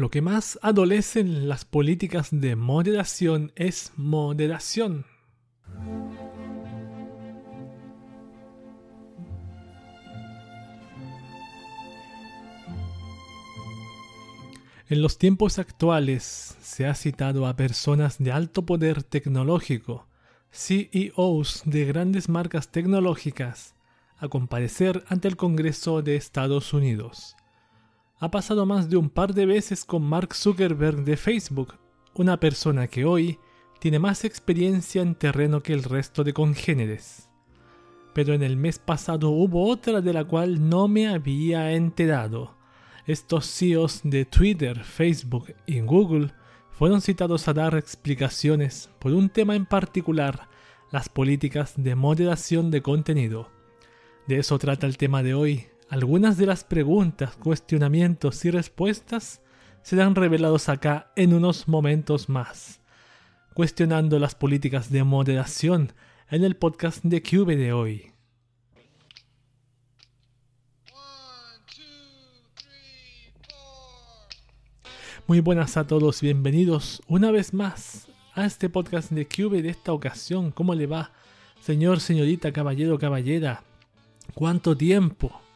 [0.00, 5.04] Lo que más adolecen las políticas de moderación es moderación.
[14.88, 20.06] En los tiempos actuales se ha citado a personas de alto poder tecnológico,
[20.50, 23.74] CEOs de grandes marcas tecnológicas,
[24.16, 27.36] a comparecer ante el Congreso de Estados Unidos.
[28.20, 31.74] Ha pasado más de un par de veces con Mark Zuckerberg de Facebook,
[32.14, 33.38] una persona que hoy
[33.78, 37.30] tiene más experiencia en terreno que el resto de congéneres.
[38.12, 42.60] Pero en el mes pasado hubo otra de la cual no me había enterado
[43.06, 46.32] estos CEOs de Twitter, Facebook y Google
[46.70, 50.48] fueron citados a dar explicaciones por un tema en particular,
[50.92, 53.48] las políticas de moderación de contenido.
[54.28, 55.66] De eso trata el tema de hoy.
[55.90, 59.42] Algunas de las preguntas, cuestionamientos y respuestas
[59.82, 62.80] serán revelados acá en unos momentos más.
[63.54, 65.92] Cuestionando las políticas de moderación
[66.30, 68.12] en el podcast de Cube de hoy.
[75.26, 79.92] Muy buenas a todos, bienvenidos una vez más a este podcast de Cube de esta
[79.92, 80.52] ocasión.
[80.52, 81.10] ¿Cómo le va,
[81.60, 83.64] señor, señorita, caballero, caballera?
[84.34, 85.49] ¿Cuánto tiempo?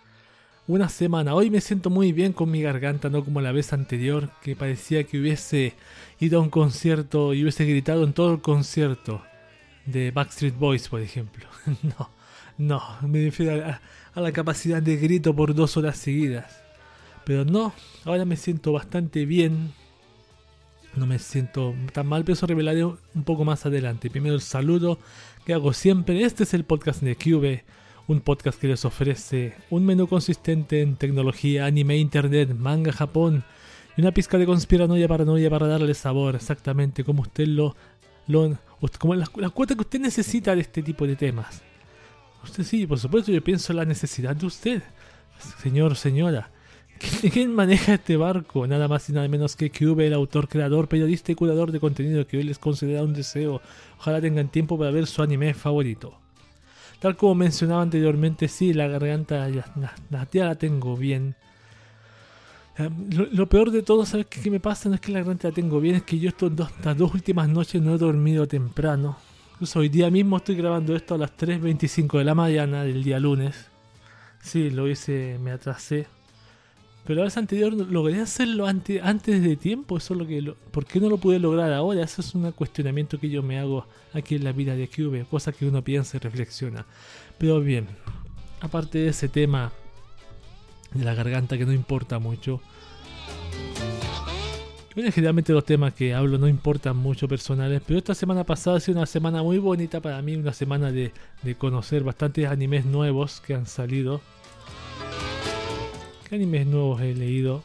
[0.66, 1.34] Una semana.
[1.34, 5.04] Hoy me siento muy bien con mi garganta, no como la vez anterior, que parecía
[5.04, 5.74] que hubiese
[6.20, 9.22] ido a un concierto y hubiese gritado en todo el concierto
[9.84, 11.46] de Backstreet Boys, por ejemplo.
[11.82, 12.08] no,
[12.56, 13.62] no, me refiero
[14.14, 16.62] a, la capacidad de grito por dos horas seguidas.
[17.26, 17.74] Pero no,
[18.06, 19.74] ahora me siento bastante bien.
[20.96, 24.08] No me siento tan mal, pero eso revelaré un poco más adelante.
[24.08, 24.98] Primero el saludo
[25.44, 26.22] que hago siempre.
[26.22, 27.64] Este es el podcast de Cube,
[28.06, 33.44] un podcast que les ofrece un menú consistente en tecnología, anime, internet, manga, Japón
[33.96, 37.74] y una pizca de conspiranoia, paranoia para darle sabor, exactamente como usted lo,
[38.26, 38.58] lo
[38.98, 41.62] como la, la cuota que usted necesita de este tipo de temas.
[42.42, 44.82] Usted sí, por supuesto, yo pienso en la necesidad de usted,
[45.62, 46.50] señor, señora.
[47.32, 48.66] ¿Quién maneja este barco?
[48.66, 52.26] Nada más y nada menos que Cube, el autor, creador, periodista y curador de contenido
[52.26, 53.60] que hoy les considera un deseo.
[53.98, 56.23] Ojalá tengan tiempo para ver su anime favorito.
[57.00, 61.36] Tal como mencionaba anteriormente, sí, la garganta ya la, la tengo bien.
[63.32, 64.88] Lo, peor de todo, ¿sabes qué, me pasa?
[64.88, 67.14] No es que la garganta la tengo bien, es que yo estos dos, estas dos
[67.14, 69.16] últimas noches no he dormido temprano.
[69.52, 73.20] Incluso hoy día mismo estoy grabando esto a las 3.25 de la mañana del día
[73.20, 73.66] lunes.
[74.42, 76.06] Sí, lo hice, me atrasé
[77.04, 79.98] pero la vez anterior logré hacerlo antes, antes de tiempo.
[79.98, 82.02] Eso es lo que ¿Por qué no lo pude lograr ahora?
[82.02, 85.26] Eso es un cuestionamiento que yo me hago aquí en la vida de Cube.
[85.30, 86.86] Cosas que uno piensa y reflexiona.
[87.36, 87.88] Pero bien,
[88.60, 89.70] aparte de ese tema
[90.94, 92.62] de la garganta que no importa mucho.
[94.94, 98.80] Bueno, generalmente los temas que hablo no importan mucho personales, pero esta semana pasada ha
[98.80, 101.12] sido una semana muy bonita para mí, una semana de,
[101.42, 104.20] de conocer bastantes animes nuevos que han salido
[106.34, 107.62] ¿Qué animes nuevos he leído?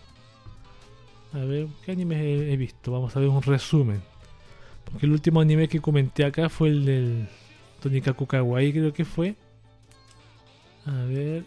[1.33, 2.91] A ver, ¿qué animes he, visto?
[2.91, 3.99] Vamos a ver un resumen.
[4.85, 7.27] Porque el último anime que comenté acá fue el del
[7.81, 9.33] Tonikaku Kawaii, creo que fue.
[10.85, 11.45] A ver.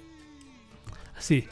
[1.16, 1.44] Sí.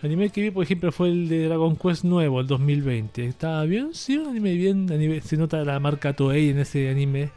[0.00, 3.24] El anime que vi, por ejemplo, fue el de Dragon Quest nuevo, el 2020.
[3.24, 3.94] ¿Estaba bien?
[3.94, 5.22] Sí, un anime bien.
[5.24, 7.32] se nota la marca Toei en ese anime.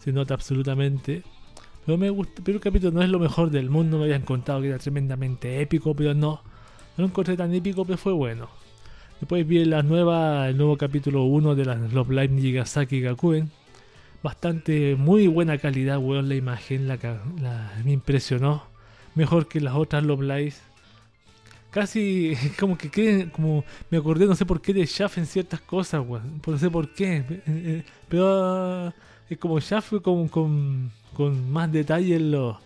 [0.00, 1.22] Se nota absolutamente.
[1.86, 2.42] Pero me gusta.
[2.44, 3.96] Pero el capítulo no es lo mejor del mundo.
[3.96, 6.51] Me habían contado que era tremendamente épico, pero no.
[6.96, 8.48] No lo encontré tan épico, pero fue bueno.
[9.18, 13.50] Después vi la nueva, el nuevo capítulo 1 de las Love Live Nigasaki Gakuen.
[14.22, 16.98] Bastante, muy buena calidad, weón, la imagen, la,
[17.84, 18.64] me impresionó.
[19.14, 20.54] Mejor que las otras Love Live.
[21.70, 25.60] Casi como que creen, como me acordé, no sé por qué de Shaft en ciertas
[25.60, 26.42] cosas, weón.
[26.46, 27.18] No sé por qué.
[27.18, 28.92] Eh, eh, pero
[29.30, 32.56] es como Shaft con, con, con más detalle en los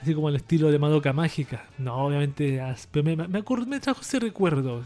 [0.00, 1.66] así como el estilo de Madoka Mágica.
[1.78, 4.84] No, obviamente, pero me, me, me trajo ese recuerdo.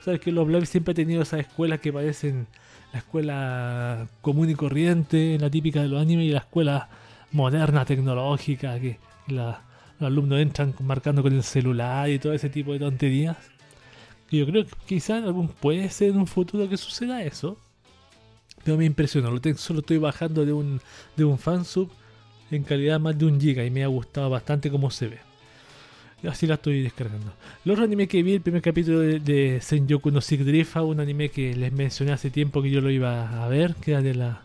[0.00, 2.46] Sabes que los Live siempre ha tenido esas escuelas que parecen
[2.92, 6.88] la escuela común y corriente, la típica de los animes, y la escuela
[7.32, 9.56] moderna, tecnológica, que los
[10.00, 13.36] alumnos entran marcando con el celular y todo ese tipo de tonterías.
[14.30, 17.58] Y yo creo que quizás algún, puede ser en un futuro que suceda eso.
[18.64, 20.80] Pero me impresionó, lo solo estoy bajando de un,
[21.16, 21.90] de un fansub
[22.56, 25.18] en calidad más de un giga y me ha gustado bastante cómo se ve.
[26.28, 27.32] Así la estoy descargando.
[27.66, 31.54] Otro anime que vi, el primer capítulo de, de Senjoku no Sigdrifa, un anime que
[31.56, 34.42] les mencioné hace tiempo que yo lo iba a ver, que era de, la,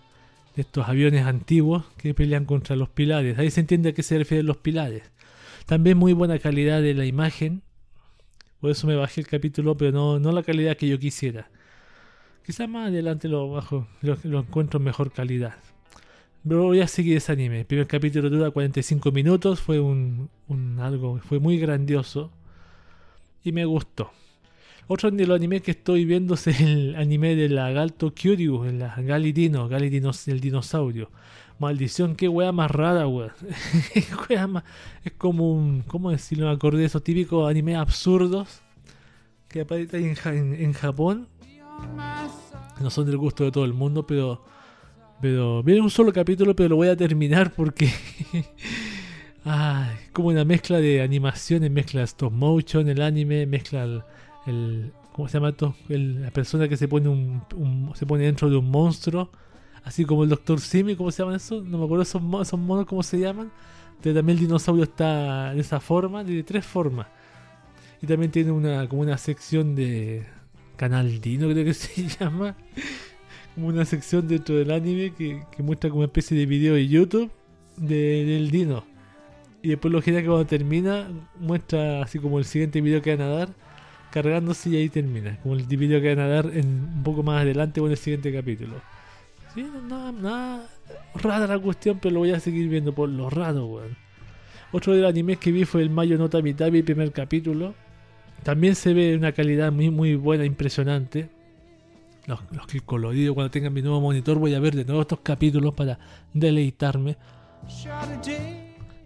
[0.55, 3.37] de estos aviones antiguos que pelean contra los pilares.
[3.37, 5.03] Ahí se entiende a qué se refieren los pilares.
[5.67, 7.61] También muy buena calidad de la imagen.
[8.59, 11.49] Por eso me bajé el capítulo, pero no, no la calidad que yo quisiera.
[12.43, 15.57] Quizás más adelante lo bajo, lo, lo encuentro en mejor calidad.
[16.49, 17.59] Voy a seguir ese anime.
[17.59, 20.29] El primer capítulo dura 45 minutos, fue un,
[20.79, 22.31] algo, fue muy grandioso
[23.43, 24.11] y me gustó.
[24.87, 28.79] Otro de los animes que estoy viendo es el anime de la Galto Kyuryu, el
[28.79, 31.11] Galidino, Galidino, el dinosaurio.
[31.59, 33.33] Maldición, qué wea más rara, weón.
[35.03, 36.45] es como un, ¿cómo decirlo?
[36.45, 38.61] Me acordé de esos típicos animes absurdos
[39.49, 41.27] que aparecen en, en, Japón.
[42.79, 44.45] No son del gusto de todo el mundo, pero
[45.21, 47.89] pero viene un solo capítulo, pero lo voy a terminar porque
[49.49, 54.03] Ay, como una mezcla de animaciones, mezcla stop motion, el anime, mezcla
[54.45, 55.73] el, ¿cómo se llama esto?
[55.87, 59.29] la persona que se pone un, se pone dentro de un monstruo,
[59.85, 61.61] así como el Doctor Simi, ¿cómo se llama eso?
[61.61, 63.49] No me acuerdo esos, esos monos cómo se llaman.
[64.01, 67.07] Pero también el dinosaurio está de esa forma, de tres formas.
[68.01, 70.25] Y también tiene una como una sección de
[70.75, 72.57] Canal Dino, creo que se llama.
[73.57, 77.31] Una sección dentro del anime que, muestra como una especie de video de YouTube
[77.75, 78.85] del Dino.
[79.63, 81.09] Y después lo general que cuando termina
[81.39, 83.49] muestra así como el siguiente video que van a dar
[84.11, 85.39] cargándose y ahí termina.
[85.41, 86.67] Como el video que van a dar en,
[86.97, 88.75] un poco más adelante con el siguiente capítulo.
[89.55, 90.69] Sí, nada, nada
[91.15, 93.97] rara la cuestión, pero lo voy a seguir viendo por lo raro, weón.
[94.71, 97.73] Otro de los animes que vi fue el Mayo Nota Mitabi, primer capítulo.
[98.43, 101.29] También se ve una calidad muy muy buena, impresionante.
[102.27, 105.73] Los, los coloridos, cuando tenga mi nuevo monitor voy a ver de nuevo estos capítulos
[105.73, 105.97] para
[106.33, 107.17] deleitarme.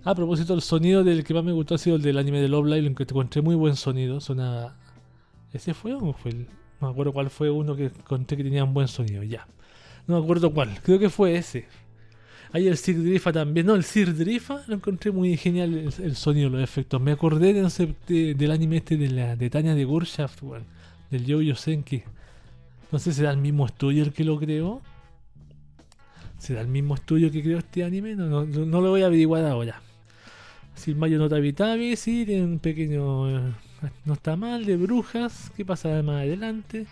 [0.04, 2.48] A propósito, el sonido del que más me gustó ha sido el del anime de
[2.48, 4.20] Love Live, en que encontré muy buen sonido.
[4.20, 4.76] Suena.
[5.54, 6.48] ¿Ese fue o fue el.?
[6.80, 9.48] No me acuerdo cuál fue uno que encontré que tenía un buen sonido, ya.
[10.08, 11.68] No me acuerdo cuál, creo que fue ese.
[12.54, 13.68] Ahí el Sir Drifa también.
[13.68, 17.00] No, el Sir Drifa lo encontré muy genial el, sonido, los efectos.
[17.00, 20.42] Me acordé de, sé, del anime este de, la, de Tanya de Gurshaft,
[21.12, 22.04] del Yo-Yo Senki.
[22.92, 24.82] No sé si será el mismo estudio el que lo creó.
[26.38, 28.16] ¿Será el mismo estudio que creó este anime?
[28.16, 29.82] No, no, no lo voy a averiguar ahora.
[30.76, 33.30] Si Mayo Nota Vitavi, sí, tiene un pequeño.
[33.30, 33.54] Eh,
[34.06, 35.52] no está mal, de brujas.
[35.56, 36.88] ¿Qué pasa más adelante?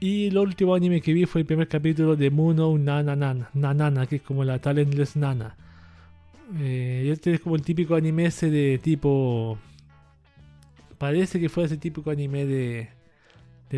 [0.00, 4.06] Y el último anime que vi fue el primer capítulo de Muno Nana Nana, Nanana,
[4.06, 5.54] que es como la Talentless Nana.
[6.58, 9.58] Eh, este es como el típico anime ese de tipo.
[10.98, 12.88] Parece que fue ese típico anime de,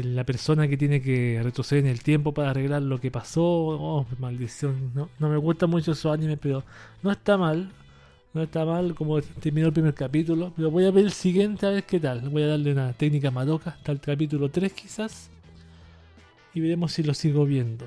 [0.02, 3.43] la persona que tiene que retroceder en el tiempo para arreglar lo que pasó.
[3.43, 4.91] Oh, maldición.
[4.94, 6.64] No, no me gusta mucho esos animes, pero
[7.02, 7.70] no está mal.
[8.32, 10.52] No está mal como terminó el primer capítulo.
[10.56, 12.29] Pero voy a ver el siguiente a ver qué tal.
[12.29, 15.31] Voy a darle una técnica madoka hasta el capítulo 3 quizás.
[16.52, 17.87] Y veremos si lo sigo viendo.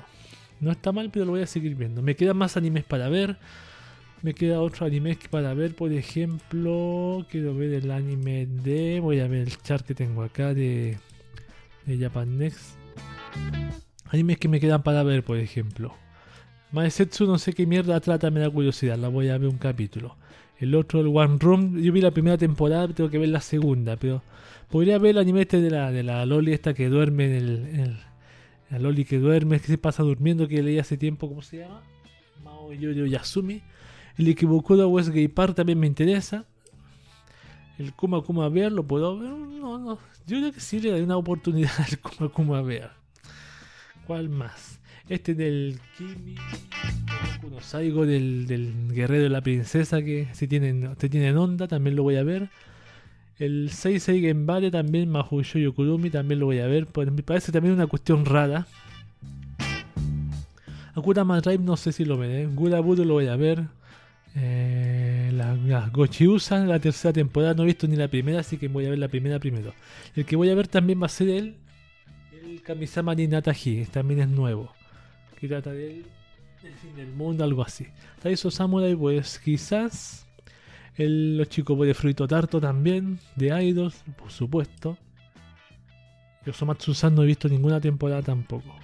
[0.60, 2.00] No está mal, pero lo voy a seguir viendo.
[2.00, 3.36] Me quedan más animes para ver.
[4.22, 5.74] Me queda otro anime para ver.
[5.74, 9.00] Por ejemplo, quiero ver el anime de...
[9.00, 10.98] Voy a ver el chart que tengo acá de,
[11.88, 12.76] de Japan Next.
[14.10, 15.94] Animes que me quedan para ver, por ejemplo.
[16.72, 18.98] Maesetsu no sé qué mierda trata, me da curiosidad.
[18.98, 20.16] La voy a ver un capítulo.
[20.58, 23.96] El otro, el One Room, yo vi la primera temporada, tengo que ver la segunda,
[23.96, 24.22] pero
[24.68, 27.32] podría ver el anime este de la, de la Loli esta que duerme en
[27.76, 27.98] el,
[28.70, 31.82] la Loli que duerme, que se pasa durmiendo, que leí hace tiempo, ¿cómo se llama?
[32.42, 33.62] Mao Yoyo Yasumi.
[34.18, 36.44] El de Westgate Park también me interesa.
[37.78, 39.30] El Kuma Kuma Bear, ¿lo puedo ver?
[39.30, 39.98] No, no.
[40.26, 42.92] Yo creo que sí le doy una oportunidad al Kuma Kuma Bear.
[44.06, 44.80] ¿Cuál más?
[45.08, 46.36] Este del Kimi
[47.60, 52.02] Saigo del, del guerrero de la princesa que si tienen, te tienen onda, también lo
[52.02, 52.50] voy a ver.
[53.38, 56.86] El 66 Genbare también, Mahouyo Yokurumi también lo voy a ver.
[56.86, 58.66] Pues me parece también una cuestión rara.
[60.94, 62.46] Akutama Drive no sé si lo veré.
[62.46, 63.66] Gura lo voy a ver.
[64.40, 68.68] Eh, la, la Gochiusa, la tercera temporada, no he visto ni la primera, así que
[68.68, 69.74] voy a ver la primera primero.
[70.14, 71.56] El que voy a ver también va a ser el,
[72.44, 74.72] el Kamisama ni Nataji, también es nuevo.
[75.40, 76.04] Que trata del,
[76.80, 77.86] fin del mundo, algo así.
[78.22, 80.24] Taiso Samurai, pues quizás.
[80.96, 84.98] El, los chicos de Fruito Tarto también, de Idols, por supuesto.
[86.44, 88.74] Yo Somatsu-san no he visto ninguna temporada tampoco.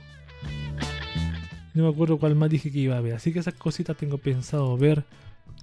[1.75, 3.15] No me acuerdo cuál más dije que iba a ver.
[3.15, 5.05] Así que esas cositas tengo pensado ver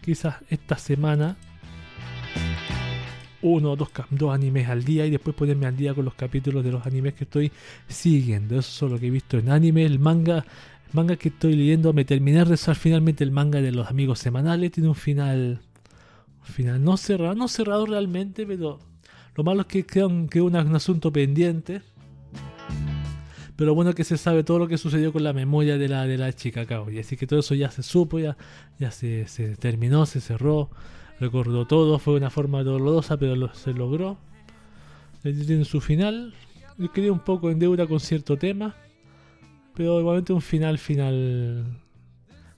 [0.01, 1.37] quizás esta semana.
[3.43, 6.63] Uno o dos, dos animes al día y después ponerme al día con los capítulos
[6.63, 7.51] de los animes que estoy
[7.87, 8.59] siguiendo.
[8.59, 9.83] Eso es lo que he visto en anime.
[9.83, 10.45] El manga
[10.93, 14.71] manga que estoy leyendo, me terminé de rezar finalmente el manga de los amigos semanales.
[14.71, 15.61] Tiene un final,
[16.43, 18.79] final no cerrado, no cerrado realmente, pero
[19.35, 21.81] lo malo es que queda un, un, asunto pendiente.
[23.61, 26.17] Pero bueno que se sabe todo lo que sucedió con la memoria de la, de
[26.17, 28.35] la chica Y Así que todo eso ya se supo, ya,
[28.79, 30.71] ya se, se terminó, se cerró,
[31.19, 34.17] recordó todo, fue una forma dolorosa, pero se logró.
[35.21, 36.33] Tiene su final.
[36.79, 38.75] yo quedé un poco en deuda con cierto tema,
[39.75, 41.63] pero igualmente un final, final,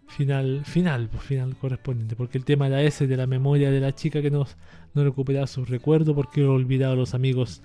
[0.07, 3.93] final, final, pues, final correspondiente, porque el tema era ese de la memoria de la
[3.93, 4.47] chica que no,
[4.93, 7.61] no recuperaba sus recuerdos porque he olvidado a los amigos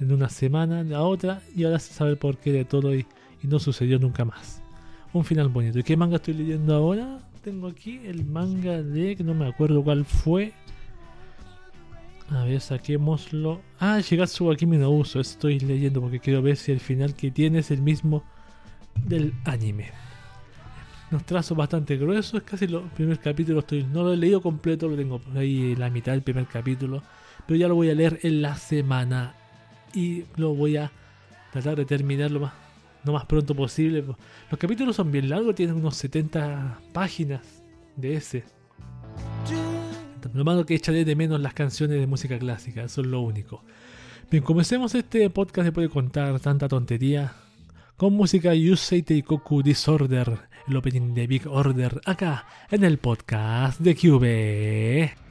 [0.00, 3.06] en una semana, la otra, y ahora se sabe el porqué de todo y,
[3.42, 4.62] y no sucedió nunca más.
[5.12, 5.78] Un final bonito.
[5.78, 7.18] ¿Y qué manga estoy leyendo ahora?
[7.42, 10.52] Tengo aquí el manga de que no me acuerdo cuál fue.
[12.30, 13.60] A ver, saquémoslo.
[13.80, 15.20] Ah, Shigatsu Akimi no Uso.
[15.20, 18.22] Estoy leyendo porque quiero ver si el final que tiene es el mismo
[19.04, 19.90] del anime.
[21.10, 22.34] Unos trazos bastante gruesos.
[22.34, 23.60] Es casi el primer capítulo.
[23.60, 24.86] Estoy, no lo he leído completo.
[24.86, 27.02] Lo tengo por ahí la mitad del primer capítulo.
[27.46, 29.34] Pero ya lo voy a leer en la semana.
[29.94, 30.90] Y lo voy a
[31.52, 32.52] tratar de terminar lo más,
[33.04, 34.04] lo más pronto posible.
[34.50, 35.54] Los capítulos son bien largos.
[35.54, 37.62] Tienen unos 70 páginas
[37.96, 38.44] de ese.
[40.32, 43.64] Lo malo que echaré de menos las canciones de música clásica, eso es lo único.
[44.30, 47.32] Bien, comencemos este podcast después de contar tanta tontería
[47.96, 53.96] con música Yusei Teikoku Disorder, el opening de Big Order, acá en el podcast de
[53.96, 55.29] Cube.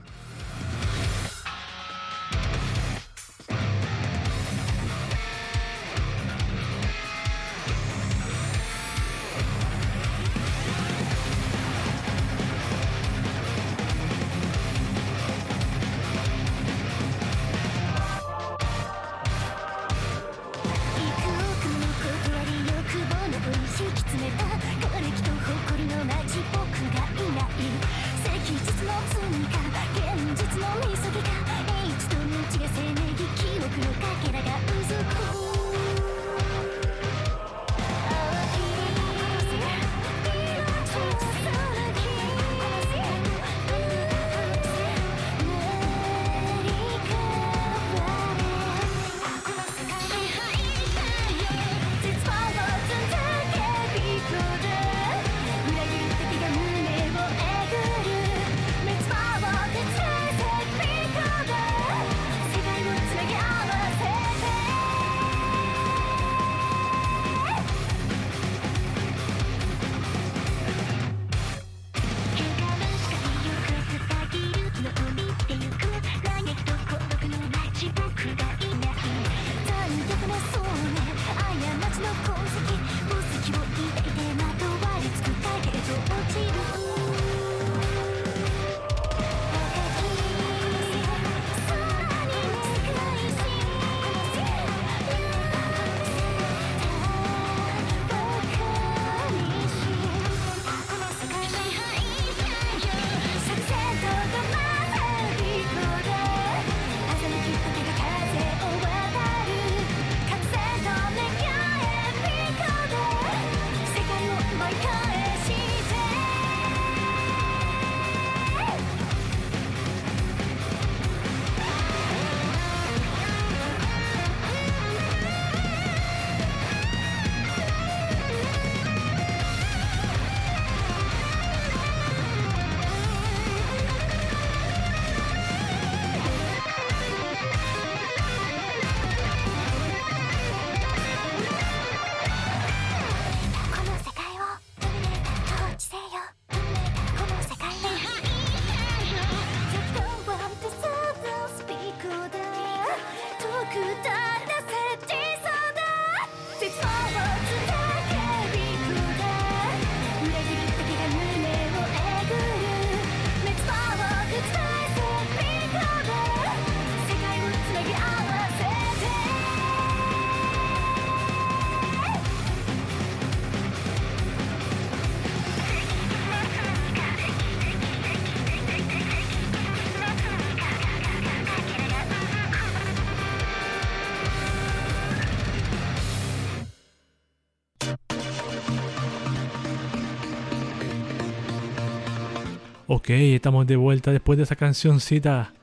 [192.92, 195.54] Ok, estamos de vuelta después de esa cancioncita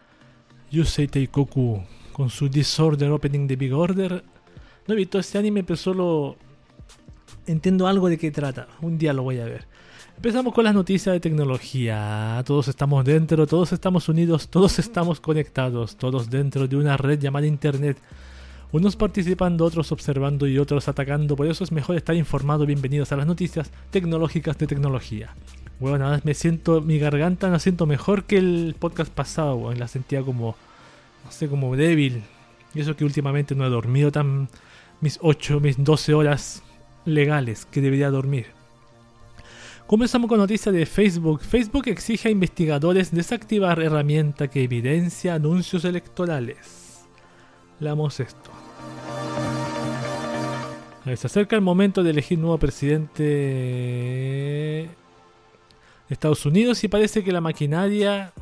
[0.71, 4.23] Yusei Teikoku con su Disorder Opening de Big Order.
[4.87, 6.37] No he visto este anime, pero solo
[7.45, 8.69] entiendo algo de qué trata.
[8.81, 9.67] Un día lo voy a ver.
[10.15, 12.41] Empezamos con las noticias de tecnología.
[12.47, 17.49] Todos estamos dentro, todos estamos unidos, todos estamos conectados, todos dentro de una red llamada
[17.49, 17.99] Internet.
[18.71, 21.35] Unos participando, otros observando y otros atacando.
[21.35, 22.67] Por eso es mejor estar informado.
[22.67, 25.35] Bienvenidos a las noticias tecnológicas de tecnología.
[25.79, 29.79] Bueno, nada, me siento, mi garganta la siento mejor que el podcast pasado, weón.
[29.79, 30.57] La sentía como,
[31.25, 32.23] no sé, como débil.
[32.75, 34.49] Y eso que últimamente no he dormido tan
[35.01, 36.63] mis 8, mis 12 horas
[37.05, 38.47] legales que debería dormir.
[39.87, 41.43] Comenzamos con noticias de Facebook.
[41.43, 47.07] Facebook exige a investigadores desactivar herramienta que evidencia anuncios electorales.
[47.79, 48.51] Leamos esto.
[51.05, 54.89] Se acerca el momento de elegir nuevo presidente de
[56.09, 58.33] Estados Unidos y parece que la maquinaria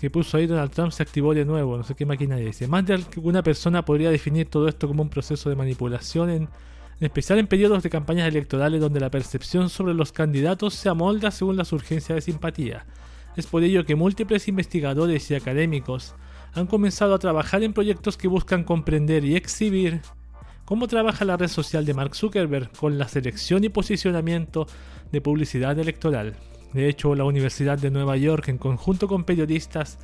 [0.00, 1.78] que puso ahí Donald Trump se activó de nuevo.
[1.78, 2.68] No sé qué maquinaria dice.
[2.68, 7.06] Más de alguna persona podría definir todo esto como un proceso de manipulación, en, en
[7.06, 11.56] especial en periodos de campañas electorales donde la percepción sobre los candidatos se amolda según
[11.56, 12.84] las urgencias de simpatía.
[13.36, 16.14] Es por ello que múltiples investigadores y académicos
[16.52, 20.02] han comenzado a trabajar en proyectos que buscan comprender y exhibir
[20.64, 24.66] cómo trabaja la red social de Mark Zuckerberg con la selección y posicionamiento
[25.14, 26.34] de publicidad electoral.
[26.72, 29.98] De hecho, la Universidad de Nueva York, en conjunto con periodistas,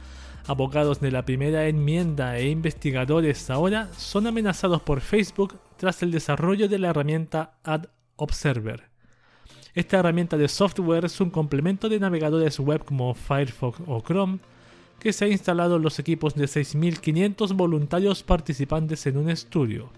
[0.46, 6.68] abogados de la primera enmienda e investigadores ahora, son amenazados por Facebook tras el desarrollo
[6.68, 8.84] de la herramienta Ad Observer.
[9.74, 14.38] Esta herramienta de software es un complemento de navegadores web como Firefox o Chrome,
[15.00, 19.90] que se ha instalado en los equipos de 6.500 voluntarios participantes en un estudio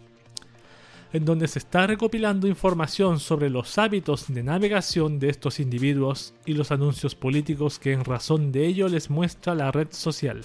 [1.12, 6.54] en donde se está recopilando información sobre los hábitos de navegación de estos individuos y
[6.54, 10.42] los anuncios políticos que en razón de ello les muestra la red social.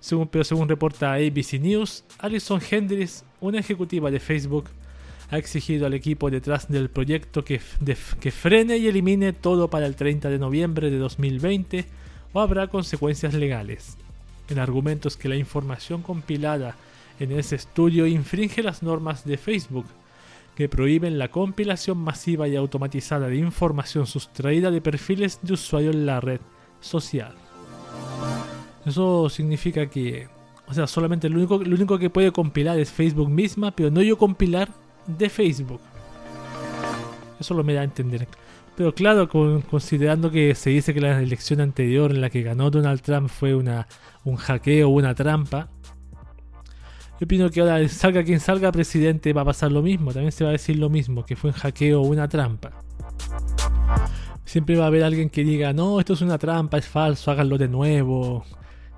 [0.00, 4.64] Según, pero según reporta ABC News, Alison Hendricks, una ejecutiva de Facebook,
[5.30, 7.60] ha exigido al equipo detrás del proyecto que,
[8.20, 11.84] que frene y elimine todo para el 30 de noviembre de 2020
[12.32, 13.96] o habrá consecuencias legales.
[14.48, 16.76] El argumento es que la información compilada
[17.20, 19.86] en ese estudio infringe las normas de Facebook,
[20.56, 26.06] que prohíben la compilación masiva y automatizada de información sustraída de perfiles de usuario en
[26.06, 26.40] la red
[26.80, 27.34] social.
[28.86, 30.28] Eso significa que,
[30.66, 34.70] o sea, solamente lo único, que puede compilar es Facebook misma, pero no yo compilar
[35.06, 35.80] de Facebook.
[37.38, 38.26] Eso lo me da a entender.
[38.76, 43.02] Pero claro, considerando que se dice que la elección anterior en la que ganó Donald
[43.02, 43.86] Trump fue una,
[44.24, 45.68] un hackeo o una trampa,
[47.20, 50.10] yo opino que ahora salga quien salga presidente va a pasar lo mismo.
[50.10, 52.72] También se va a decir lo mismo, que fue un hackeo o una trampa.
[54.46, 57.58] Siempre va a haber alguien que diga, no, esto es una trampa, es falso, háganlo
[57.58, 58.46] de nuevo.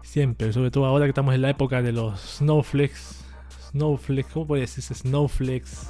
[0.02, 3.24] Siempre, sobre todo ahora que estamos en la época de los snowflakes.
[3.72, 4.94] Snowflakes, ¿cómo puede decirse?
[4.94, 5.88] Snowflakes.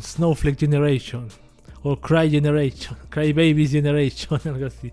[0.00, 1.26] snowflake Generation.
[1.82, 2.96] O Cry Generation.
[3.08, 4.92] Cry Babies Generation, algo así.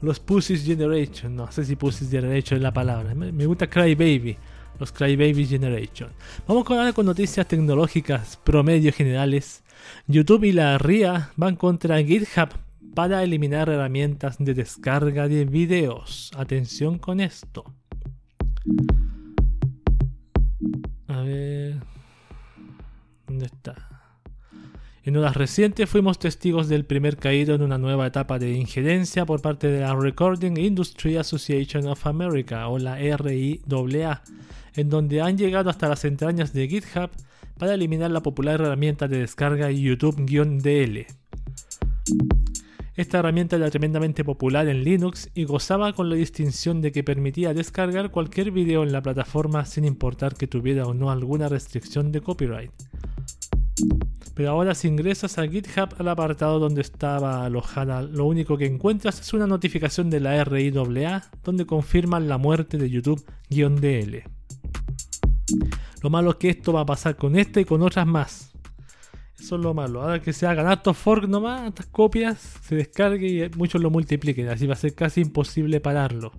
[0.00, 3.14] Los Pussies Generation, no sé si Pussies Generation es la palabra.
[3.14, 4.36] Me gusta Cry Baby,
[4.78, 6.10] los Cry Baby Generation.
[6.46, 9.64] Vamos ahora con noticias tecnológicas promedio generales.
[10.06, 12.50] YouTube y la RIA van contra GitHub
[12.94, 16.30] para eliminar herramientas de descarga de videos.
[16.36, 17.64] Atención con esto.
[21.08, 21.76] A ver.
[23.26, 23.97] ¿Dónde está?
[25.08, 29.40] En unas recientes fuimos testigos del primer caído en una nueva etapa de injerencia por
[29.40, 34.22] parte de la Recording Industry Association of America o la RIAA,
[34.76, 37.08] en donde han llegado hasta las entrañas de GitHub
[37.56, 41.06] para eliminar la popular herramienta de descarga YouTube-DL.
[42.94, 47.54] Esta herramienta era tremendamente popular en Linux y gozaba con la distinción de que permitía
[47.54, 52.20] descargar cualquier video en la plataforma sin importar que tuviera o no alguna restricción de
[52.20, 52.72] copyright.
[54.38, 59.18] Pero ahora si ingresas a GitHub al apartado donde estaba alojada, lo único que encuentras
[59.18, 64.22] es una notificación de la RIAA donde confirman la muerte de YouTube-DL.
[66.04, 68.52] Lo malo es que esto va a pasar con esta y con otras más.
[69.36, 70.02] Eso es lo malo.
[70.02, 74.50] Ahora que se hagan estos fork nomás, estas copias, se descargue y muchos lo multipliquen.
[74.50, 76.30] Así va a ser casi imposible pararlo.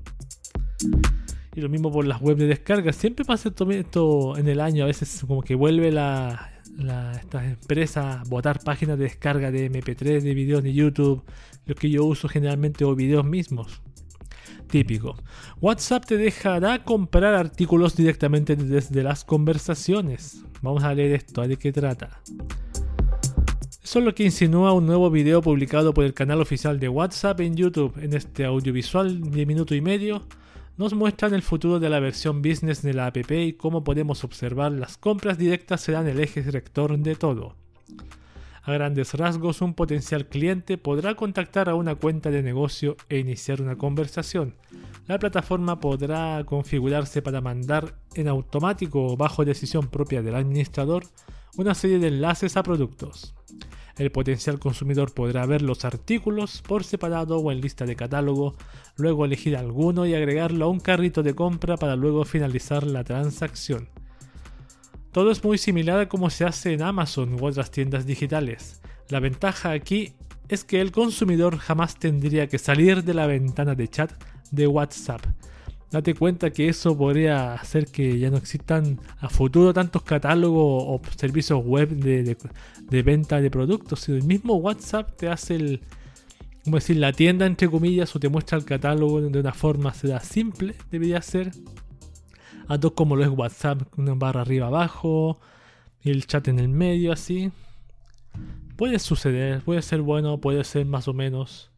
[1.55, 2.93] Y lo mismo por las web de descarga.
[2.93, 4.83] Siempre pasa esto en el año.
[4.83, 6.51] A veces como que vuelve la,
[7.21, 11.23] estas empresas botar páginas de descarga de MP3, de videos de YouTube,
[11.65, 13.81] los que yo uso generalmente o videos mismos.
[14.69, 15.17] Típico.
[15.61, 20.43] WhatsApp te dejará comprar artículos directamente desde las conversaciones.
[20.61, 22.21] Vamos a leer esto, de qué trata.
[23.83, 27.39] Eso es lo que insinúa un nuevo video publicado por el canal oficial de WhatsApp
[27.41, 27.97] en YouTube.
[27.97, 30.27] En este audiovisual de minuto y medio,
[30.79, 34.71] nos muestran el futuro de la versión business de la app y cómo podemos observar
[34.71, 37.57] las compras directas serán el eje rector de todo.
[38.63, 43.61] A grandes rasgos, un potencial cliente podrá contactar a una cuenta de negocio e iniciar
[43.61, 44.55] una conversación.
[45.05, 51.03] La plataforma podrá configurarse para mandar en automático o bajo decisión propia del administrador
[51.57, 53.35] una serie de enlaces a productos.
[53.99, 58.55] El potencial consumidor podrá ver los artículos por separado o en lista de catálogo,
[58.95, 63.89] luego elegir alguno y agregarlo a un carrito de compra para luego finalizar la transacción.
[65.11, 68.81] Todo es muy similar a como se hace en Amazon u otras tiendas digitales.
[69.09, 70.13] La ventaja aquí
[70.47, 74.13] es que el consumidor jamás tendría que salir de la ventana de chat
[74.51, 75.25] de WhatsApp.
[75.91, 81.01] Date cuenta que eso podría hacer que ya no existan a futuro tantos catálogos o
[81.17, 84.01] servicios web de, venta de productos.
[84.01, 85.81] Si el mismo WhatsApp te hace el,
[86.63, 90.19] como decir, la tienda entre comillas o te muestra el catálogo de una forma será
[90.19, 91.51] simple, debería ser.
[92.67, 95.39] A dos como lo es WhatsApp, una barra arriba abajo
[96.03, 97.51] y el chat en el medio así.
[98.75, 101.71] Puede suceder, puede ser bueno, puede ser más o menos.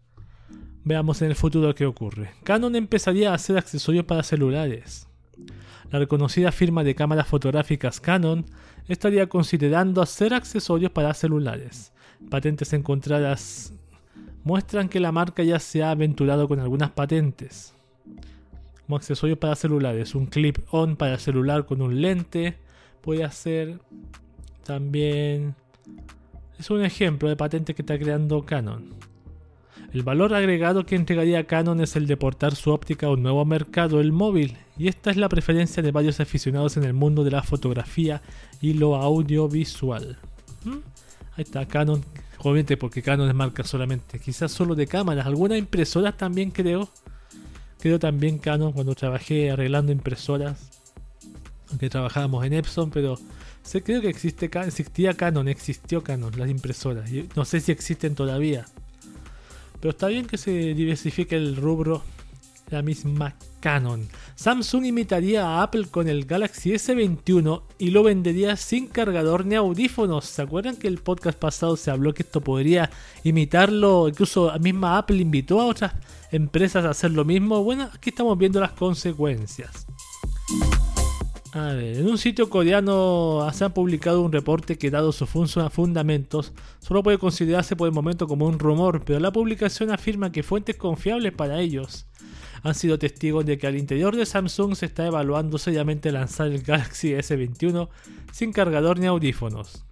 [0.83, 2.31] Veamos en el futuro qué ocurre.
[2.43, 5.07] Canon empezaría a hacer accesorios para celulares.
[5.91, 8.45] La reconocida firma de cámaras fotográficas Canon
[8.87, 11.91] estaría considerando hacer accesorios para celulares.
[12.29, 13.73] Patentes encontradas
[14.43, 17.75] muestran que la marca ya se ha aventurado con algunas patentes.
[18.85, 22.57] Como accesorios para celulares, un clip-on para celular con un lente
[23.01, 23.79] puede hacer
[24.63, 25.55] también...
[26.57, 29.10] Es un ejemplo de patente que está creando Canon.
[29.93, 33.43] El valor agregado que entregaría Canon es el de portar su óptica a un nuevo
[33.43, 37.31] mercado, el móvil, y esta es la preferencia de varios aficionados en el mundo de
[37.31, 38.21] la fotografía
[38.61, 40.17] y lo audiovisual.
[40.63, 40.77] ¿Mm?
[41.35, 42.05] Ahí está Canon,
[42.37, 46.89] obviamente porque Canon es marca solamente, quizás solo de cámaras, algunas impresoras también creo.
[47.79, 50.69] Creo también Canon cuando trabajé arreglando impresoras,
[51.69, 53.17] aunque trabajábamos en Epson, pero
[53.61, 57.09] sé, creo que existía Canon, existió Canon, las impresoras.
[57.35, 58.67] No sé si existen todavía.
[59.81, 62.03] Pero está bien que se diversifique el rubro.
[62.69, 64.07] La misma Canon.
[64.35, 70.25] Samsung imitaría a Apple con el Galaxy S21 y lo vendería sin cargador ni audífonos.
[70.25, 72.89] ¿Se acuerdan que el podcast pasado se habló que esto podría
[73.23, 74.07] imitarlo?
[74.07, 75.93] Incluso la misma Apple invitó a otras
[76.31, 77.61] empresas a hacer lo mismo.
[77.63, 79.85] Bueno, aquí estamos viendo las consecuencias.
[81.53, 87.17] En un sitio coreano se ha publicado un reporte que dado sus fundamentos, solo puede
[87.17, 91.59] considerarse por el momento como un rumor, pero la publicación afirma que fuentes confiables para
[91.59, 92.05] ellos
[92.63, 96.61] han sido testigos de que al interior de Samsung se está evaluando seriamente lanzar el
[96.61, 97.89] Galaxy S21
[98.31, 99.83] sin cargador ni audífonos.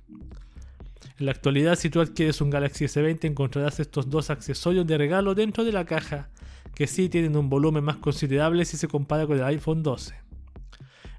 [1.19, 5.35] En la actualidad, si tú adquieres un Galaxy S20 encontrarás estos dos accesorios de regalo
[5.35, 6.29] dentro de la caja,
[6.73, 10.28] que sí tienen un volumen más considerable si se compara con el iPhone 12.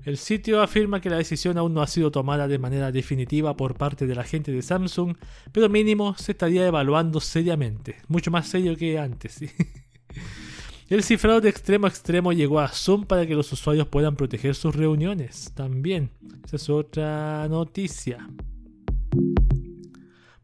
[0.05, 3.77] El sitio afirma que la decisión aún no ha sido tomada de manera definitiva por
[3.77, 5.17] parte de la gente de Samsung,
[5.53, 9.41] pero mínimo se estaría evaluando seriamente, mucho más serio que antes.
[10.89, 14.57] El cifrado de extremo a extremo llegó a Zoom para que los usuarios puedan proteger
[14.57, 15.53] sus reuniones.
[15.55, 16.11] También,
[16.45, 18.29] esa es otra noticia.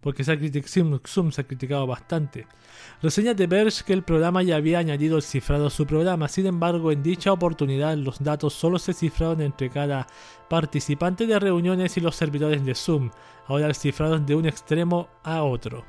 [0.06, 2.46] Porque Zoom se ha criticado bastante.
[3.02, 6.46] Reseñas de Verge que el programa ya había añadido el cifrado a su programa, sin
[6.46, 10.06] embargo en dicha oportunidad los datos solo se cifraron entre cada
[10.48, 13.10] participante de reuniones y los servidores de Zoom,
[13.48, 15.84] ahora el cifrado es de un extremo a otro.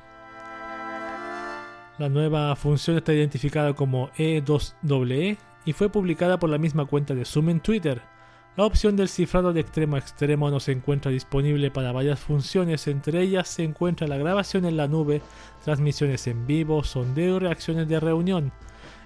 [2.00, 7.14] La nueva función está identificada como E2EE e y fue publicada por la misma cuenta
[7.14, 8.17] de Zoom en Twitter.
[8.58, 12.88] La opción del cifrado de extremo a extremo no se encuentra disponible para varias funciones,
[12.88, 15.22] entre ellas se encuentra la grabación en la nube,
[15.64, 18.52] transmisiones en vivo, sondeo y reacciones de reunión.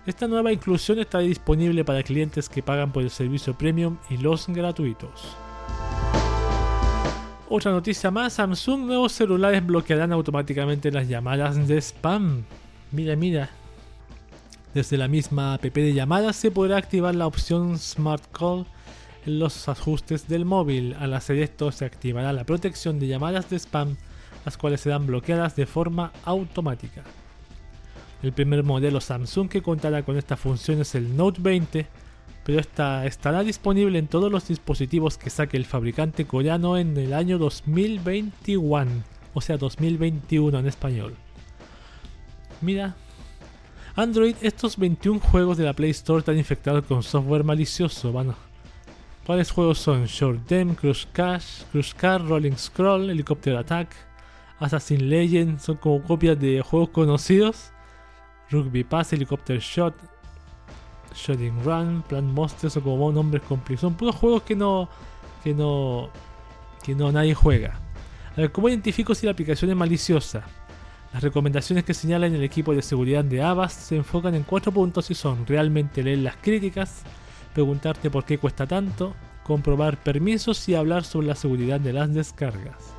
[0.05, 4.47] Esta nueva inclusión está disponible para clientes que pagan por el servicio premium y los
[4.47, 5.35] gratuitos.
[7.49, 12.45] Otra noticia más, Samsung nuevos celulares bloquearán automáticamente las llamadas de spam.
[12.93, 13.49] Mira, mira.
[14.73, 18.65] Desde la misma app de llamadas se podrá activar la opción Smart Call
[19.25, 20.95] los ajustes del móvil.
[20.99, 23.97] Al hacer esto se activará la protección de llamadas de spam,
[24.45, 27.03] las cuales serán bloqueadas de forma automática.
[28.23, 31.88] El primer modelo Samsung que contará con esta función es el Note 20,
[32.43, 37.13] pero esta estará disponible en todos los dispositivos que saque el fabricante coreano en el
[37.13, 38.86] año 2021,
[39.34, 41.15] o sea 2021 en español.
[42.62, 42.95] Mira,
[43.95, 48.12] Android, estos 21 juegos de la Play Store están infectados con software malicioso.
[48.12, 48.36] Bueno,
[49.25, 50.05] ¿Cuáles juegos son?
[50.05, 53.95] Short Dem, Crush Cash, Crush Car, Rolling Scroll, Helicopter Attack,
[54.60, 57.71] Assassin Legend, son como copias de juegos conocidos.
[58.49, 59.95] Rugby Pass, Helicopter Shot,
[61.15, 63.81] Shooting Run, Plant Monsters son como nombres complicados.
[63.81, 64.89] Son puros juegos que no.
[65.43, 66.10] que no.
[66.84, 67.79] que no nadie juega.
[68.36, 70.43] A ver, ¿cómo identifico si la aplicación es maliciosa?
[71.13, 74.71] Las recomendaciones que señala en el equipo de seguridad de Avast se enfocan en cuatro
[74.71, 77.03] puntos y son realmente leer las críticas,
[77.53, 82.93] preguntarte por qué cuesta tanto, comprobar permisos y hablar sobre la seguridad de las descargas.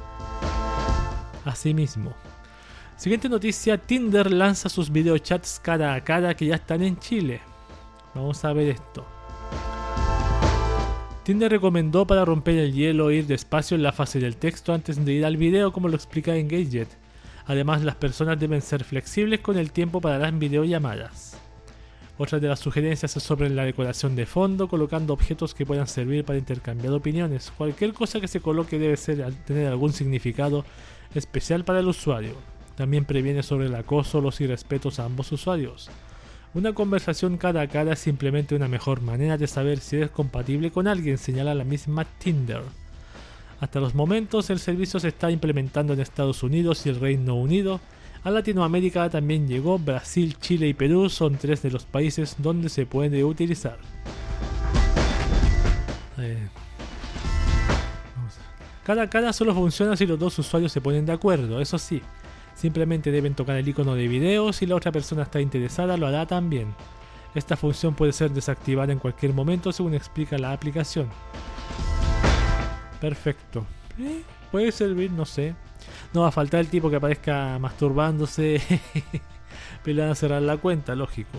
[1.45, 2.15] Asimismo,
[2.97, 7.41] siguiente noticia, Tinder lanza sus videochats cara a cara que ya están en Chile.
[8.15, 9.07] Vamos a ver esto.
[11.25, 15.13] Tinder recomendó para romper el hielo ir despacio en la fase del texto antes de
[15.13, 16.89] ir al video como lo explica Engadget.
[17.47, 21.32] Además, las personas deben ser flexibles con el tiempo para las videollamadas.
[22.23, 26.25] Otra de las sugerencias es sobre la decoración de fondo, colocando objetos que puedan servir
[26.25, 27.53] para intercambiar opiniones.
[27.59, 30.65] Cualquier cosa que se coloque debe ser, tener algún significado
[31.17, 32.37] especial para el usuario.
[32.77, 35.91] También previene sobre el acoso los irrespetos a ambos usuarios.
[36.55, 40.71] Una conversación cara a cara es simplemente una mejor manera de saber si eres compatible
[40.71, 42.63] con alguien, señala la misma Tinder.
[43.59, 47.81] Hasta los momentos el servicio se está implementando en Estados Unidos y el Reino Unido.
[48.25, 52.87] A Latinoamérica también llegó, Brasil, Chile y Perú son tres de los países donde se
[52.87, 53.79] puede utilizar.
[56.19, 56.49] Eh,
[58.85, 62.01] cara a cara solo funciona si los dos usuarios se ponen de acuerdo, eso sí.
[62.55, 66.25] Simplemente deben tocar el icono de video, si la otra persona está interesada lo hará
[66.25, 66.73] también.
[67.35, 71.09] Esta función puede ser desactivada en cualquier momento según explica la aplicación.
[73.01, 73.67] Perfecto.
[73.99, 75.57] Eh, puede servir, no sé.
[76.15, 78.61] No va a faltar el tipo que aparezca masturbándose.
[79.85, 81.39] Pero a cerrar la cuenta, lógico.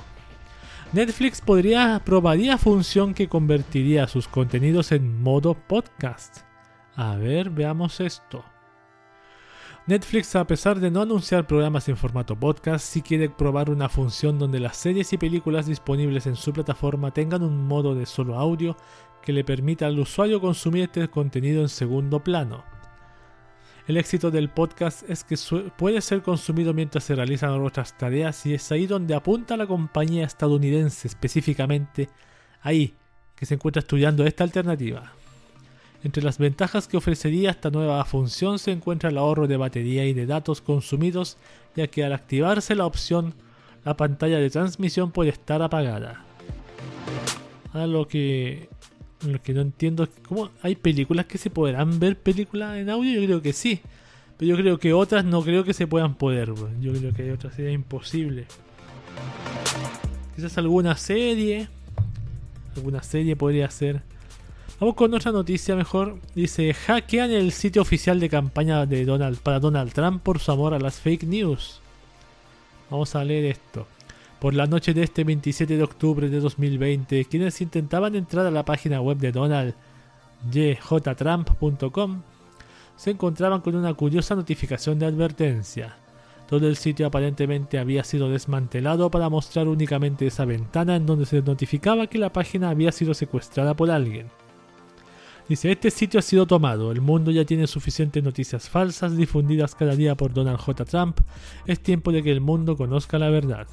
[0.94, 6.42] Netflix podría probaría función que convertiría sus contenidos en modo podcast.
[6.96, 8.46] A ver, veamos esto.
[9.86, 14.40] Netflix, a pesar de no anunciar programas en formato podcast, sí quiere probar una función
[14.40, 18.78] donde las series y películas disponibles en su plataforma tengan un modo de solo audio
[19.22, 22.64] que le permita al usuario consumir este contenido en segundo plano.
[23.86, 25.36] El éxito del podcast es que
[25.78, 30.26] puede ser consumido mientras se realizan otras tareas y es ahí donde apunta la compañía
[30.26, 32.08] estadounidense específicamente,
[32.62, 32.94] ahí
[33.36, 35.12] que se encuentra estudiando esta alternativa.
[36.02, 40.14] Entre las ventajas que ofrecería esta nueva función se encuentra el ahorro de batería y
[40.14, 41.38] de datos consumidos,
[41.76, 43.34] ya que al activarse la opción,
[43.84, 46.24] la pantalla de transmisión puede estar apagada.
[47.74, 48.70] Ahora lo que,
[49.26, 53.20] lo que no entiendo es cómo hay películas que se podrán ver películas en audio,
[53.20, 53.80] yo creo que sí.
[54.38, 56.54] Pero yo creo que otras no creo que se puedan poder.
[56.82, 58.46] Yo creo que hay otras sería imposible.
[60.36, 61.70] Quizás alguna serie.
[62.76, 64.02] Alguna serie podría ser
[64.84, 66.20] Vamos con otra noticia mejor.
[66.36, 70.74] Dice, hackean el sitio oficial de campaña de Donald para Donald Trump por su amor
[70.74, 71.80] a las fake news.
[72.90, 73.88] Vamos a leer esto.
[74.44, 78.66] Por la noche de este 27 de octubre de 2020, quienes intentaban entrar a la
[78.66, 79.74] página web de Donald
[80.52, 82.22] yjtrump.com
[82.98, 85.96] se encontraban con una curiosa notificación de advertencia.
[86.50, 91.42] Todo el sitio aparentemente había sido desmantelado para mostrar únicamente esa ventana en donde se
[91.42, 94.28] notificaba que la página había sido secuestrada por alguien.
[95.48, 99.96] Dice, este sitio ha sido tomado, el mundo ya tiene suficientes noticias falsas difundidas cada
[99.96, 100.84] día por Donald J.
[100.84, 101.22] Trump,
[101.66, 103.68] es tiempo de que el mundo conozca la verdad.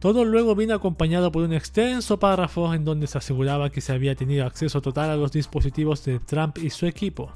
[0.00, 4.14] Todo luego vino acompañado por un extenso párrafo en donde se aseguraba que se había
[4.14, 7.32] tenido acceso total a los dispositivos de Trump y su equipo,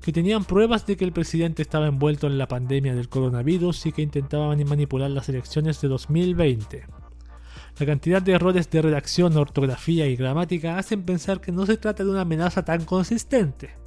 [0.00, 3.92] que tenían pruebas de que el presidente estaba envuelto en la pandemia del coronavirus y
[3.92, 6.84] que intentaban manipular las elecciones de 2020.
[7.80, 12.04] La cantidad de errores de redacción, ortografía y gramática hacen pensar que no se trata
[12.04, 13.79] de una amenaza tan consistente.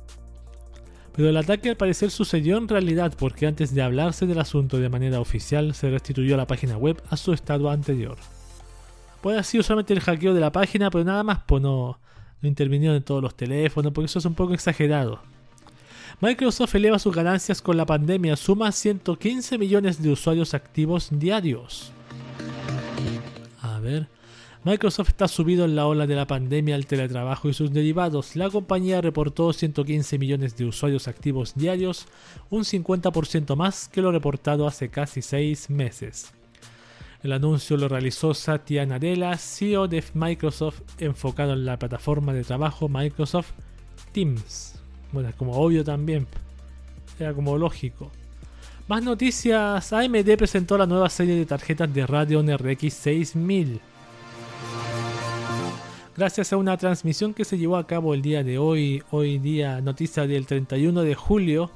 [1.16, 4.90] Pero el ataque al parecer sucedió en realidad porque antes de hablarse del asunto de
[4.90, 8.18] manera oficial se restituyó la página web a su estado anterior.
[9.22, 12.00] Puede haber sido solamente el hackeo de la página, pero nada más pues no,
[12.42, 15.22] no intervinieron en todos los teléfonos, porque eso es un poco exagerado.
[16.20, 21.94] Microsoft eleva sus ganancias con la pandemia, suma 115 millones de usuarios activos diarios
[23.84, 24.08] ver.
[24.66, 28.38] Microsoft está subido en la ola de la pandemia, el teletrabajo y sus derivados.
[28.38, 32.08] La compañía reportó 115 millones de usuarios activos diarios,
[32.50, 36.32] un 50% más que lo reportado hace casi 6 meses.
[37.24, 42.88] El anuncio lo realizó Satya Nadella, CEO de Microsoft, enfocado en la plataforma de trabajo
[42.88, 43.52] Microsoft
[44.14, 44.76] Teams.
[45.12, 46.26] Bueno, como obvio también.
[47.20, 48.12] Era como lógico.
[48.88, 53.82] Más noticias, AMD presentó la nueva serie de tarjetas de Radeon RX 6000.
[56.16, 59.82] Gracias a una transmisión que se llevó a cabo el día de hoy, hoy día
[59.82, 61.72] noticia del 31 de julio,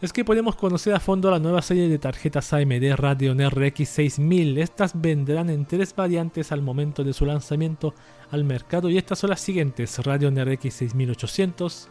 [0.00, 4.58] es que podemos conocer a fondo la nueva serie de tarjetas AMD Radeon RX 6000.
[4.58, 7.94] Estas vendrán en tres variantes al momento de su lanzamiento
[8.32, 11.88] al mercado y estas son las siguientes: Radeon RX 6800,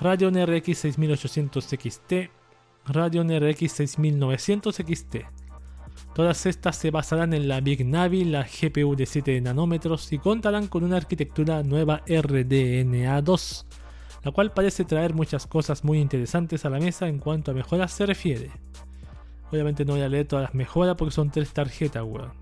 [0.00, 2.12] Radeon RX 6800 XT,
[2.86, 5.16] Radeon RX 6900 XT.
[6.14, 10.66] Todas estas se basarán en la Big Navi, la GPU de 7 nanómetros y contarán
[10.66, 13.64] con una arquitectura nueva RDNA2,
[14.24, 17.92] la cual parece traer muchas cosas muy interesantes a la mesa en cuanto a mejoras
[17.92, 18.50] se refiere.
[19.50, 22.32] Obviamente no voy a leer todas las mejoras porque son tres tarjetas, weón.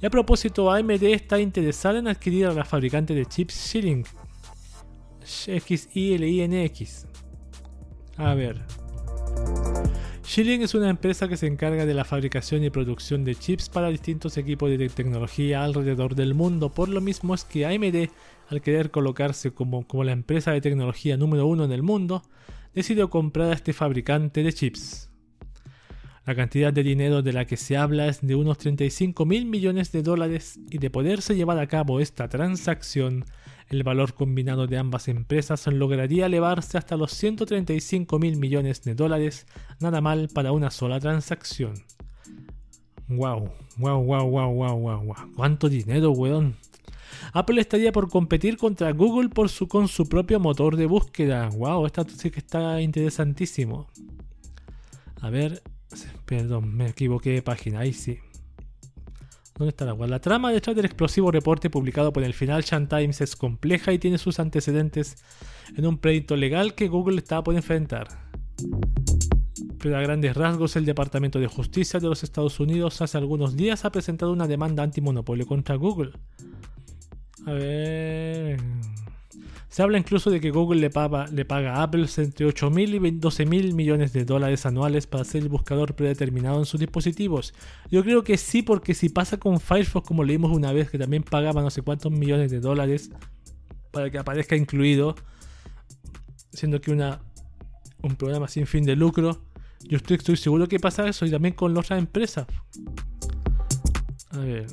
[0.00, 4.04] Y a propósito, AMD está interesada en adquirir a la fabricante de chips Shilling.
[5.46, 7.06] X-I-L-I-N-X.
[8.16, 8.62] A ver.
[10.26, 13.90] Shilling es una empresa que se encarga de la fabricación y producción de chips para
[13.90, 16.68] distintos equipos de tecnología alrededor del mundo.
[16.68, 18.10] Por lo mismo es que AMD,
[18.48, 22.22] al querer colocarse como, como la empresa de tecnología número uno en el mundo,
[22.74, 25.10] decidió comprar a este fabricante de chips.
[26.26, 29.92] La cantidad de dinero de la que se habla es de unos 35 mil millones
[29.92, 33.24] de dólares y de poderse llevar a cabo esta transacción,
[33.68, 39.46] el valor combinado de ambas empresas lograría elevarse hasta los 135 mil millones de dólares,
[39.80, 41.74] nada mal para una sola transacción.
[43.08, 45.32] Wow, wow, wow, wow, wow, wow, wow.
[45.34, 46.56] ¿Cuánto dinero, weón?
[47.32, 51.48] Apple estaría por competir contra Google por su, con su propio motor de búsqueda.
[51.50, 53.88] Wow, esto sí que está interesantísimo.
[55.20, 55.62] A ver,
[56.24, 57.94] Perdón, me equivoqué de página, ahí.
[59.56, 60.10] ¿Dónde está la web?
[60.10, 64.18] La trama detrás del explosivo reporte publicado por el Financial Times es compleja y tiene
[64.18, 65.16] sus antecedentes
[65.74, 68.08] en un proyecto legal que Google estaba por enfrentar.
[69.78, 73.86] Pero a grandes rasgos, el Departamento de Justicia de los Estados Unidos hace algunos días
[73.86, 76.12] ha presentado una demanda antimonopolio contra Google.
[77.46, 78.60] A ver.
[79.76, 82.98] Se habla incluso de que Google le paga, le paga a Apple entre 8.000 y
[82.98, 87.52] 12.000 millones de dólares anuales para hacer el buscador predeterminado en sus dispositivos.
[87.90, 91.22] Yo creo que sí, porque si pasa con Firefox, como leímos una vez, que también
[91.22, 93.10] pagaba no sé cuántos millones de dólares
[93.90, 95.14] para que aparezca incluido,
[96.54, 97.20] siendo que una,
[98.02, 99.42] un programa sin fin de lucro,
[99.82, 102.46] yo estoy, estoy seguro que pasa eso y también con las otras empresas.
[104.30, 104.68] A ver.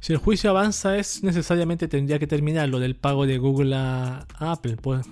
[0.00, 4.26] Si el juicio avanza, es necesariamente tendría que terminar lo del pago de Google a,
[4.38, 5.06] Apple pues,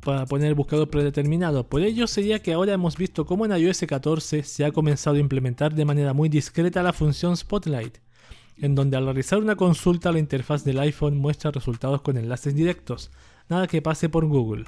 [0.00, 1.68] para poner el buscador predeterminado.
[1.68, 5.20] Por ello sería que ahora hemos visto cómo en iOS 14 se ha comenzado a
[5.20, 7.98] implementar de manera muy discreta la función Spotlight,
[8.56, 13.12] en donde al realizar una consulta la interfaz del iPhone muestra resultados con enlaces directos,
[13.48, 14.64] nada que pase por Google.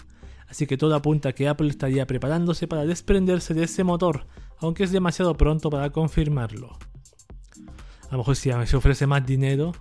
[0.47, 4.27] Así que todo apunta a que Apple estaría preparándose para desprenderse de ese motor,
[4.59, 6.79] aunque es demasiado pronto para confirmarlo.
[8.11, 9.73] A lo mejor si se ofrece más dinero.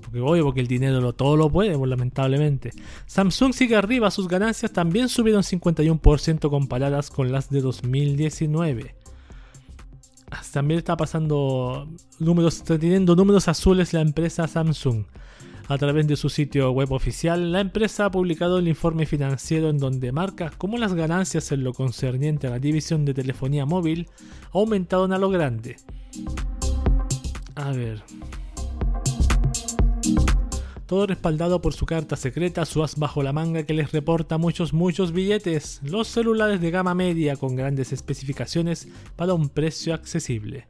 [0.00, 2.70] Porque obvio, porque el dinero lo, todo lo puede, pues, lamentablemente.
[3.06, 8.94] Samsung sigue arriba, sus ganancias también subieron 51% comparadas con las de 2019.
[10.30, 11.88] Ah, también está pasando
[12.20, 15.04] números, está teniendo números azules la empresa Samsung.
[15.68, 19.78] A través de su sitio web oficial, la empresa ha publicado el informe financiero en
[19.78, 24.08] donde marca cómo las ganancias en lo concerniente a la división de telefonía móvil
[24.52, 25.76] aumentaron a lo grande.
[27.54, 28.02] A ver.
[30.86, 34.72] Todo respaldado por su carta secreta, su as bajo la manga que les reporta muchos,
[34.72, 35.80] muchos billetes.
[35.82, 40.68] Los celulares de gama media con grandes especificaciones para un precio accesible.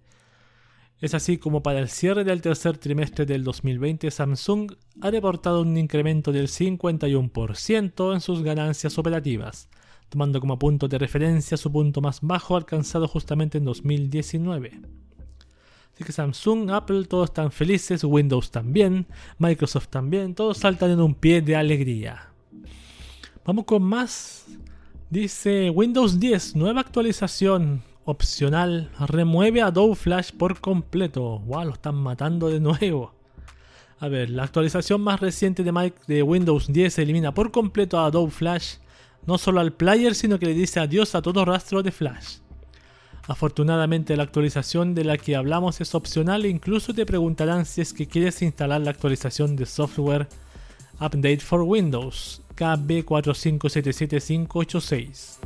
[1.00, 5.76] Es así como para el cierre del tercer trimestre del 2020 Samsung ha reportado un
[5.76, 9.68] incremento del 51% en sus ganancias operativas,
[10.08, 15.01] tomando como punto de referencia su punto más bajo alcanzado justamente en 2019.
[15.94, 19.06] Así que Samsung, Apple, todos están felices, Windows también,
[19.38, 22.30] Microsoft también, todos saltan en un pie de alegría.
[23.44, 24.46] Vamos con más.
[25.10, 31.40] Dice Windows 10, nueva actualización opcional, remueve Adobe Flash por completo.
[31.40, 33.12] Wow, lo están matando de nuevo.
[33.98, 38.30] A ver, la actualización más reciente de, de Windows 10 elimina por completo a Adobe
[38.30, 38.76] Flash,
[39.26, 42.38] no solo al player, sino que le dice adiós a todo rastro de Flash.
[43.28, 47.92] Afortunadamente la actualización de la que hablamos es opcional e incluso te preguntarán si es
[47.92, 50.26] que quieres instalar la actualización de software
[51.00, 55.36] Update for Windows KB4577586.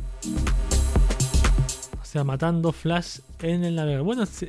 [2.01, 4.05] O sea, matando Flash en el navegador.
[4.05, 4.47] Bueno, es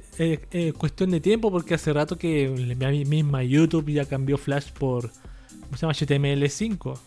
[0.74, 5.76] cuestión de tiempo porque hace rato que mi misma YouTube ya cambió Flash por ¿cómo
[5.76, 5.92] se llama?
[5.92, 6.98] HTML5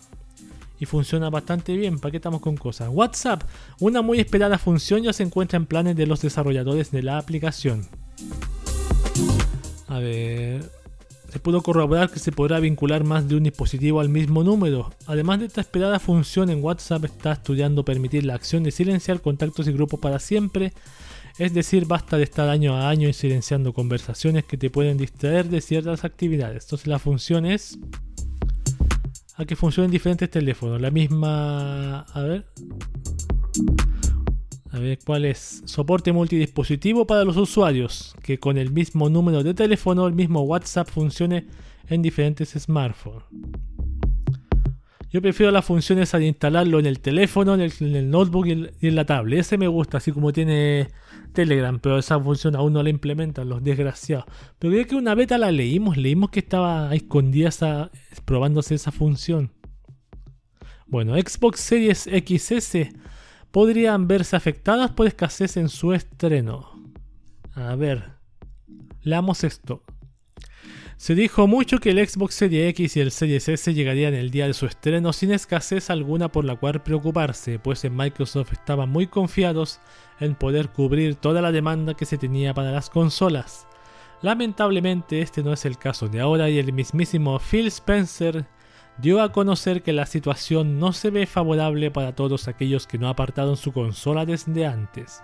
[0.82, 2.00] y funciona bastante bien.
[2.00, 2.89] ¿Para qué estamos con cosas?
[2.91, 3.44] WhatsApp,
[3.80, 7.88] una muy esperada función ya se encuentra en planes de los desarrolladores de la aplicación.
[9.88, 10.68] A ver,
[11.32, 14.89] se pudo corroborar que se podrá vincular más de un dispositivo al mismo número.
[15.05, 19.68] Además de esta esperada función en WhatsApp está estudiando permitir la acción de silenciar contactos
[19.68, 20.74] y grupos para siempre.
[21.38, 25.62] Es decir, basta de estar año a año silenciando conversaciones que te pueden distraer de
[25.62, 26.64] ciertas actividades.
[26.64, 27.78] Entonces la función es
[29.36, 30.82] a que funcionen diferentes teléfonos.
[30.82, 32.01] La misma.
[32.01, 32.45] A ver.
[34.71, 35.61] A ver cuál es.
[35.65, 38.15] Soporte multidispositivo para los usuarios.
[38.21, 41.47] Que con el mismo número de teléfono, el mismo WhatsApp funcione
[41.88, 43.23] en diferentes smartphones.
[45.12, 49.05] Yo prefiero las funciones al instalarlo en el teléfono, en el, notebook y en, la
[49.05, 49.41] tablet.
[49.41, 50.88] Ese me gusta, así como tiene
[51.34, 54.24] Telegram, pero esa función aún no la implementan, los desgraciados.
[54.57, 57.91] Pero creo que una beta la leímos, leímos que estaba escondida esa,
[58.24, 59.51] probándose esa función.
[60.88, 62.93] Bueno, Xbox Series XS
[63.51, 66.82] podrían verse afectadas por escasez en su estreno.
[67.53, 68.12] A ver,
[69.01, 69.84] leamos esto.
[71.02, 74.45] Se dijo mucho que el Xbox Series X y el Series S llegarían el día
[74.45, 79.08] de su estreno sin escasez alguna por la cual preocuparse, pues en Microsoft estaban muy
[79.08, 79.80] confiados
[80.20, 83.66] en poder cubrir toda la demanda que se tenía para las consolas.
[84.22, 88.45] Lamentablemente este no es el caso de ahora y el mismísimo Phil Spencer
[88.99, 93.10] dio a conocer que la situación no se ve favorable para todos aquellos que no
[93.10, 95.24] apartaron su consola desde antes.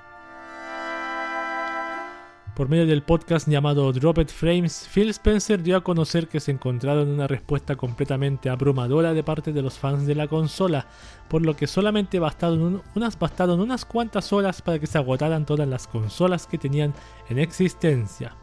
[2.58, 7.08] Por medio del podcast llamado Dropped Frames, Phil Spencer dio a conocer que se encontraron
[7.08, 10.88] una respuesta completamente abrumadora de parte de los fans de la consola,
[11.30, 15.68] por lo que solamente bastaron, unas, bastaron unas cuantas horas para que se agotaran todas
[15.68, 16.96] las consolas que tenían
[17.30, 18.34] en existencia.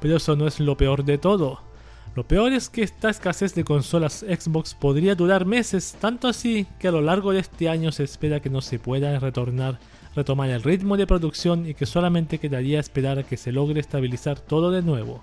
[0.00, 1.60] Pero eso no es lo peor de todo.
[2.16, 6.88] Lo peor es que esta escasez de consolas Xbox podría durar meses, tanto así que
[6.88, 9.78] a lo largo de este año se espera que no se pueda retornar
[10.14, 14.40] retomar el ritmo de producción y que solamente quedaría esperar a que se logre estabilizar
[14.40, 15.22] todo de nuevo.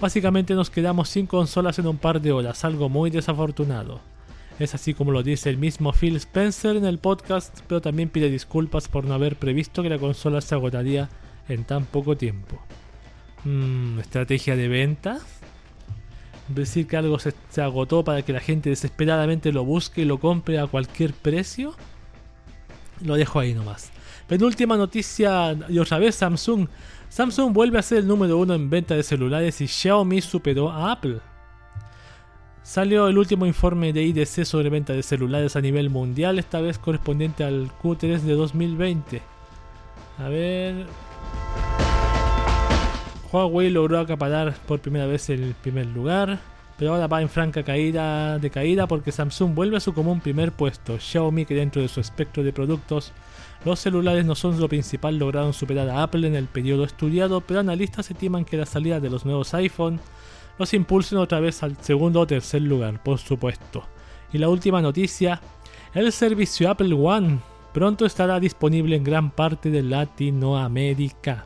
[0.00, 4.00] Básicamente nos quedamos sin consolas en un par de horas, algo muy desafortunado.
[4.58, 8.30] Es así como lo dice el mismo Phil Spencer en el podcast, pero también pide
[8.30, 11.08] disculpas por no haber previsto que la consola se agotaría
[11.48, 12.60] en tan poco tiempo.
[13.44, 15.18] Mm, ¿Estrategia de venta?
[16.48, 20.18] ¿Decir que algo se, se agotó para que la gente desesperadamente lo busque y lo
[20.18, 21.74] compre a cualquier precio?
[23.04, 23.90] Lo dejo ahí nomás.
[24.26, 26.68] Penúltima noticia y otra vez Samsung.
[27.08, 30.92] Samsung vuelve a ser el número uno en venta de celulares y Xiaomi superó a
[30.92, 31.18] Apple.
[32.62, 36.78] Salió el último informe de IDC sobre venta de celulares a nivel mundial, esta vez
[36.78, 39.22] correspondiente al Q3 de 2020.
[40.18, 40.86] A ver.
[43.32, 46.38] Huawei logró acaparar por primera vez el primer lugar
[46.80, 50.50] pero ahora va en franca caída de caída porque Samsung vuelve a su común primer
[50.50, 50.98] puesto.
[50.98, 53.12] Xiaomi, que dentro de su espectro de productos,
[53.66, 57.60] los celulares no son lo principal, lograron superar a Apple en el periodo estudiado, pero
[57.60, 60.00] analistas estiman que la salida de los nuevos iPhone
[60.58, 63.84] los impulsen otra vez al segundo o tercer lugar, por supuesto.
[64.32, 65.38] Y la última noticia,
[65.92, 67.40] el servicio Apple One
[67.74, 71.44] pronto estará disponible en gran parte de Latinoamérica.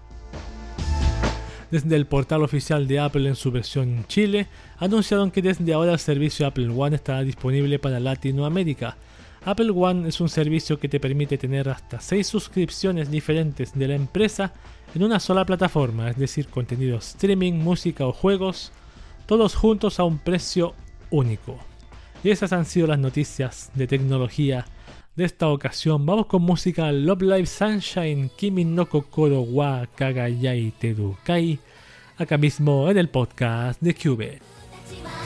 [1.75, 4.47] Desde el portal oficial de Apple en su versión Chile,
[4.79, 8.97] anunciaron que desde ahora el servicio Apple One estará disponible para Latinoamérica.
[9.45, 13.95] Apple One es un servicio que te permite tener hasta 6 suscripciones diferentes de la
[13.95, 14.53] empresa
[14.95, 18.73] en una sola plataforma, es decir, contenido streaming, música o juegos,
[19.27, 20.75] todos juntos a un precio
[21.11, 21.59] único.
[22.23, 24.65] Y esas han sido las noticias de tecnología
[25.15, 26.07] de esta ocasión.
[26.07, 31.59] Vamos con música Love Live Sunshine, Kimi no Kokoro wa Kagayai Terukai,
[32.17, 34.54] acá mismo en el podcast de Cube.
[34.95, 35.24] ちは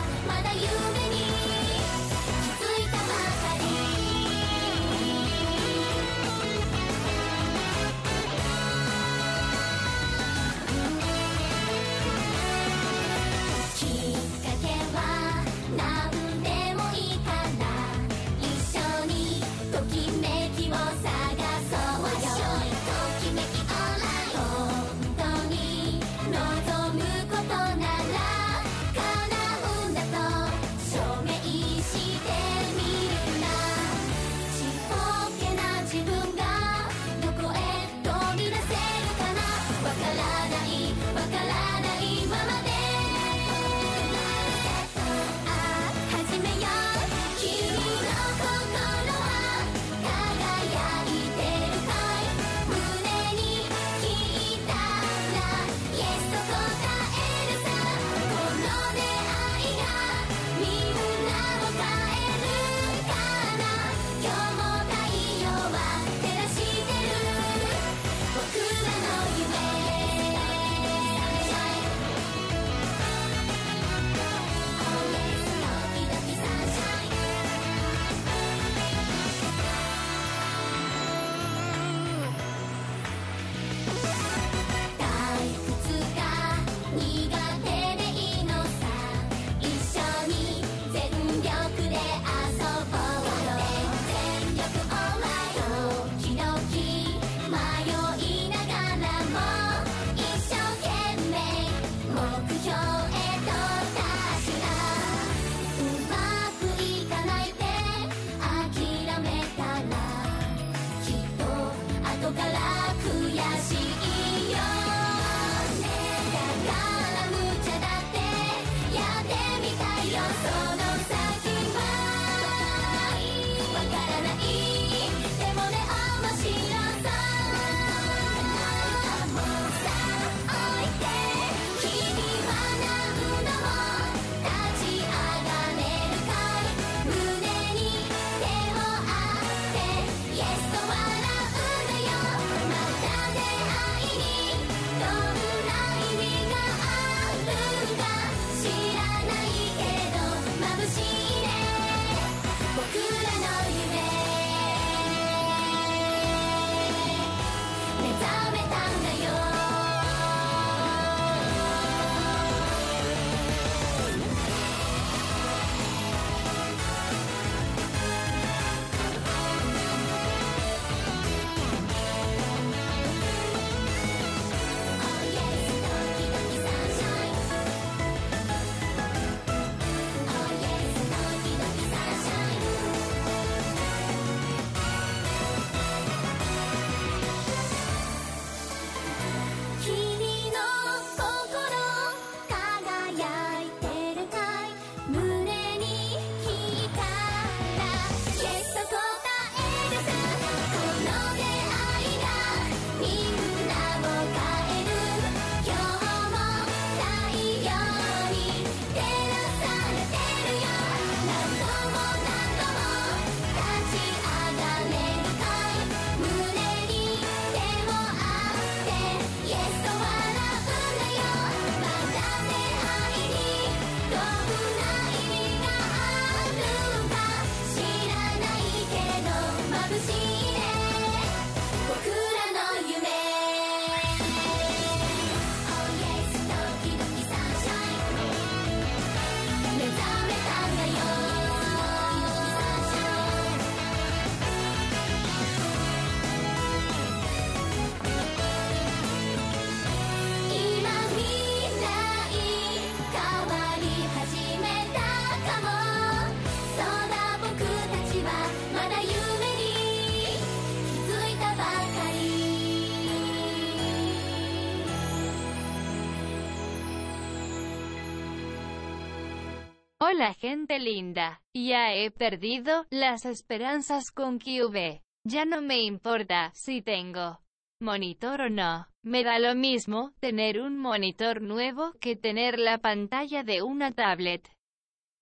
[270.29, 275.01] Hola gente linda, ya he perdido las esperanzas con QV.
[275.25, 277.41] Ya no me importa si tengo
[277.81, 278.89] monitor o no.
[279.03, 284.47] Me da lo mismo tener un monitor nuevo que tener la pantalla de una tablet.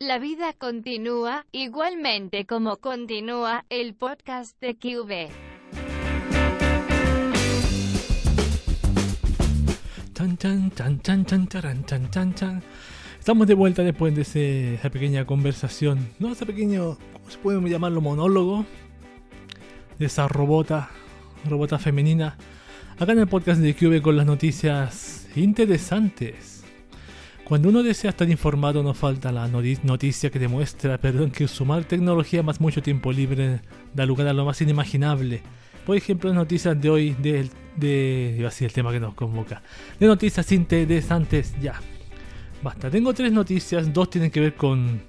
[0.01, 5.31] La vida continúa, igualmente como continúa el podcast de QV.
[13.27, 17.69] Estamos de vuelta después de ese- esa pequeña conversación, no ese pequeño, ¿cómo se puede
[17.69, 18.01] llamarlo?
[18.01, 18.65] Monólogo
[19.99, 20.91] de esa robota,
[21.45, 22.37] robota femenina.
[23.01, 26.63] Acá en el podcast de QV con las noticias interesantes.
[27.43, 31.83] Cuando uno desea estar informado, no falta la noti- noticia que demuestra, perdón, que sumar
[31.83, 33.61] tecnología más mucho tiempo libre
[33.93, 35.43] da lugar a lo más inimaginable.
[35.85, 39.15] Por ejemplo, las noticias de hoy, de, de iba a decir el tema que nos
[39.15, 39.63] convoca,
[39.99, 41.81] de noticias interesantes, ya.
[42.67, 45.01] Basta, tengo tres noticias, dos tienen que ver con,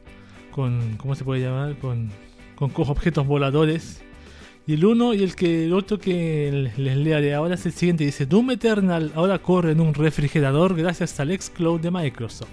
[0.51, 1.75] con ¿cómo se puede llamar?
[1.79, 2.11] Con,
[2.55, 4.03] con co- objetos voladores.
[4.67, 8.05] Y el uno y el que el otro que les leeré ahora es el siguiente.
[8.05, 12.51] Dice, Doom Eternal ahora corre en un refrigerador gracias al xCloud de Microsoft.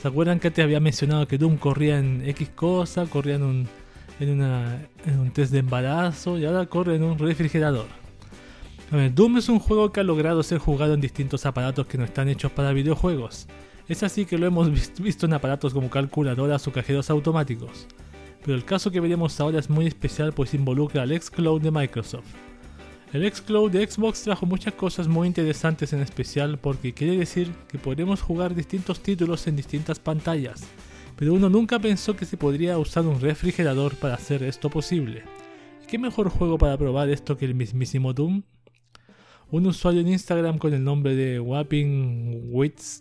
[0.00, 3.06] ¿Se acuerdan que te había mencionado que Doom corría en X cosa?
[3.06, 3.68] Corría en un,
[4.20, 7.86] en, una, en un test de embarazo y ahora corre en un refrigerador.
[9.14, 12.28] Doom es un juego que ha logrado ser jugado en distintos aparatos que no están
[12.28, 13.48] hechos para videojuegos.
[13.88, 17.86] Es así que lo hemos vis- visto en aparatos como calculadoras o cajeros automáticos.
[18.44, 22.26] Pero el caso que veremos ahora es muy especial pues involucra al xCloud de Microsoft.
[23.12, 27.78] El xCloud de Xbox trajo muchas cosas muy interesantes en especial porque quiere decir que
[27.78, 30.62] podremos jugar distintos títulos en distintas pantallas,
[31.16, 35.22] pero uno nunca pensó que se podría usar un refrigerador para hacer esto posible.
[35.84, 38.42] ¿Y ¿Qué mejor juego para probar esto que el mismísimo Doom?
[39.54, 42.50] Un usuario en Instagram con el nombre de Wapping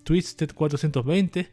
[0.03, 1.49] Twisted 420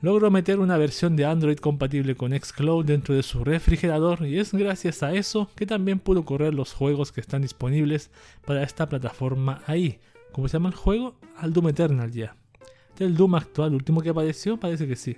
[0.00, 4.54] logró meter una versión de Android compatible con Xcloud dentro de su refrigerador y es
[4.54, 8.12] gracias a eso que también pudo correr los juegos que están disponibles
[8.46, 9.98] para esta plataforma ahí.
[10.30, 11.16] ¿Cómo se llama el juego?
[11.36, 12.36] Al Doom Eternal ya.
[13.00, 14.56] ¿El Doom actual, último que apareció?
[14.56, 15.16] Parece que sí.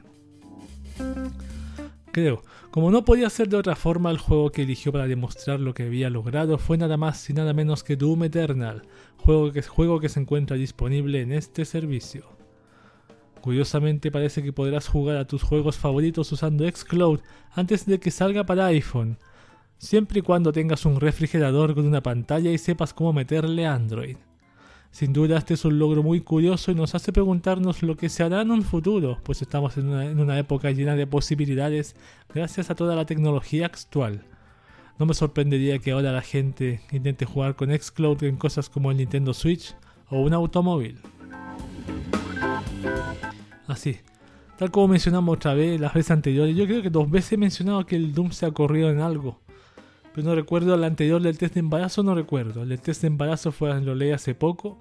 [2.12, 2.42] Creo.
[2.70, 5.84] Como no podía ser de otra forma, el juego que eligió para demostrar lo que
[5.84, 8.82] había logrado fue nada más y nada menos que Doom Eternal,
[9.16, 12.24] juego que, juego que se encuentra disponible en este servicio.
[13.40, 17.20] Curiosamente parece que podrás jugar a tus juegos favoritos usando xCloud
[17.52, 19.18] antes de que salga para iPhone,
[19.78, 24.16] siempre y cuando tengas un refrigerador con una pantalla y sepas cómo meterle Android.
[24.91, 28.24] Sin duda este es un logro muy curioso y nos hace preguntarnos lo que se
[28.24, 31.95] hará en un futuro, pues estamos en una, en una época llena de posibilidades
[32.34, 34.24] gracias a toda la tecnología actual.
[34.99, 38.99] No me sorprendería que ahora la gente intente jugar con xCloud en cosas como el
[38.99, 39.74] Nintendo Switch
[40.11, 40.99] o un automóvil.
[43.68, 43.99] Así,
[44.59, 47.86] tal como mencionamos otra vez las veces anteriores, yo creo que dos veces he mencionado
[47.86, 49.41] que el Doom se ha corrido en algo.
[50.14, 52.62] Pero no recuerdo el anterior del test de embarazo, no recuerdo.
[52.62, 54.78] El test de embarazo fue, lo leí hace poco.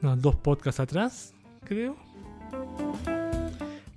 [0.00, 1.34] No, dos podcasts atrás,
[1.64, 1.96] creo.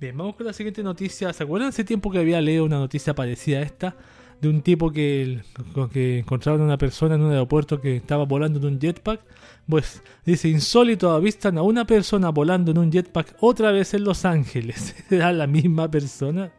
[0.00, 1.32] Bien, vamos con la siguiente noticia.
[1.32, 3.96] ¿Se acuerdan hace tiempo que había leído una noticia parecida a esta?
[4.38, 5.40] De un tipo que,
[5.92, 9.20] que encontraron a una persona en un aeropuerto que estaba volando en un jetpack.
[9.66, 14.26] Pues dice, insólito, avistan a una persona volando en un jetpack otra vez en Los
[14.26, 14.94] Ángeles.
[15.10, 16.52] ¿Era la misma persona?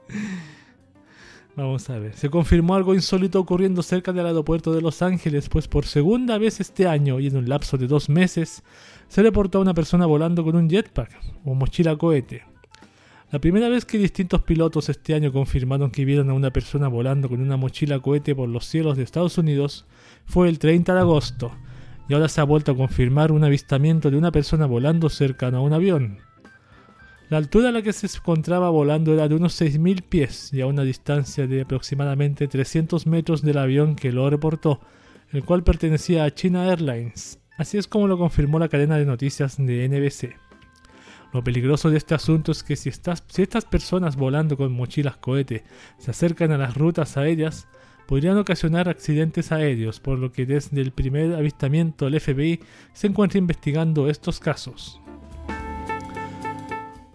[1.55, 2.13] Vamos a ver.
[2.15, 6.59] Se confirmó algo insólito ocurriendo cerca del aeropuerto de Los Ángeles, pues por segunda vez
[6.59, 8.61] este año y en un lapso de dos meses
[9.07, 12.43] se reportó a una persona volando con un jetpack o mochila cohete.
[13.31, 17.29] La primera vez que distintos pilotos este año confirmaron que vieron a una persona volando
[17.29, 19.85] con una mochila cohete por los cielos de Estados Unidos
[20.25, 21.51] fue el 30 de agosto,
[22.07, 25.61] y ahora se ha vuelto a confirmar un avistamiento de una persona volando cercano a
[25.61, 26.19] un avión.
[27.27, 30.67] La altura a la que se encontraba volando era de unos 6.000 pies y a
[30.67, 34.79] una distancia de aproximadamente 300 metros del avión que lo reportó,
[35.31, 37.39] el cual pertenecía a China Airlines.
[37.57, 40.35] Así es como lo confirmó la cadena de noticias de NBC.
[41.33, 45.17] Lo peligroso de este asunto es que si, estas, si estas personas volando con mochilas
[45.17, 45.63] cohete
[45.97, 47.67] se acercan a las rutas aéreas,
[48.05, 52.59] podrían ocasionar accidentes aéreos, por lo que desde el primer avistamiento el FBI
[52.93, 55.01] se encuentra investigando estos casos.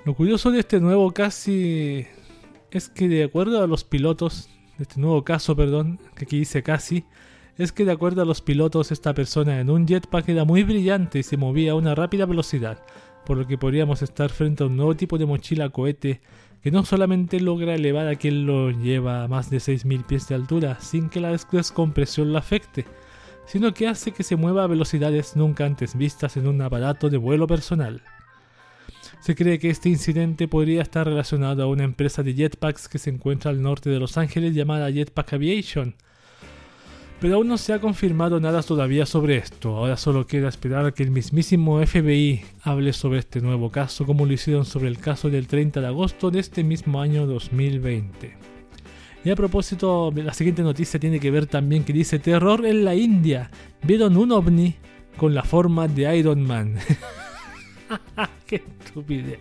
[0.07, 2.07] Lo curioso de este nuevo casi
[2.71, 4.49] es que de acuerdo a los pilotos,
[4.79, 7.05] de este nuevo caso, perdón, que aquí dice casi,
[7.59, 11.19] es que de acuerdo a los pilotos esta persona en un jetpack era muy brillante
[11.19, 12.83] y se movía a una rápida velocidad,
[13.27, 16.23] por lo que podríamos estar frente a un nuevo tipo de mochila cohete
[16.63, 20.35] que no solamente logra elevar a quien lo lleva a más de 6.000 pies de
[20.35, 22.87] altura sin que la descompresión lo afecte,
[23.45, 27.19] sino que hace que se mueva a velocidades nunca antes vistas en un aparato de
[27.19, 28.03] vuelo personal.
[29.21, 33.11] Se cree que este incidente podría estar relacionado a una empresa de jetpacks que se
[33.11, 35.95] encuentra al norte de Los Ángeles llamada Jetpack Aviation.
[37.21, 39.77] Pero aún no se ha confirmado nada todavía sobre esto.
[39.77, 44.25] Ahora solo queda esperar a que el mismísimo FBI hable sobre este nuevo caso como
[44.25, 48.39] lo hicieron sobre el caso del 30 de agosto de este mismo año 2020.
[49.23, 52.95] Y a propósito, la siguiente noticia tiene que ver también que dice terror en la
[52.95, 53.51] India.
[53.83, 54.77] Vieron un ovni
[55.19, 56.77] con la forma de Iron Man.
[58.51, 59.39] Qué estupidez.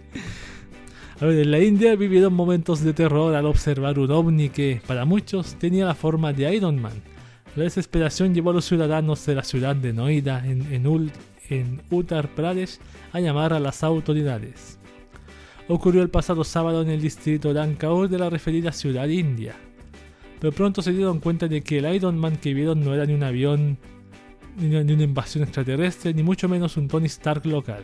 [1.19, 5.85] En la India vivieron momentos de terror al observar un ovni que, para muchos, tenía
[5.85, 6.93] la forma de Iron Man.
[7.55, 10.61] La desesperación llevó a los ciudadanos de la ciudad de Noida, en,
[11.49, 12.77] en Uttar Pradesh,
[13.11, 14.77] a llamar a las autoridades.
[15.67, 19.55] Ocurrió el pasado sábado en el distrito de Ankaur de la referida ciudad india.
[20.39, 23.13] Pero pronto se dieron cuenta de que el Iron Man que vieron no era ni
[23.13, 23.79] un avión,
[24.55, 27.81] ni una invasión extraterrestre, ni mucho menos un Tony Stark local.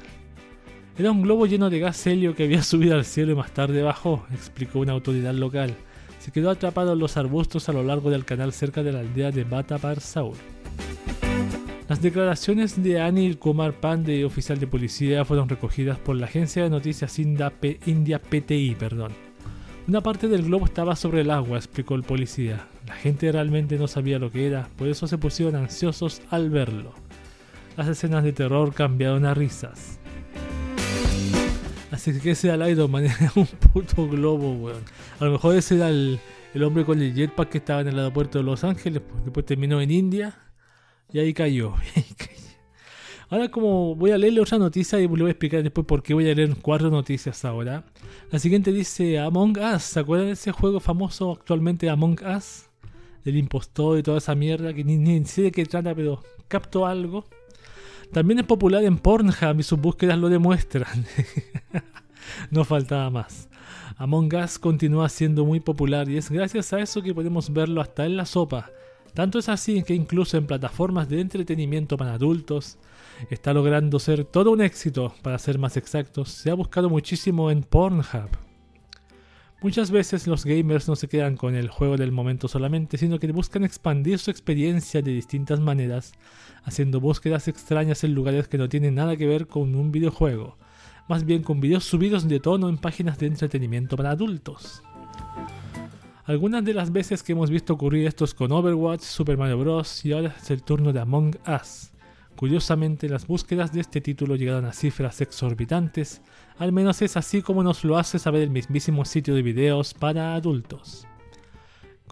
[0.97, 3.83] Era un globo lleno de gas helio que había subido al cielo y más tarde
[3.83, 5.75] bajó, explicó una autoridad local.
[6.19, 9.31] Se quedó atrapado en los arbustos a lo largo del canal cerca de la aldea
[9.31, 10.37] de Batapar Saur.
[11.87, 16.69] Las declaraciones de Anil Kumar Pandey, oficial de policía, fueron recogidas por la agencia de
[16.69, 17.53] noticias India,
[17.85, 18.75] India PTI.
[18.79, 19.11] Perdón.
[19.87, 22.65] Una parte del globo estaba sobre el agua, explicó el policía.
[22.87, 26.93] La gente realmente no sabía lo que era, por eso se pusieron ansiosos al verlo.
[27.77, 29.94] Las escenas de terror cambiaron a risas.
[32.11, 34.83] Así que ese era el Iron Man, era un puto globo, weón.
[35.19, 36.19] A lo mejor ese era el,
[36.63, 39.81] hombre con el jetpack que estaba en el aeropuerto de Los Ángeles, pues, después terminó
[39.81, 40.37] en India
[41.11, 41.73] y ahí cayó.
[43.29, 46.13] Ahora como voy a leerle otra noticia y le voy a explicar después por qué
[46.13, 47.83] voy a leer cuatro noticias ahora.
[48.31, 49.81] La siguiente dice Among Us.
[49.81, 52.69] ¿Se acuerdan de ese juego famoso actualmente Among Us?
[53.23, 56.85] Del impostor y toda esa mierda que ni, ni sé de qué trata, pero capto
[56.85, 57.25] algo.
[58.11, 61.05] También es popular en Pornhub y sus búsquedas lo demuestran.
[62.51, 63.49] no faltaba más.
[63.97, 68.05] Among Us continúa siendo muy popular y es gracias a eso que podemos verlo hasta
[68.05, 68.69] en la sopa.
[69.13, 72.77] Tanto es así que incluso en plataformas de entretenimiento para adultos
[73.29, 77.63] está logrando ser todo un éxito, para ser más exactos, se ha buscado muchísimo en
[77.63, 78.29] Pornhub.
[79.61, 83.31] Muchas veces los gamers no se quedan con el juego del momento solamente, sino que
[83.31, 86.11] buscan expandir su experiencia de distintas maneras,
[86.65, 90.57] haciendo búsquedas extrañas en lugares que no tienen nada que ver con un videojuego,
[91.07, 94.83] más bien con videos subidos de tono en páginas de entretenimiento para adultos.
[96.25, 100.03] Algunas de las veces que hemos visto ocurrir esto es con Overwatch, Super Mario Bros.
[100.03, 101.91] y ahora es el turno de Among Us.
[102.35, 106.21] Curiosamente, las búsquedas de este título llegaron a cifras exorbitantes,
[106.57, 110.33] al menos es así como nos lo hace saber el mismísimo sitio de videos para
[110.33, 111.07] adultos.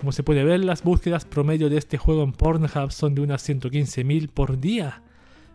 [0.04, 3.48] Como se puede ver, las búsquedas promedio de este juego en Pornhub son de unas
[3.48, 5.02] 115.000 por día.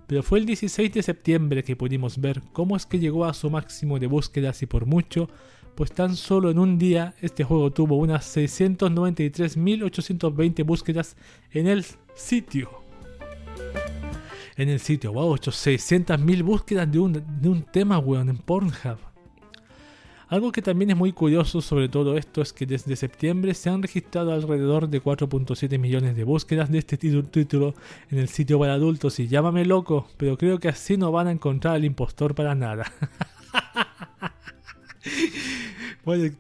[0.07, 3.51] Pero fue el 16 de septiembre que pudimos ver cómo es que llegó a su
[3.51, 5.29] máximo de búsquedas y por mucho,
[5.75, 11.19] pues tan solo en un día este juego tuvo unas 693.820 búsquedas
[11.53, 11.85] en el
[12.15, 12.71] sitio.
[14.57, 19.08] En el sitio, wow, 600.000 búsquedas de un, de un tema, weón, en Pornhub.
[20.29, 23.83] Algo que también es muy curioso sobre todo esto es que desde septiembre se han
[23.83, 27.75] registrado alrededor de 4.7 millones de búsquedas de este título
[28.11, 31.31] en el sitio para adultos y llámame loco, pero creo que así no van a
[31.31, 32.93] encontrar al impostor para nada.
[36.05, 36.31] bueno,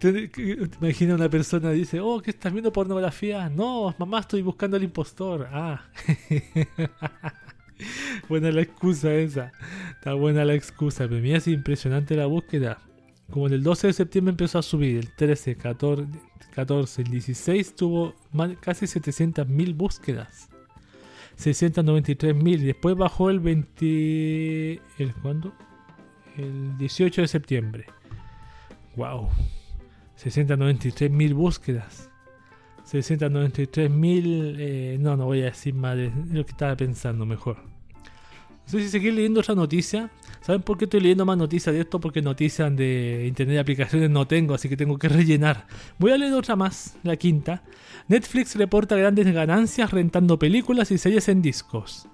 [0.82, 3.48] imagina una persona dice, oh, ¿qué estás viendo pornografía?
[3.48, 5.48] No, mamá, estoy buscando al impostor.
[5.50, 5.80] Ah.
[8.28, 9.52] buena la excusa esa.
[9.92, 12.82] Está buena la excusa, pero mira, es impresionante la búsqueda
[13.30, 16.06] como el 12 de septiembre empezó a subir, el 13, 14,
[16.54, 18.14] 14 el 16 tuvo
[18.60, 20.48] casi 700.000 búsquedas.
[21.38, 25.52] 693.000 y después bajó el 20 el cuándo?
[26.36, 27.86] El 18 de septiembre.
[28.96, 29.28] Wow.
[30.18, 32.10] 693.000 búsquedas.
[32.90, 37.58] 693.000 eh, no, no voy a decir más de lo que estaba pensando mejor.
[37.58, 40.10] No sé si seguir leyendo otra noticia.
[40.40, 42.00] ¿Saben por qué estoy leyendo más noticias de esto?
[42.00, 45.66] Porque noticias de internet y aplicaciones no tengo, así que tengo que rellenar.
[45.98, 47.62] Voy a leer otra más, la quinta.
[48.06, 52.08] Netflix reporta grandes ganancias rentando películas y series en discos.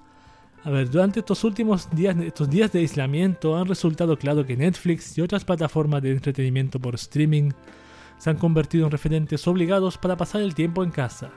[0.65, 5.19] A ver, durante estos últimos días, estos días de aislamiento han resultado claro que Netflix
[5.19, 7.51] y otras plataformas de entretenimiento por streaming
[8.17, 11.31] se han convertido en referentes obligados para pasar el tiempo en casa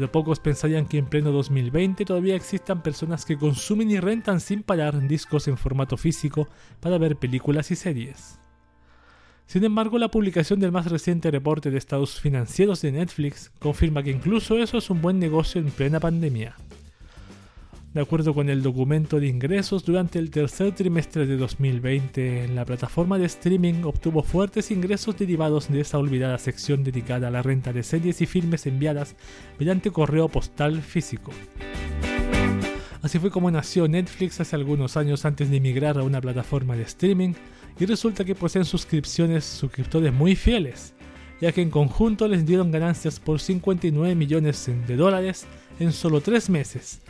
[0.00, 4.62] pero pocos pensarían que en pleno 2020 todavía existan personas que consumen y rentan sin
[4.62, 6.48] parar discos en formato físico
[6.80, 8.40] para ver películas y series.
[9.44, 14.10] Sin embargo, la publicación del más reciente reporte de estados financieros de Netflix confirma que
[14.10, 16.56] incluso eso es un buen negocio en plena pandemia.
[17.92, 23.18] De acuerdo con el documento de ingresos, durante el tercer trimestre de 2020, la plataforma
[23.18, 27.82] de streaming obtuvo fuertes ingresos derivados de esa olvidada sección dedicada a la renta de
[27.82, 29.16] series y filmes enviadas
[29.58, 31.32] mediante correo postal físico.
[33.02, 36.84] Así fue como nació Netflix hace algunos años antes de emigrar a una plataforma de
[36.84, 37.32] streaming
[37.80, 40.94] y resulta que poseen suscripciones suscriptores muy fieles,
[41.40, 45.46] ya que en conjunto les dieron ganancias por 59 millones de dólares
[45.80, 47.00] en solo tres meses,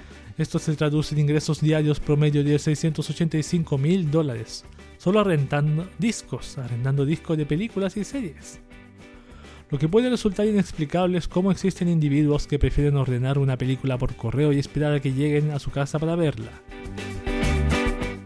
[0.40, 4.64] esto se traduce en ingresos diarios promedio de 685 mil dólares,
[4.96, 8.58] solo arrendando discos, arrendando discos de películas y series.
[9.68, 14.16] Lo que puede resultar inexplicable es cómo existen individuos que prefieren ordenar una película por
[14.16, 16.52] correo y esperar a que lleguen a su casa para verla.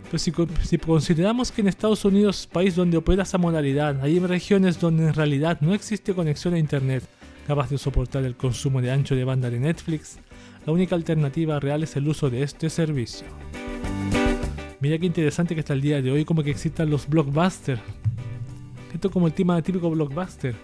[0.04, 4.78] Pero si, si, consideramos que en Estados Unidos, país donde opera esa modalidad, hay regiones
[4.78, 7.02] donde en realidad no existe conexión a Internet
[7.46, 10.18] capaz de soportar el consumo de ancho de banda de Netflix,
[10.66, 13.26] la única alternativa real es el uso de este servicio.
[14.80, 17.80] Mira qué interesante que hasta el día de hoy como que existan los blockbusters.
[18.92, 20.54] Esto es como el tema típico blockbuster.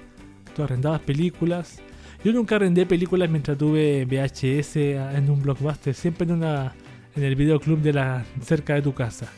[0.55, 1.81] Tú arrendabas películas.
[2.23, 6.75] Yo nunca arrendé películas mientras tuve VHS en un blockbuster, siempre en una
[7.17, 9.29] en el videoclub de la cerca de tu casa.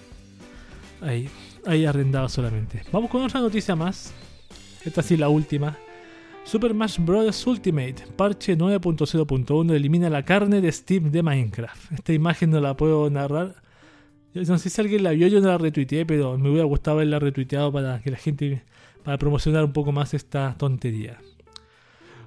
[1.00, 1.28] Ahí,
[1.66, 2.82] ahí arrendaba solamente.
[2.92, 4.12] Vamos con otra noticia más.
[4.84, 5.76] Esta sí la última.
[6.44, 7.46] Super Smash Bros.
[7.46, 11.92] Ultimate, parche 9.0.1 elimina la carne de Steve de Minecraft.
[11.92, 13.62] Esta imagen no la puedo narrar.
[14.34, 17.18] No sé si alguien la vio, yo no la retuiteé, pero me hubiera gustado haberla
[17.18, 18.62] retuiteado para que la gente,
[19.04, 21.20] para promocionar un poco más esta tontería.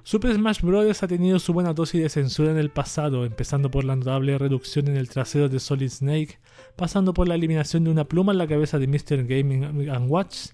[0.02, 1.02] Super Smash Bros.
[1.02, 4.88] ha tenido su buena dosis de censura en el pasado, empezando por la notable reducción
[4.88, 6.38] en el trasero de Solid Snake,
[6.76, 9.26] pasando por la eliminación de una pluma en la cabeza de Mr.
[9.26, 10.50] Gaming and Watch,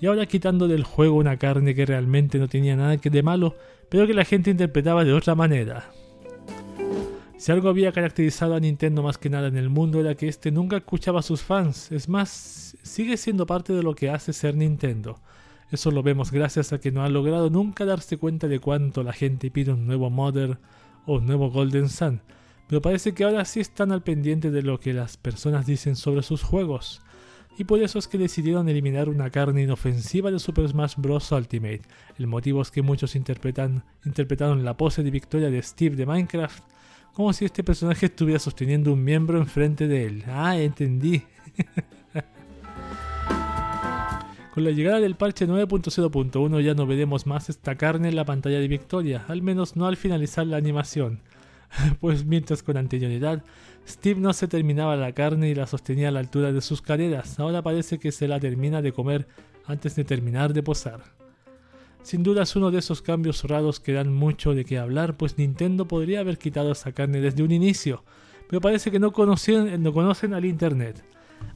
[0.00, 3.56] y ahora quitando del juego una carne que realmente no tenía nada que de malo,
[3.88, 5.90] pero que la gente interpretaba de otra manera.
[7.38, 10.50] Si algo había caracterizado a Nintendo más que nada en el mundo era que este
[10.50, 14.56] nunca escuchaba a sus fans, es más, sigue siendo parte de lo que hace ser
[14.56, 15.20] Nintendo.
[15.70, 19.12] Eso lo vemos gracias a que no ha logrado nunca darse cuenta de cuánto la
[19.12, 20.58] gente pide un nuevo Mother
[21.04, 22.20] o un nuevo Golden Sun,
[22.68, 26.22] pero parece que ahora sí están al pendiente de lo que las personas dicen sobre
[26.22, 27.02] sus juegos
[27.58, 31.32] y por eso es que decidieron eliminar una carne inofensiva de Super Smash Bros.
[31.32, 31.82] Ultimate.
[32.18, 36.62] El motivo es que muchos interpretan, interpretaron la pose de victoria de Steve de Minecraft
[37.14, 40.24] como si este personaje estuviera sosteniendo un miembro enfrente de él.
[40.26, 41.22] Ah, entendí.
[44.52, 48.58] Con la llegada del parche 9.0.1 ya no veremos más esta carne en la pantalla
[48.58, 51.20] de victoria, al menos no al finalizar la animación.
[52.00, 53.42] pues mientras con anterioridad
[53.86, 57.38] Steve no se terminaba la carne y la sostenía a la altura de sus caderas,
[57.38, 59.28] ahora parece que se la termina de comer
[59.64, 61.00] antes de terminar de posar.
[62.02, 65.38] Sin duda es uno de esos cambios raros que dan mucho de qué hablar, pues
[65.38, 68.04] Nintendo podría haber quitado esa carne desde un inicio,
[68.48, 71.04] pero parece que no, conocen, no conocen al Internet.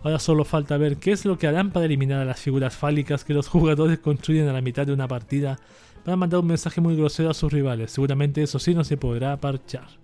[0.02, 3.24] Ahora solo falta ver qué es lo que harán para eliminar a las figuras fálicas
[3.24, 5.58] que los jugadores construyen a la mitad de una partida
[6.04, 7.90] para mandar un mensaje muy grosero a sus rivales.
[7.90, 9.99] Seguramente eso sí no se podrá parchar.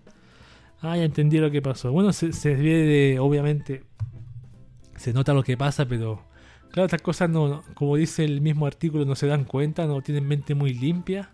[0.81, 1.91] Ah, ya entendí lo que pasó.
[1.91, 3.85] Bueno, se, se de, obviamente,
[4.97, 6.23] se nota lo que pasa, pero
[6.71, 10.27] claro, estas cosas no, como dice el mismo artículo, no se dan cuenta, no tienen
[10.27, 11.31] mente muy limpia.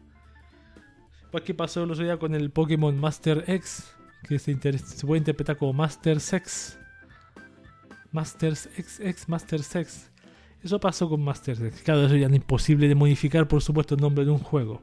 [1.31, 3.93] Pues que pasó el otro día con el Pokémon Master X,
[4.29, 6.79] que se, se puede interpretar como Master Sex.
[8.13, 10.11] Master X, X, Master Sex.
[10.63, 11.83] Eso pasó con Master Sex.
[11.83, 14.83] Claro, eso ya es imposible de modificar, por supuesto, el nombre de un juego.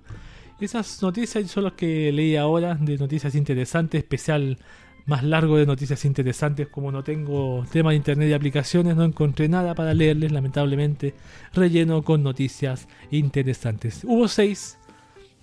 [0.61, 4.57] Esas noticias son las que leí ahora de noticias interesantes, especial
[5.05, 6.67] más largo de noticias interesantes.
[6.67, 11.15] Como no tengo tema de internet y aplicaciones, no encontré nada para leerles, lamentablemente.
[11.53, 14.03] Relleno con noticias interesantes.
[14.03, 14.77] Hubo seis,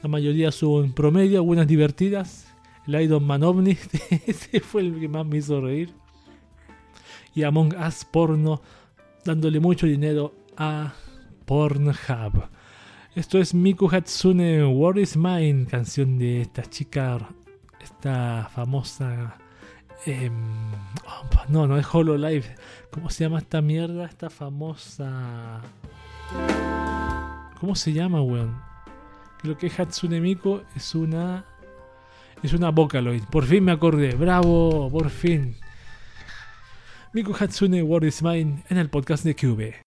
[0.03, 2.47] la mayoría son en promedio, algunas divertidas.
[2.87, 3.71] El Iron Man OVNI,
[4.27, 5.95] ese fue el que más me hizo reír.
[7.35, 8.61] Y Among Us Porno,
[9.25, 10.95] dándole mucho dinero a
[11.47, 12.56] Pornhub.
[13.17, 17.19] Esto es Miku Hatsune, What is Mine, canción de esta chica,
[17.81, 19.39] esta famosa...
[20.05, 20.31] Eh,
[21.49, 22.45] no, no es Hololive.
[22.91, 24.05] ¿Cómo se llama esta mierda?
[24.05, 25.63] Esta famosa...
[27.59, 28.61] ¿Cómo se llama, weón?
[29.39, 31.47] Creo que Hatsune Miku es una...
[32.43, 33.25] Es una Vocaloid.
[33.31, 34.15] Por fin me acordé.
[34.15, 35.57] Bravo, por fin.
[37.15, 39.87] Miku Hatsune, What is Mine en el podcast de QB.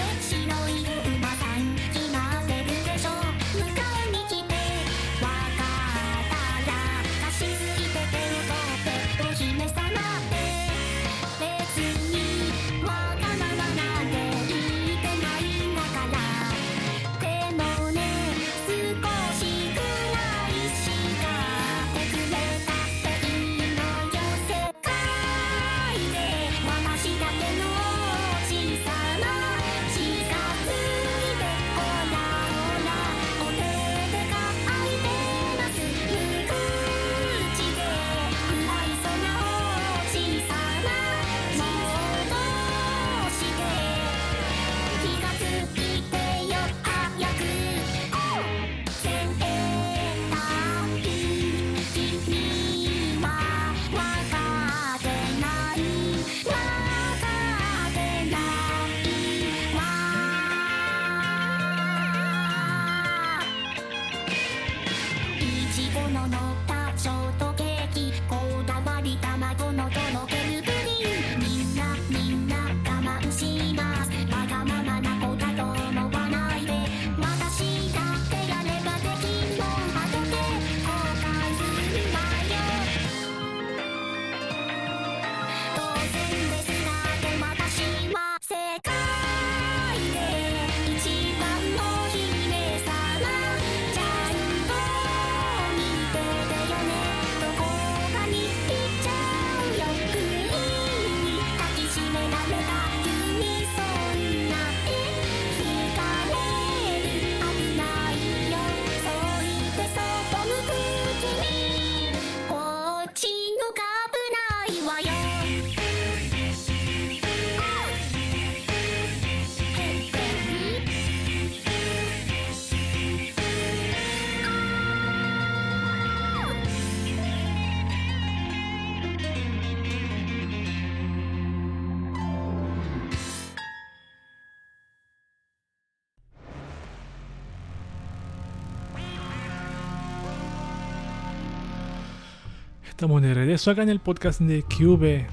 [143.11, 145.25] Estamos de regreso acá en el podcast de QV,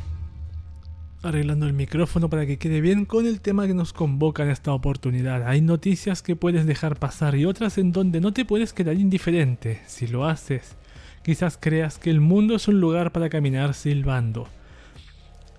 [1.22, 4.72] arreglando el micrófono para que quede bien con el tema que nos convoca en esta
[4.72, 5.47] oportunidad.
[5.47, 9.81] Hay noticias que puedes dejar pasar y otras en donde no te puedes quedar indiferente.
[9.87, 10.74] Si lo haces,
[11.22, 14.49] quizás creas que el mundo es un lugar para caminar silbando.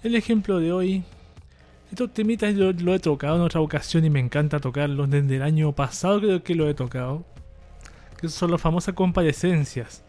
[0.04, 1.04] El ejemplo de hoy,
[1.90, 5.42] estos temitas yo lo he tocado en otra ocasión y me encanta tocarlos desde el
[5.42, 7.24] año pasado creo que lo he tocado.
[8.20, 10.04] Que son las famosas comparecencias.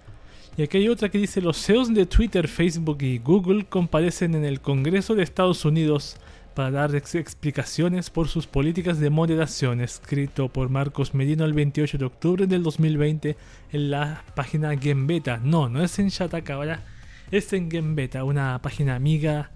[0.61, 4.45] Y aquí hay otra que dice los CEOs de Twitter, Facebook y Google comparecen en
[4.45, 6.19] el Congreso de Estados Unidos
[6.55, 11.97] para dar ex- explicaciones por sus políticas de moderación, escrito por Marcos Medino el 28
[11.97, 13.39] de octubre del 2020
[13.73, 15.41] en la página Gembeta.
[15.43, 16.83] No, no es en Shataka
[17.31, 19.53] es en Gembeta, una página amiga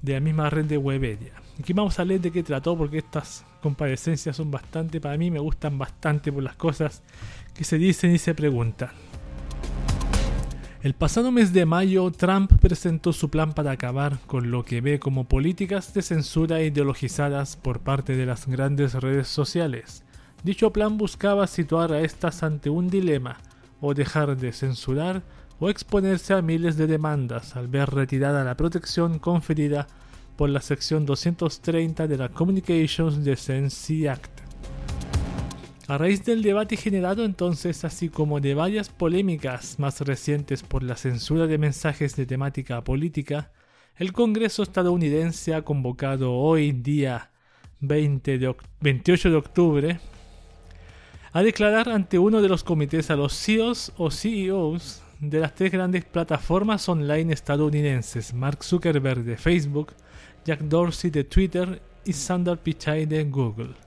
[0.00, 1.32] de la misma red de Webedia.
[1.58, 5.40] Aquí vamos a leer de qué trató porque estas comparecencias son bastante, para mí me
[5.40, 7.02] gustan bastante por las cosas
[7.52, 8.90] que se dicen y se preguntan.
[10.86, 15.00] El pasado mes de mayo, Trump presentó su plan para acabar con lo que ve
[15.00, 20.04] como políticas de censura ideologizadas por parte de las grandes redes sociales.
[20.44, 23.38] Dicho plan buscaba situar a estas ante un dilema,
[23.80, 25.24] o dejar de censurar
[25.58, 29.88] o exponerse a miles de demandas al ver retirada la protección conferida
[30.36, 34.45] por la sección 230 de la Communications Decency Act.
[35.88, 40.96] A raíz del debate generado entonces, así como de varias polémicas más recientes por la
[40.96, 43.52] censura de mensajes de temática política,
[43.94, 47.30] el Congreso estadounidense ha convocado hoy día
[47.78, 50.00] 20 de 28 de octubre
[51.32, 55.70] a declarar ante uno de los comités a los CEOs o CEOs de las tres
[55.70, 59.92] grandes plataformas online estadounidenses, Mark Zuckerberg de Facebook,
[60.44, 63.85] Jack Dorsey de Twitter y Sundar Pichai de Google.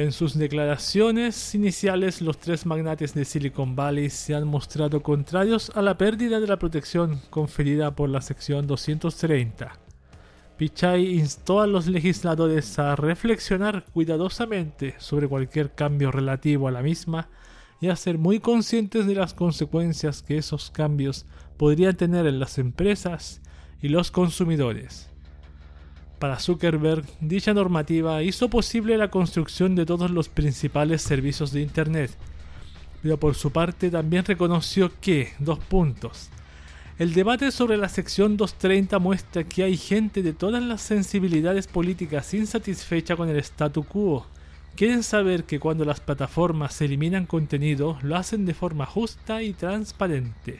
[0.00, 5.82] En sus declaraciones iniciales, los tres magnates de Silicon Valley se han mostrado contrarios a
[5.82, 9.78] la pérdida de la protección conferida por la sección 230.
[10.56, 17.28] Pichai instó a los legisladores a reflexionar cuidadosamente sobre cualquier cambio relativo a la misma
[17.78, 21.26] y a ser muy conscientes de las consecuencias que esos cambios
[21.58, 23.42] podrían tener en las empresas
[23.82, 25.09] y los consumidores.
[26.20, 32.10] Para Zuckerberg, dicha normativa hizo posible la construcción de todos los principales servicios de Internet,
[33.02, 36.28] pero por su parte también reconoció que, dos puntos,
[36.98, 42.34] el debate sobre la sección 230 muestra que hay gente de todas las sensibilidades políticas
[42.34, 44.26] insatisfecha con el statu quo.
[44.76, 50.58] Quieren saber que cuando las plataformas eliminan contenido, lo hacen de forma justa y transparente.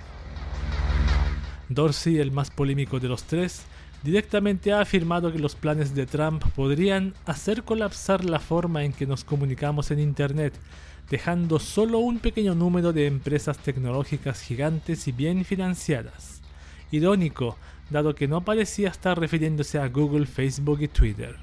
[1.68, 3.66] Dorsey, el más polémico de los tres,
[4.02, 9.06] directamente ha afirmado que los planes de Trump podrían hacer colapsar la forma en que
[9.06, 10.54] nos comunicamos en Internet,
[11.10, 16.40] dejando solo un pequeño número de empresas tecnológicas gigantes y bien financiadas.
[16.90, 17.56] Irónico,
[17.90, 21.36] dado que no parecía estar refiriéndose a Google, Facebook y Twitter.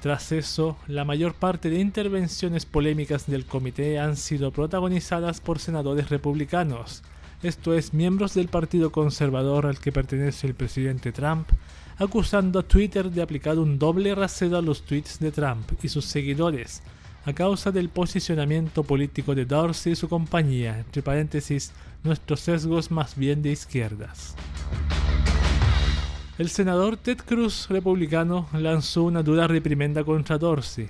[0.00, 6.10] Tras eso, la mayor parte de intervenciones polémicas del comité han sido protagonizadas por senadores
[6.10, 7.02] republicanos,
[7.46, 11.48] esto es, miembros del Partido Conservador al que pertenece el presidente Trump,
[11.98, 16.06] acusando a Twitter de aplicar un doble rasero a los tweets de Trump y sus
[16.06, 16.82] seguidores,
[17.24, 21.72] a causa del posicionamiento político de Dorsey y su compañía, entre paréntesis,
[22.02, 24.34] nuestros sesgos más bien de izquierdas.
[26.36, 30.88] El senador Ted Cruz, republicano, lanzó una dura reprimenda contra Dorsey,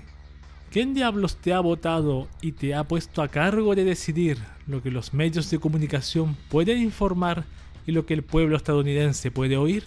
[0.75, 4.91] ¿Quién diablos te ha votado y te ha puesto a cargo de decidir lo que
[4.91, 7.45] los medios de comunicación pueden informar
[7.87, 9.85] y lo que el pueblo estadounidense puede oír?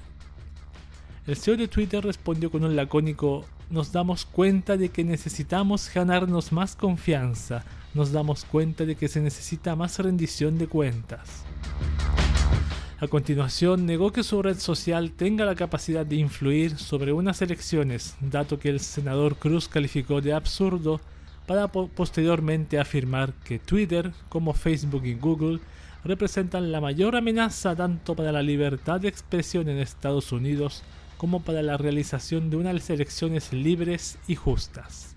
[1.25, 6.53] El CEO de Twitter respondió con un lacónico nos damos cuenta de que necesitamos ganarnos
[6.53, 11.43] más confianza, nos damos cuenta de que se necesita más rendición de cuentas.
[12.99, 18.15] A continuación, negó que su red social tenga la capacidad de influir sobre unas elecciones,
[18.21, 20.99] dato que el senador Cruz calificó de absurdo,
[21.45, 25.59] para posteriormente afirmar que Twitter, como Facebook y Google,
[26.03, 30.81] representan la mayor amenaza tanto para la libertad de expresión en Estados Unidos
[31.17, 35.15] como para la realización de unas elecciones libres y justas.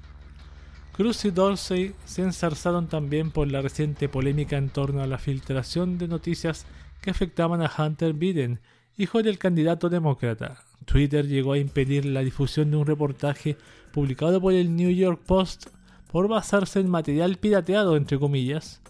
[0.93, 5.97] Cruz y Dorsey se ensarzaron también por la reciente polémica en torno a la filtración
[5.97, 6.67] de noticias
[7.01, 8.61] que afectaban a Hunter Biden,
[8.97, 10.65] hijo del candidato demócrata.
[10.85, 13.57] Twitter llegó a impedir la difusión de un reportaje
[13.93, 15.67] publicado por el New York Post
[16.11, 18.81] por basarse en material pirateado, entre comillas,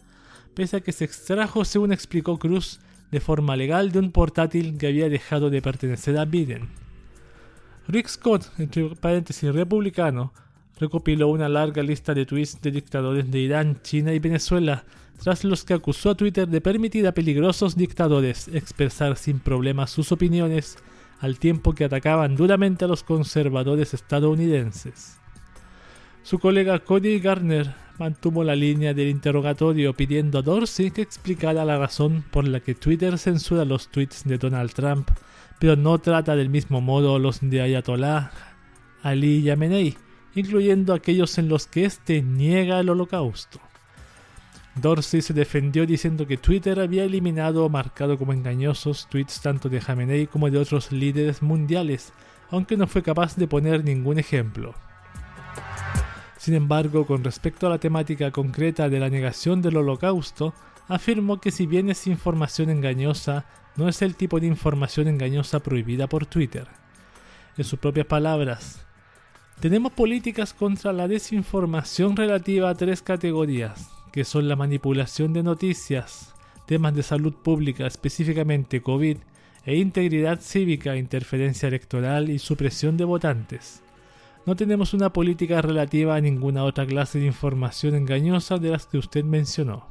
[0.54, 2.80] pese a que se extrajo, según explicó Cruz,
[3.10, 6.68] de forma legal de un portátil que había dejado de pertenecer a Biden.
[7.88, 10.32] Rick Scott, entre paréntesis republicano,
[10.80, 14.84] recopiló una larga lista de tweets de dictadores de Irán, China y Venezuela
[15.22, 20.12] tras los que acusó a Twitter de permitir a peligrosos dictadores expresar sin problemas sus
[20.12, 20.78] opiniones,
[21.20, 25.18] al tiempo que atacaban duramente a los conservadores estadounidenses.
[26.22, 31.78] Su colega Cody Garner mantuvo la línea del interrogatorio pidiendo a Dorsey que explicara la
[31.78, 35.10] razón por la que Twitter censura los tweets de Donald Trump,
[35.58, 38.30] pero no trata del mismo modo los de Ayatollah
[39.02, 39.96] Ali Yamenei,
[40.34, 43.60] incluyendo aquellos en los que éste niega el holocausto.
[44.76, 49.80] Dorsey se defendió diciendo que Twitter había eliminado o marcado como engañosos tweets tanto de
[49.80, 52.12] Jamenei como de otros líderes mundiales,
[52.50, 54.74] aunque no fue capaz de poner ningún ejemplo.
[56.38, 60.54] Sin embargo, con respecto a la temática concreta de la negación del holocausto,
[60.88, 63.44] afirmó que si bien es información engañosa,
[63.76, 66.66] no es el tipo de información engañosa prohibida por Twitter.
[67.56, 68.86] En sus propias palabras,
[69.60, 76.34] tenemos políticas contra la desinformación relativa a tres categorías, que son la manipulación de noticias,
[76.64, 79.18] temas de salud pública, específicamente COVID,
[79.66, 83.82] e integridad cívica, interferencia electoral y supresión de votantes.
[84.46, 88.96] No tenemos una política relativa a ninguna otra clase de información engañosa de las que
[88.96, 89.86] usted mencionó.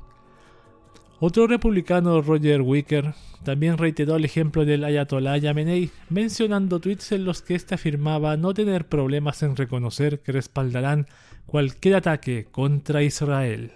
[1.22, 3.14] Otro republicano, Roger Wicker,
[3.44, 8.54] también reiteró el ejemplo del Ayatollah Yamenei, mencionando tweets en los que éste afirmaba no
[8.54, 11.08] tener problemas en reconocer que respaldarán
[11.46, 13.74] cualquier ataque contra Israel.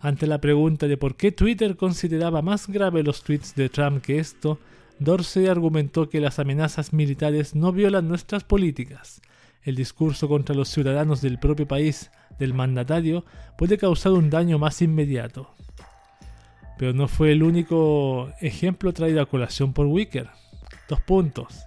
[0.00, 4.18] Ante la pregunta de por qué Twitter consideraba más grave los tweets de Trump que
[4.18, 4.58] esto,
[4.98, 9.20] Dorsey argumentó que las amenazas militares no violan nuestras políticas.
[9.62, 13.26] El discurso contra los ciudadanos del propio país del mandatario
[13.58, 15.50] puede causar un daño más inmediato.
[16.78, 20.28] Pero no fue el único ejemplo traído a colación por Wicker.
[20.88, 21.66] Dos puntos.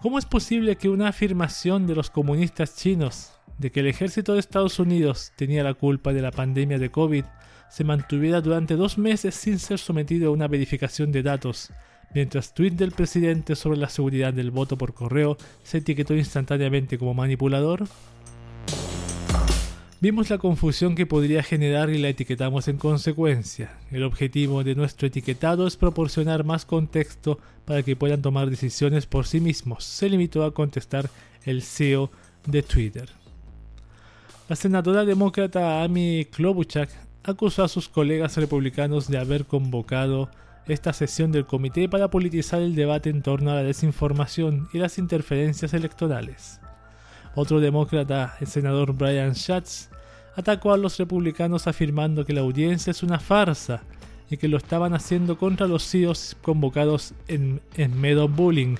[0.00, 4.40] ¿Cómo es posible que una afirmación de los comunistas chinos de que el ejército de
[4.40, 7.24] Estados Unidos tenía la culpa de la pandemia de COVID
[7.70, 11.72] se mantuviera durante dos meses sin ser sometido a una verificación de datos
[12.14, 17.14] mientras tweet del presidente sobre la seguridad del voto por correo se etiquetó instantáneamente como
[17.14, 17.86] manipulador?
[20.04, 23.78] Vimos la confusión que podría generar y la etiquetamos en consecuencia.
[23.90, 29.26] El objetivo de nuestro etiquetado es proporcionar más contexto para que puedan tomar decisiones por
[29.26, 31.08] sí mismos, se limitó a contestar
[31.46, 32.10] el CEO
[32.46, 33.08] de Twitter.
[34.46, 36.90] La senadora demócrata Amy Klobuchak
[37.22, 40.28] acusó a sus colegas republicanos de haber convocado
[40.66, 44.98] esta sesión del comité para politizar el debate en torno a la desinformación y las
[44.98, 46.60] interferencias electorales.
[47.34, 49.93] Otro demócrata, el senador Brian Schatz,
[50.36, 53.82] atacó a los republicanos afirmando que la audiencia es una farsa
[54.30, 58.76] y que lo estaban haciendo contra los CEOs convocados en, en Meadow Bullying,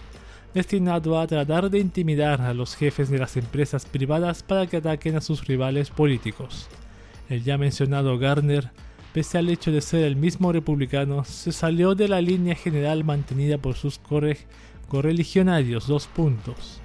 [0.55, 5.17] destinado a tratar de intimidar a los jefes de las empresas privadas para que ataquen
[5.17, 6.69] a sus rivales políticos.
[7.29, 8.71] El ya mencionado Garner
[9.15, 13.59] pese al hecho de ser el mismo republicano, se salió de la línea general mantenida
[13.59, 14.01] por sus
[14.89, 15.87] correligionarios.
[15.87, 16.81] Dos puntos.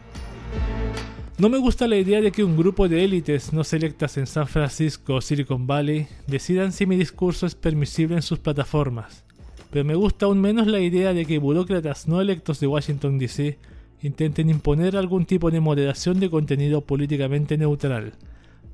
[1.40, 4.46] No me gusta la idea de que un grupo de élites no selectas en San
[4.46, 9.24] Francisco o Silicon Valley decidan si mi discurso es permisible en sus plataformas,
[9.72, 13.58] pero me gusta aún menos la idea de que burócratas no electos de Washington DC
[14.02, 18.12] intenten imponer algún tipo de moderación de contenido políticamente neutral.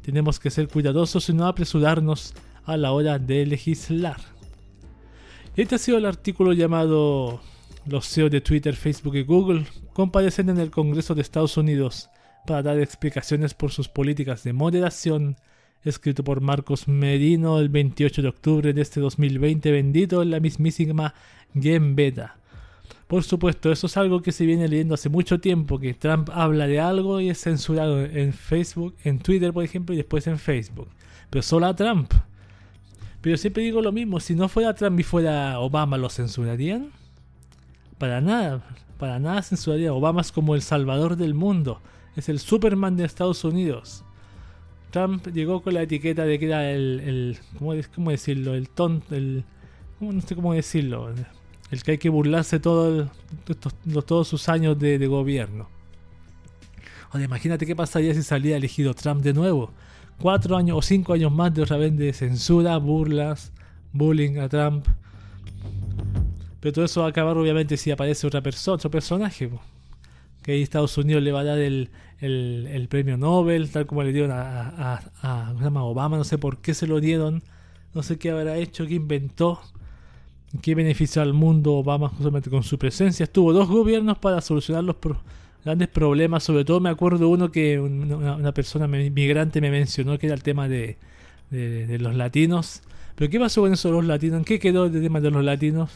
[0.02, 2.34] Tenemos que ser cuidadosos y no apresurarnos
[2.64, 4.22] a la hora de legislar.
[5.56, 7.42] Este ha sido el artículo llamado
[7.86, 12.10] Los CEO de Twitter, Facebook y Google comparecen en el Congreso de Estados Unidos
[12.46, 15.38] para dar explicaciones por sus políticas de moderación,
[15.84, 21.14] escrito por Marcos Merino el 28 de octubre de este 2020, vendido en la mismísima
[21.54, 22.38] Game Beta.
[23.08, 26.66] Por supuesto, eso es algo que se viene leyendo hace mucho tiempo, que Trump habla
[26.66, 30.90] de algo y es censurado en Facebook, en Twitter por ejemplo, y después en Facebook.
[31.30, 32.12] Pero solo a Trump.
[33.22, 36.90] Pero siempre digo lo mismo, si no fuera Trump y fuera Obama, ¿lo censurarían?
[37.98, 38.64] Para nada,
[38.98, 39.94] para nada censuraría.
[39.94, 41.82] Obama es como el salvador del mundo,
[42.16, 44.04] es el Superman de Estados Unidos.
[44.92, 47.38] Trump llegó con la etiqueta de que era el, el
[47.94, 48.56] ¿cómo, decirlo?
[48.56, 49.44] El tonto, el,
[50.00, 51.14] no sé cómo decirlo,
[51.72, 53.10] el que hay que burlarse todo
[54.06, 55.68] todos sus años de, gobierno.
[57.12, 59.72] O imagínate qué pasaría si salía elegido Trump de nuevo
[60.20, 63.52] cuatro años o cinco años más de otra vez de censura, burlas,
[63.92, 64.86] bullying a Trump.
[66.60, 69.50] Pero todo eso va a acabar obviamente si aparece otra persona, otro personaje.
[70.46, 71.90] Que ahí Estados Unidos le va a dar el,
[72.22, 76.76] el, premio Nobel, tal como le dieron a, a, a, Obama, no sé por qué
[76.76, 77.42] se lo dieron,
[77.96, 79.60] no sé qué habrá hecho, qué inventó,
[80.62, 83.24] qué benefició al mundo Obama justamente con su presencia.
[83.24, 84.98] Estuvo dos gobiernos para solucionar los
[85.64, 86.44] grandes problemas.
[86.44, 90.68] Sobre todo me acuerdo uno que una, persona migrante me mencionó que era el tema
[90.68, 90.98] de,
[91.50, 92.84] de, los latinos.
[93.16, 94.38] Pero ¿qué pasó con eso de los latinos?
[94.38, 95.90] ¿En qué quedó el tema de los latinos?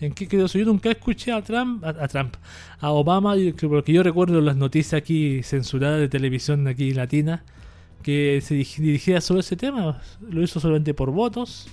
[0.00, 0.58] ¿En qué quedó eso?
[0.58, 2.36] Yo nunca escuché a Trump, a, Trump,
[2.78, 3.34] a Obama,
[3.68, 7.44] porque yo recuerdo las noticias aquí censuradas de televisión aquí latina,
[8.02, 10.00] que se dirigía sobre ese tema.
[10.20, 11.68] Lo hizo solamente por votos.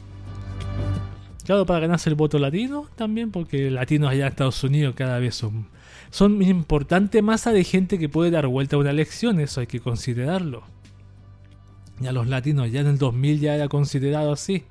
[1.45, 5.35] Claro, para ganarse el voto latino también, porque latinos allá en Estados Unidos cada vez
[5.35, 5.67] son
[6.15, 9.81] son importante masa de gente que puede dar vuelta a una elección, eso hay que
[9.81, 10.63] considerarlo.
[11.99, 14.63] Ya los latinos ya en el 2000 ya era considerado así,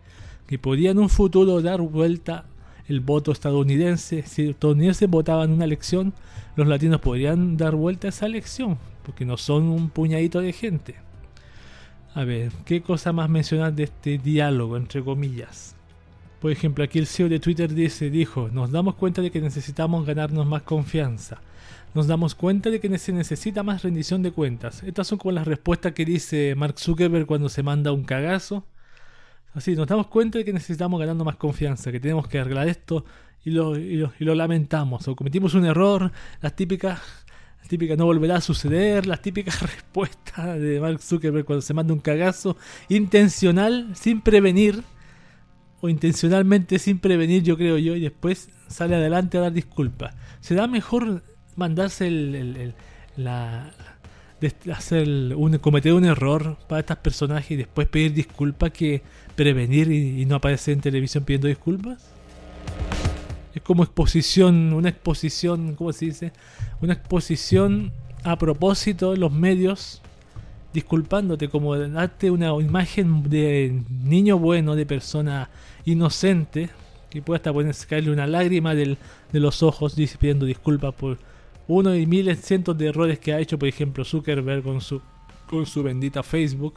[0.46, 2.46] que podían en un futuro dar vuelta
[2.88, 4.22] el voto estadounidense.
[4.22, 6.12] Si estadounidenses votaban una elección,
[6.56, 10.96] los latinos podrían dar vuelta a esa elección, porque no son un puñadito de gente.
[12.14, 15.74] A ver, ¿qué cosa más mencionar de este diálogo, entre comillas?
[16.40, 20.06] Por ejemplo, aquí el CEO de Twitter dice, dijo, nos damos cuenta de que necesitamos
[20.06, 21.40] ganarnos más confianza.
[21.94, 24.82] Nos damos cuenta de que se necesita más rendición de cuentas.
[24.82, 28.66] Estas son como las respuestas que dice Mark Zuckerberg cuando se manda un cagazo.
[29.54, 33.04] Así, nos damos cuenta de que necesitamos ganando más confianza, que tenemos que arreglar esto
[33.44, 35.06] y lo, y lo, lamentamos.
[35.06, 36.10] O cometimos un error,
[36.40, 37.00] las típicas
[37.60, 41.94] las típicas no volverá a suceder, las típicas respuestas de Mark Zuckerberg cuando se manda
[41.94, 42.56] un cagazo
[42.88, 44.82] intencional, sin prevenir
[45.80, 50.14] o intencionalmente sin prevenir, yo creo yo, y después sale adelante a dar disculpas.
[50.40, 51.22] Será mejor
[51.56, 52.74] mandarse el, el-
[53.16, 53.72] la
[54.72, 59.02] hacer un cometer un error para estos personajes y después pedir disculpas que
[59.36, 62.10] prevenir y, no aparecer en televisión pidiendo disculpas.
[63.54, 66.32] Es como exposición, una exposición, ¿cómo se dice?
[66.80, 67.92] Una exposición
[68.24, 70.00] a propósito los medios
[70.72, 75.48] disculpándote, como darte una imagen de niño bueno, de persona
[75.84, 76.68] inocente,
[77.10, 78.98] que puede hasta ponerse caerle una lágrima del-
[79.32, 81.18] de los ojos pidiendo disculpas por
[81.68, 85.00] uno y miles, cientos de errores que ha hecho, por ejemplo, Zuckerberg con su,
[85.48, 86.74] con su bendita Facebook,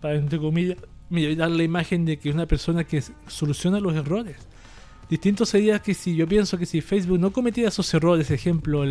[0.00, 0.78] para entre comillas,
[1.36, 4.36] dar la imagen de que es una persona que soluciona los errores.
[5.12, 8.82] Distinto sería que si yo pienso que si Facebook no cometiera esos errores, ejemplo,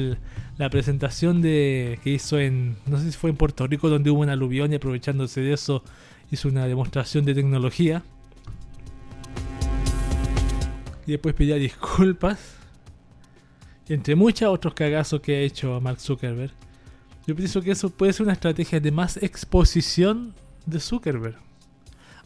[0.57, 4.21] la presentación de que hizo en, no sé si fue en Puerto Rico, donde hubo
[4.21, 5.83] un aluvión y aprovechándose de eso
[6.29, 8.03] hizo una demostración de tecnología.
[11.07, 12.55] Y después pedía disculpas.
[13.89, 16.51] Y entre muchos otros cagazos que ha hecho Mark Zuckerberg.
[17.25, 20.35] Yo pienso que eso puede ser una estrategia de más exposición
[20.67, 21.50] de Zuckerberg.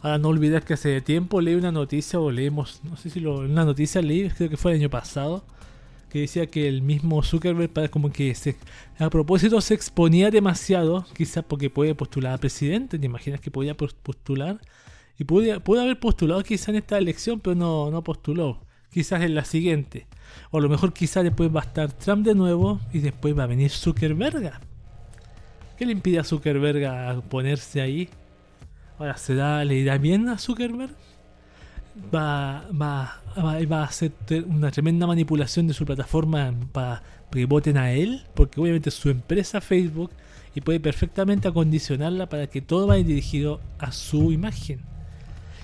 [0.06, 3.40] Ahora no olvidar que hace tiempo leí una noticia o leímos, no sé si lo,
[3.40, 5.42] una noticia leí, creo que fue el año pasado,
[6.10, 8.54] que decía que el mismo Zuckerberg como que se,
[9.00, 13.76] a propósito se exponía demasiado, quizás porque puede postular a presidente, ¿te imaginas que podía
[13.76, 14.60] pos- postular?
[15.18, 18.60] Y pudo, pudo haber postulado quizás en esta elección, pero no, no postuló.
[18.92, 20.06] Quizás en la siguiente.
[20.52, 23.42] O a lo mejor quizás después va a estar Trump de nuevo y después va
[23.42, 24.52] a venir Zuckerberg.
[25.76, 28.08] ¿Qué le impide a Zuckerberg a ponerse ahí?
[28.98, 30.94] Ahora, ¿será, ¿le irá bien a Zuckerberg?
[32.14, 34.12] Va, va, va, va a hacer
[34.46, 39.60] una tremenda manipulación de su plataforma para que voten a él, porque obviamente su empresa
[39.60, 40.10] Facebook
[40.54, 44.80] y puede perfectamente acondicionarla para que todo vaya dirigido a su imagen.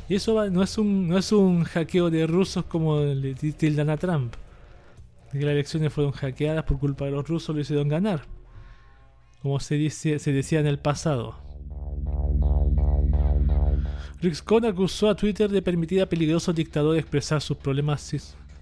[0.08, 3.90] Y eso va- no, es un, no es un hackeo de rusos como le tildan
[3.90, 4.34] a Trump.
[5.32, 8.22] Que las elecciones fueron hackeadas por culpa de los rusos, lo hicieron ganar.
[9.42, 11.36] Como se, dice, se decía en el pasado.
[14.22, 18.14] Rixcon acusó a Twitter de permitir a peligrosos dictadores expresar sus problemas,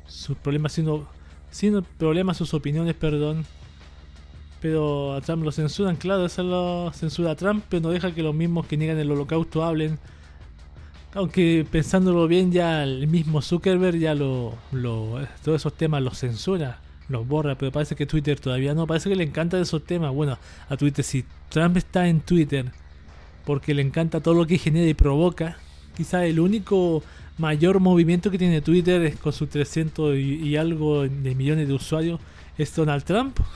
[0.06, 0.86] sus problemas sin,
[1.50, 3.44] sin problemas, sus opiniones, perdón.
[4.62, 8.22] Pero a Trump lo censuran, claro, eso lo censura a Trump, pero no deja que
[8.22, 9.98] los mismos que niegan el holocausto hablen.
[11.12, 16.80] Aunque pensándolo bien, ya el mismo Zuckerberg ya lo, lo todos esos temas los censura,
[17.08, 20.14] los borra, pero parece que Twitter todavía no, parece que le encantan esos temas.
[20.14, 20.38] Bueno,
[20.70, 22.72] a Twitter, si Trump está en Twitter
[23.44, 25.58] porque le encanta todo lo que genera y provoca,
[25.96, 27.02] quizá el único
[27.38, 31.74] mayor movimiento que tiene Twitter es con sus 300 y, y algo de millones de
[31.74, 32.20] usuarios,
[32.58, 33.38] es Donald Trump.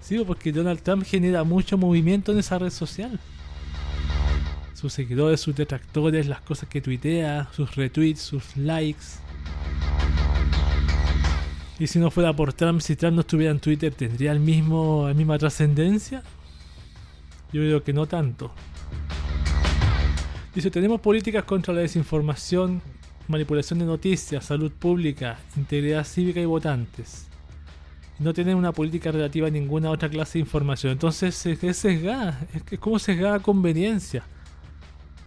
[0.00, 3.20] Sí, porque Donald Trump genera mucho movimiento en esa red social
[4.80, 9.04] sus seguidores, sus detractores, las cosas que tuitea, sus retweets, sus likes.
[11.78, 15.06] Y si no fuera por Trump, si Trump no estuviera en Twitter, ¿tendría el mismo,
[15.06, 16.22] la misma trascendencia?
[17.52, 18.52] Yo creo que no tanto.
[20.54, 22.82] Dice, tenemos políticas contra la desinformación,
[23.28, 27.26] manipulación de noticias, salud pública, integridad cívica y votantes.
[28.18, 30.92] No tienen una política relativa a ninguna otra clase de información.
[30.92, 32.40] Entonces es es sesgada,
[32.70, 34.24] es como sesgada a conveniencia.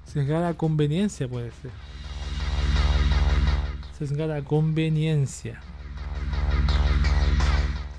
[0.06, 1.72] Sesgada a conveniencia puede ser.
[3.98, 5.60] Sesgada a conveniencia.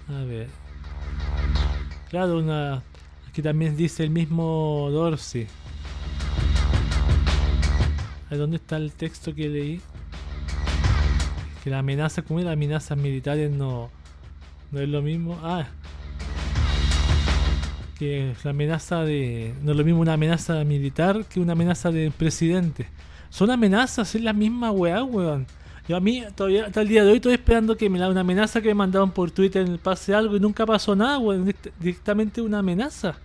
[0.08, 0.48] A ver.
[2.10, 2.82] Claro, una.
[3.34, 5.48] Aquí también dice el mismo Dorsey.
[8.30, 9.80] ¿Dónde está el texto que leí?
[11.64, 13.90] Que la amenaza, como las amenazas militares no,
[14.70, 15.36] no es lo mismo.
[15.42, 15.66] Ah,
[17.98, 19.52] que la amenaza de.
[19.64, 22.86] No es lo mismo una amenaza militar que una amenaza de presidente.
[23.30, 25.48] Son amenazas, es la misma weá, weón.
[25.88, 28.20] Yo a mí todavía hasta el día de hoy estoy esperando que me la una
[28.20, 31.44] amenaza que me mandaron por Twitter pase algo y nunca pasó nada, weón.
[31.44, 33.16] Direct- Directamente una amenaza.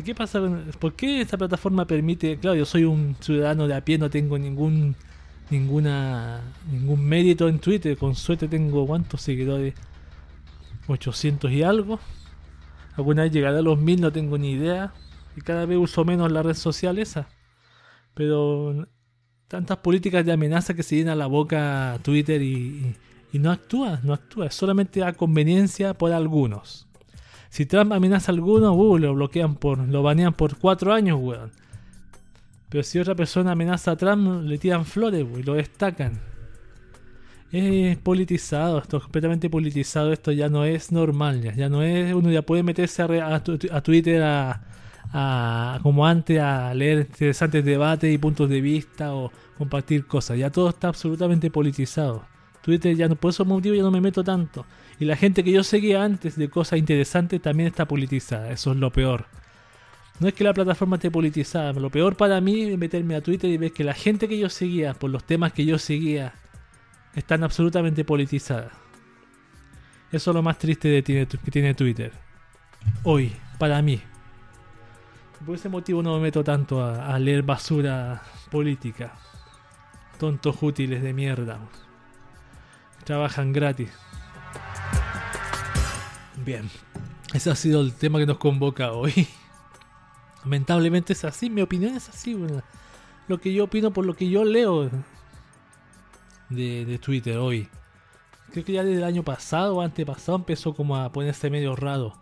[0.00, 0.40] ¿Y qué pasa?
[0.78, 2.38] ¿Por qué esta plataforma permite?
[2.38, 4.96] Claro, yo soy un ciudadano de a pie, no tengo ningún
[5.50, 6.40] ninguna
[6.70, 7.98] ningún mérito en Twitter.
[7.98, 9.74] Con suerte tengo cuántos seguidores,
[10.88, 12.00] 800 y algo.
[12.96, 14.94] Alguna vez llegará a los 1000, no tengo ni idea.
[15.36, 17.28] Y cada vez uso menos la red social esa.
[18.14, 18.88] Pero
[19.48, 22.96] tantas políticas de amenaza que se llena la boca Twitter y, y-
[23.32, 24.50] y no actúa, no actúa.
[24.52, 26.89] Solamente a conveniencia por algunos.
[27.50, 31.50] Si Trump amenaza a algunos, uh, lo bloquean por, lo banean por cuatro años, weón.
[32.68, 36.20] Pero si otra persona amenaza a Trump, le tiran flores, weón, y lo destacan.
[37.52, 42.30] Es politizado, esto es completamente politizado, esto ya no es normal, ya, no es, uno
[42.30, 44.62] ya puede meterse a, a a Twitter a,
[45.12, 50.38] a, como antes, a leer interesantes debates y puntos de vista o compartir cosas.
[50.38, 52.24] Ya todo está absolutamente politizado.
[52.62, 54.66] Twitter ya no, por esos motivos ya no me meto tanto.
[55.00, 58.52] Y la gente que yo seguía antes de cosas interesantes también está politizada.
[58.52, 59.24] Eso es lo peor.
[60.18, 61.72] No es que la plataforma esté politizada.
[61.72, 64.50] Lo peor para mí es meterme a Twitter y ver que la gente que yo
[64.50, 66.34] seguía, por los temas que yo seguía,
[67.14, 68.74] están absolutamente politizadas.
[70.12, 72.12] Eso es lo más triste de que tiene Twitter.
[73.02, 74.02] Hoy, para mí.
[75.46, 78.20] Por ese motivo no me meto tanto a leer basura
[78.50, 79.14] política.
[80.18, 81.58] Tontos útiles de mierda.
[83.04, 83.90] Trabajan gratis.
[86.44, 86.70] Bien.
[87.32, 89.28] Ese ha sido el tema que nos convoca hoy.
[90.44, 92.36] Lamentablemente es así, mi opinión es así.
[93.28, 94.90] Lo que yo opino por lo que yo leo
[96.48, 97.68] de, de Twitter hoy.
[98.50, 102.14] Creo que ya desde el año pasado o antepasado empezó como a ponerse medio raro.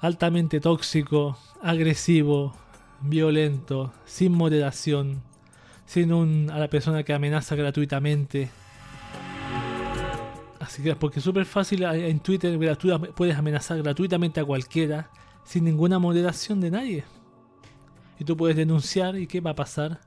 [0.00, 2.54] Altamente tóxico, agresivo,
[3.00, 5.22] violento, sin moderación,
[5.86, 8.50] sin un, a la persona que amenaza gratuitamente.
[10.70, 12.56] Así que porque es súper fácil en Twitter
[13.16, 15.10] puedes amenazar gratuitamente a cualquiera
[15.42, 17.04] sin ninguna moderación de nadie.
[18.20, 20.00] Y tú puedes denunciar y ¿qué va a pasar?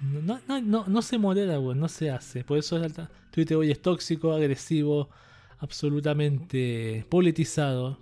[0.00, 2.42] No, no, no, no se modera, weón, no se hace.
[2.42, 5.10] Por eso es alta- Twitter hoy es tóxico, agresivo,
[5.58, 7.98] absolutamente politizado.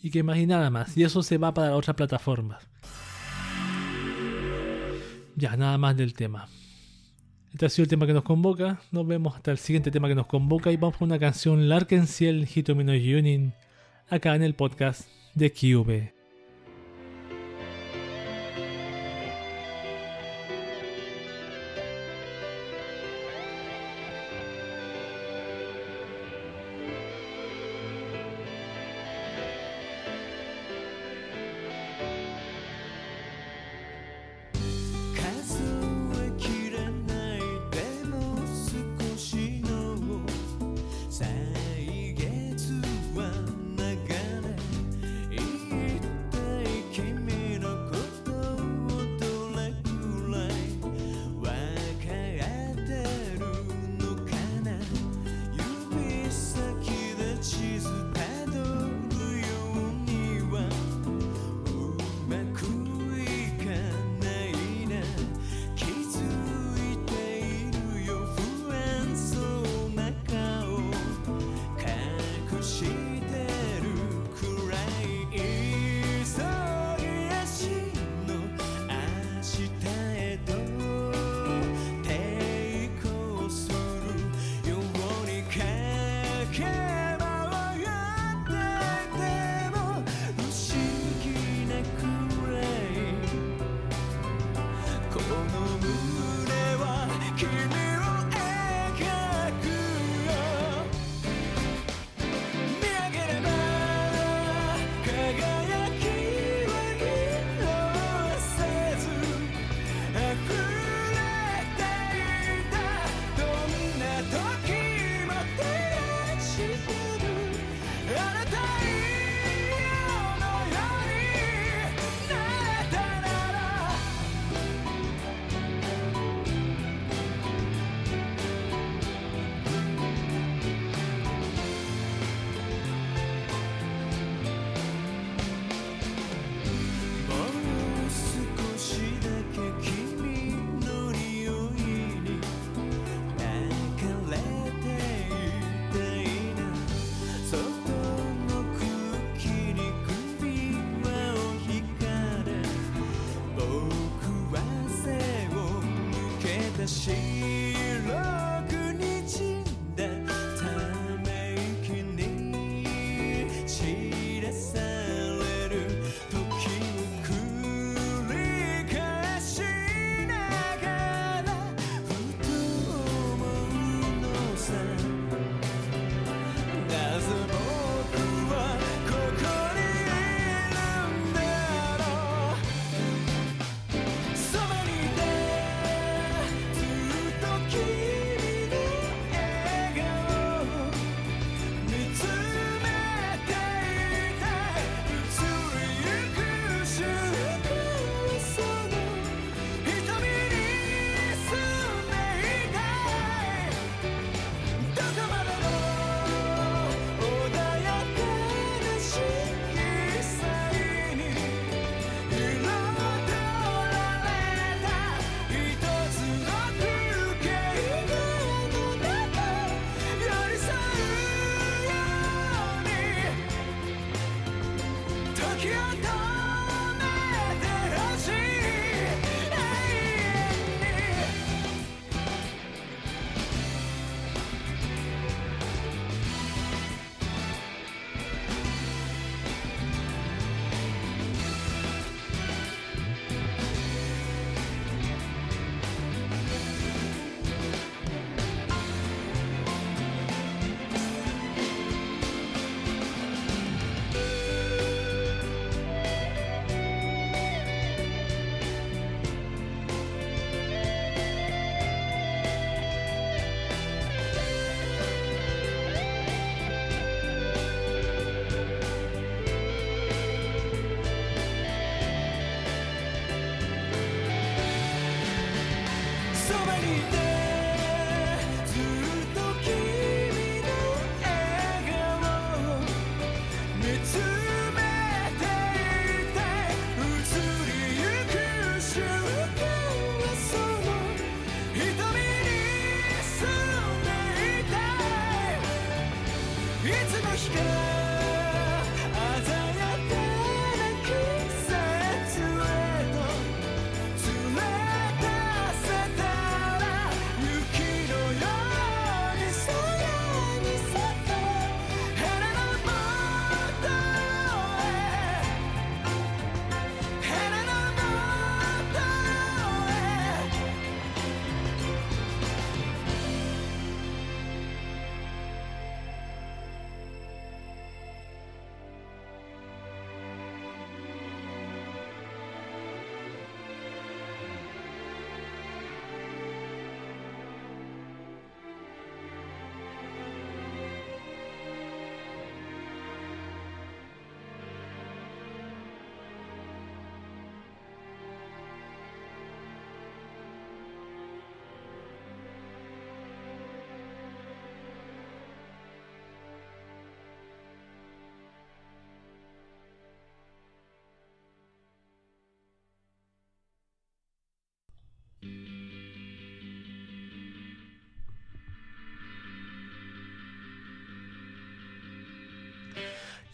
[0.00, 0.96] Y que más y nada más.
[0.96, 2.62] Y eso se va para otras plataformas.
[5.34, 6.46] Ya, nada más del tema.
[7.58, 8.80] Este ha sido el tema que nos convoca.
[8.92, 10.70] Nos vemos hasta el siguiente tema que nos convoca.
[10.70, 13.52] Y vamos con una canción Larkensiel Hitomino Yunin.
[14.08, 16.17] Acá en el podcast de QV.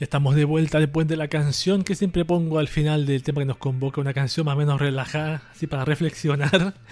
[0.01, 3.47] Estamos de vuelta después de la canción que siempre pongo al final del tema que
[3.47, 6.75] nos convoca, una canción más o menos relajada, así para reflexionar.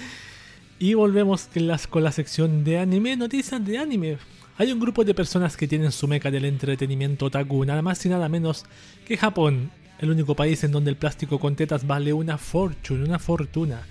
[0.78, 1.48] Y volvemos
[1.90, 4.18] con, la sección de anime, noticias de anime.
[4.58, 8.08] Hay un grupo de personas que tienen su meca del entretenimiento otaku, nada más y
[8.08, 8.64] nada menos
[9.06, 9.70] que Japón,
[10.00, 13.86] el único país en donde el plástico con tetas vale una fortune, una fortuna.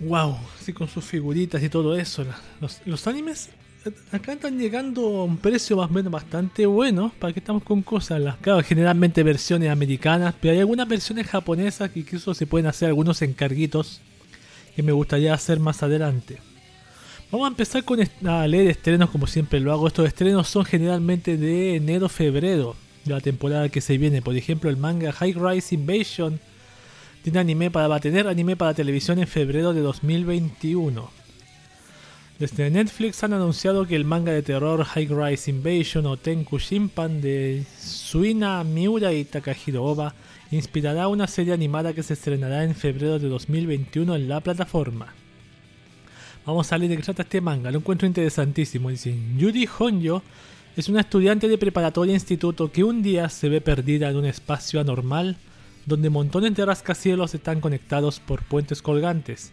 [0.00, 2.26] Wow, así con sus figuritas y todo eso.
[2.60, 3.50] Los, los animes
[4.12, 7.12] acá están llegando a un precio más o menos bastante bueno.
[7.18, 8.20] Para que estamos con cosas.
[8.20, 12.88] Las, claro, generalmente versiones americanas, pero hay algunas versiones japonesas que incluso se pueden hacer
[12.88, 14.00] algunos encarguitos
[14.74, 16.38] que me gustaría hacer más adelante.
[17.30, 19.86] Vamos a empezar con a leer estrenos como siempre lo hago.
[19.86, 22.74] Estos estrenos son generalmente de enero-febrero
[23.04, 24.22] de la temporada que se viene.
[24.22, 26.40] Por ejemplo, el manga High Rise Invasion
[27.22, 31.17] tiene anime para, va a tener anime para televisión en febrero de 2021.
[32.38, 37.20] Desde Netflix han anunciado que el manga de terror High Rise Invasion o Tenku Shinpan
[37.20, 40.14] de Suina Miura y Takahiro Oba
[40.52, 45.12] inspirará una serie animada que se estrenará en febrero de 2021 en la plataforma.
[46.46, 48.90] Vamos a leer de qué trata este manga, lo encuentro interesantísimo.
[48.90, 50.22] Dice, Yuri Honjo
[50.76, 54.80] es una estudiante de preparatoria instituto que un día se ve perdida en un espacio
[54.80, 55.38] anormal
[55.86, 59.50] donde montones de rascacielos están conectados por puentes colgantes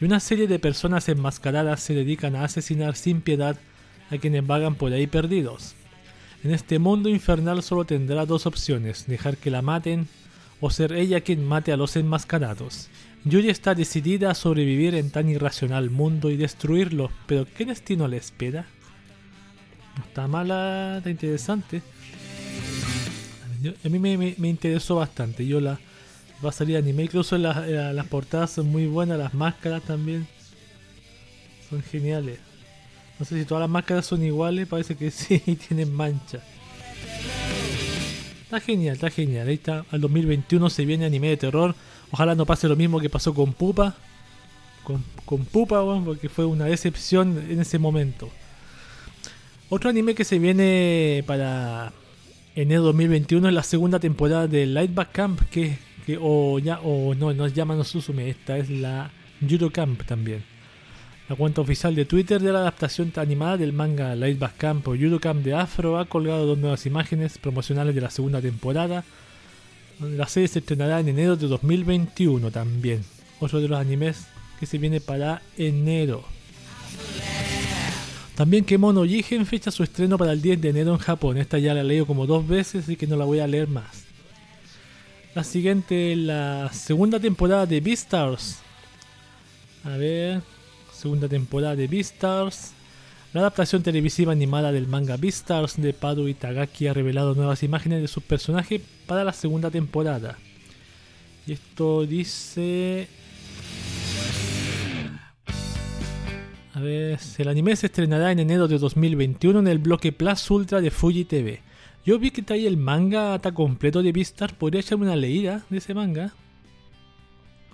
[0.00, 3.56] y una serie de personas enmascaradas se dedican a asesinar sin piedad
[4.10, 5.74] a quienes vagan por ahí perdidos.
[6.44, 10.06] En este mundo infernal solo tendrá dos opciones, dejar que la maten
[10.60, 12.88] o ser ella quien mate a los enmascarados.
[13.24, 18.18] Yuri está decidida a sobrevivir en tan irracional mundo y destruirlo, pero ¿qué destino le
[18.18, 18.66] espera?
[19.98, 21.82] No está mala, está interesante.
[23.84, 25.46] A mí me, me- me interesó bastante.
[25.46, 25.80] Yo la
[26.44, 30.26] va a salir anime, incluso las, eh, las portadas son muy buenas, las máscaras también
[31.68, 32.38] son geniales.
[33.18, 36.40] No sé si todas las máscaras son iguales, parece que sí, tienen mancha.
[38.44, 39.48] Está genial, está genial.
[39.48, 41.74] Ahí está, al 2021 se viene anime de terror.
[42.12, 43.96] Ojalá no pase lo mismo que pasó con Pupa.
[44.84, 48.30] Con, con Pupa, weón, porque fue una decepción en ese momento.
[49.68, 51.92] Otro anime que se viene para
[52.54, 55.76] enero 2021 es la segunda temporada de Lightback Camp, que,
[56.06, 59.10] que o ya o no, no es Yamano Suzume, esta es la
[59.40, 60.44] Judo Camp también.
[61.28, 65.18] La cuenta oficial de Twitter de la adaptación animada del manga Lightback Camp o Judo
[65.18, 69.02] Camp de Afro ha colgado dos nuevas imágenes promocionales de la segunda temporada.
[69.98, 73.02] donde La serie se estrenará en enero de 2021 también.
[73.40, 74.28] Otro de los animes
[74.60, 76.24] que se viene para enero.
[78.36, 81.38] También Kemono Jigen fecha su estreno para el 10 de enero en Japón.
[81.38, 84.05] Esta ya la leído como dos veces, así que no la voy a leer más.
[85.36, 88.60] La siguiente, la segunda temporada de Beastars.
[89.84, 90.40] A ver,
[90.90, 92.72] segunda temporada de Beastars.
[93.34, 98.08] La adaptación televisiva animada del manga Beastars de Paru Itagaki ha revelado nuevas imágenes de
[98.08, 100.38] sus personajes para la segunda temporada.
[101.46, 103.06] Y esto dice
[106.72, 110.80] A ver, el anime se estrenará en enero de 2021 en el bloque Plus Ultra
[110.80, 111.60] de Fuji TV.
[112.06, 114.56] Yo vi que ahí el manga está completo de Beastar.
[114.56, 116.32] ¿Podría echarme una leída de ese manga?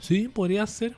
[0.01, 0.97] Sí, podría ser.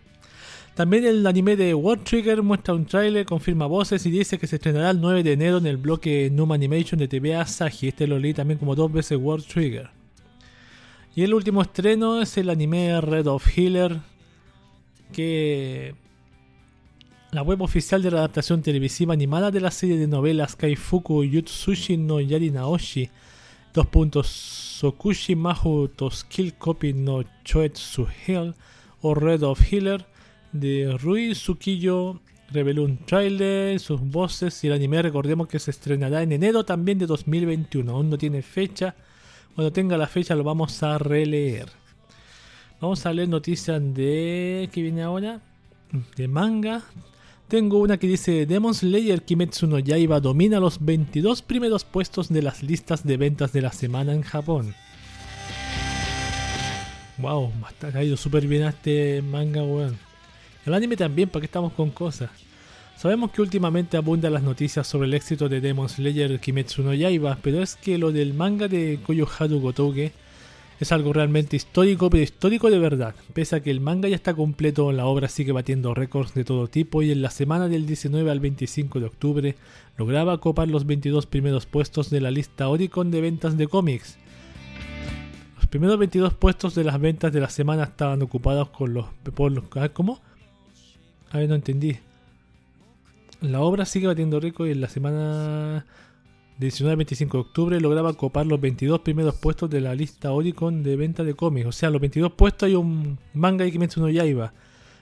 [0.77, 4.57] También el anime de World Trigger muestra un tráiler, confirma voces y dice que se
[4.57, 7.89] estrenará el 9 de enero en el bloque Numa Animation de TV Asahi.
[7.89, 9.91] Este lo leí también como dos veces World Trigger.
[11.17, 13.99] Y el último estreno es el anime Red of Healer
[15.13, 15.95] que
[17.35, 21.97] la web oficial de la adaptación televisiva animada de la serie de novelas Kaifuku Yutsushi
[21.97, 23.11] no Yari Naoshi,
[23.73, 24.29] dos
[24.79, 28.55] Sokushi Mahu to Skill Copy no Choetsu Hell
[29.03, 30.07] o Red of Healer
[30.53, 32.21] de Rui Tsukiyo
[32.53, 37.01] reveló un trailer, sus voces y el anime recordemos que se estrenará en enero también
[37.01, 38.95] de 2021, aún no tiene fecha,
[39.57, 41.69] cuando tenga la fecha lo vamos a releer.
[42.81, 44.69] Vamos a leer noticias de...
[44.73, 45.41] ¿qué viene ahora?
[46.17, 46.85] De manga.
[47.55, 52.43] Tengo una que dice Demon Slayer Kimetsu no Yaiba domina los 22 primeros puestos de
[52.43, 54.75] las listas de ventas de la semana en Japón.
[57.19, 59.97] Wow, ha caído súper bien este manga, weón.
[60.67, 62.29] El anime también, ¿para qué estamos con cosas?
[62.97, 67.39] Sabemos que últimamente abundan las noticias sobre el éxito de Demon Slayer Kimetsu no Yaiba,
[67.41, 70.11] pero es que lo del manga de Koyoharu Gotouge
[70.85, 73.15] es algo realmente histórico, pero histórico de verdad.
[73.33, 76.69] Pese a que el manga ya está completo, la obra sigue batiendo récords de todo
[76.69, 79.57] tipo y en la semana del 19 al 25 de octubre
[79.97, 84.19] lograba copar los 22 primeros puestos de la lista Oricon de ventas de cómics.
[85.57, 89.51] Los primeros 22 puestos de las ventas de la semana estaban ocupados con los, por
[89.53, 90.21] los ¿cómo?
[91.31, 91.97] A ver, no entendí.
[93.41, 95.87] La obra sigue batiendo récords y en la semana
[96.59, 100.85] 19 al 25 de octubre lograba copar los 22 primeros puestos de la lista Oricon
[100.85, 101.67] de venta de cómics.
[101.67, 104.53] O sea, los 22 puestos hay un manga de Kimetsu no Yaiba.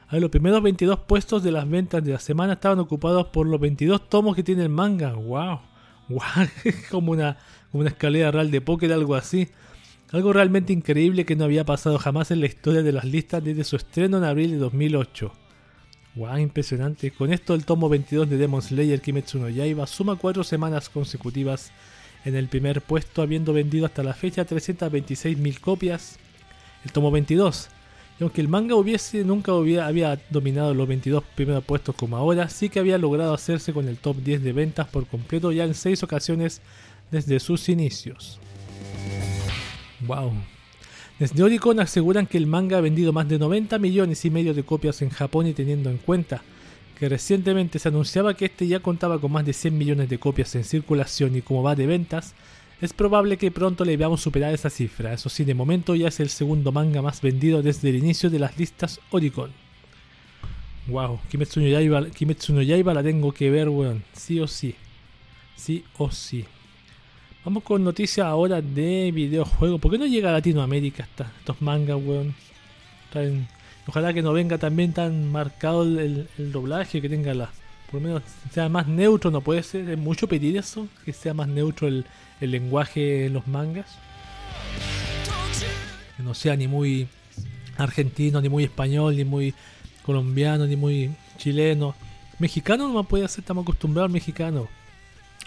[0.08, 3.60] A los primeros 22 puestos de las ventas de la semana estaban ocupados por los
[3.60, 5.12] 22 tomos que tiene el manga.
[5.12, 5.60] ¡Wow!
[6.08, 6.20] ¡Wow!
[6.90, 7.36] Como una,
[7.70, 9.48] como una escalera real de póker, algo así.
[10.10, 13.64] Algo realmente increíble que no había pasado jamás en la historia de las listas desde
[13.64, 15.32] su estreno en abril de 2008.
[16.14, 17.10] Wow, impresionante.
[17.10, 21.72] Con esto el tomo 22 de Demon Slayer Kimetsu no Yaiba suma 4 semanas consecutivas
[22.24, 26.18] en el primer puesto, habiendo vendido hasta la fecha 326.000 copias.
[26.84, 27.68] El tomo 22.
[28.20, 32.48] Y aunque el manga hubiese nunca hubiera, había dominado los 22 primeros puestos como ahora,
[32.50, 35.74] sí que había logrado hacerse con el top 10 de ventas por completo ya en
[35.74, 36.60] 6 ocasiones
[37.10, 38.38] desde sus inicios.
[40.00, 40.32] Wow,
[41.18, 44.64] desde Oricon aseguran que el manga ha vendido más de 90 millones y medio de
[44.64, 46.42] copias en Japón y teniendo en cuenta
[46.98, 50.54] que recientemente se anunciaba que este ya contaba con más de 100 millones de copias
[50.54, 52.34] en circulación y como va de ventas,
[52.80, 55.12] es probable que pronto le veamos superar esa cifra.
[55.12, 58.40] Eso sí, de momento ya es el segundo manga más vendido desde el inicio de
[58.40, 59.52] las listas Oricon.
[60.88, 64.02] Wow, Kimetsu no Yaiba, Kimetsu no Yaiba la tengo que ver, weón.
[64.12, 64.74] Sí o sí.
[65.54, 66.44] Sí o sí.
[67.44, 69.80] Vamos con noticias ahora de videojuegos.
[69.80, 72.34] ¿Por qué no llega a Latinoamérica esta- estos mangas, weón?
[73.86, 77.50] Ojalá que no venga también tan marcado el, el- doblaje, que tenga la.
[77.90, 79.88] Por lo menos sea más neutro, no puede ser.
[79.90, 82.06] Es mucho pedir eso, que sea más neutro el,
[82.40, 83.86] el lenguaje en los mangas.
[86.16, 87.08] Que no sea ni muy
[87.76, 89.52] argentino, ni muy español, ni muy
[90.04, 91.94] colombiano, ni muy chileno.
[92.38, 94.68] Mexicano no puede ser, estamos acostumbrados al mexicano.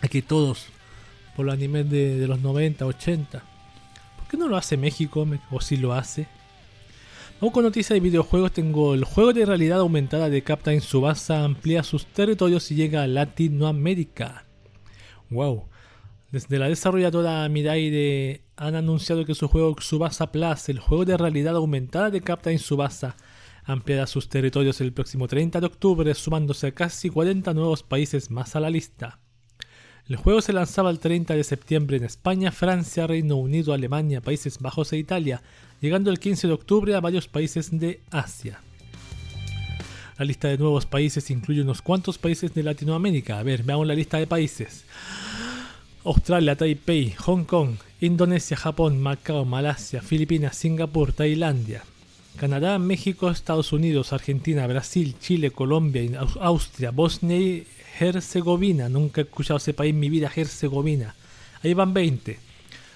[0.01, 0.67] Aquí todos
[1.35, 3.43] por los animes de, los 90, 80.
[4.17, 5.27] ¿Por qué no lo hace México?
[5.51, 6.27] O si lo hace.
[7.41, 8.51] Vamos con noticias de videojuegos.
[8.53, 13.07] Tengo el juego de realidad aumentada de Captain Subasa amplía sus territorios y llega a
[13.07, 14.45] Latinoamérica.
[15.29, 15.65] Wow.
[16.31, 21.17] Desde la desarrolladora Mirai de- han anunciado que su juego Subasa Plus, el juego de
[21.17, 23.15] realidad aumentada de Captain Subasa,
[23.65, 28.55] ampliará sus territorios el próximo 30 de octubre, sumándose a casi 40 nuevos países más
[28.55, 29.19] a la lista.
[30.07, 34.59] El juego se lanzaba el 30 de septiembre en España, Francia, Reino Unido, Alemania, Países
[34.59, 35.41] Bajos e Italia,
[35.81, 38.59] llegando el 15 de octubre a varios países de Asia.
[40.19, 43.39] La lista de nuevos países incluye unos cuantos países de Latinoamérica.
[43.39, 44.85] A ver, veamos la lista de países.
[46.05, 51.83] Australia, Taipei, Hong Kong, Indonesia, Japón, Macao, Malasia, Filipinas, Singapur, Tailandia,
[52.37, 57.67] Canadá, México, Estados Unidos, Argentina, Brasil, Chile, Colombia, Aus- Austria, Bosnia y
[57.99, 58.89] Herzegovina.
[58.89, 61.15] Nunca he escuchado ese país en mi vida, Herzegovina.
[61.63, 62.37] Ahí van 20.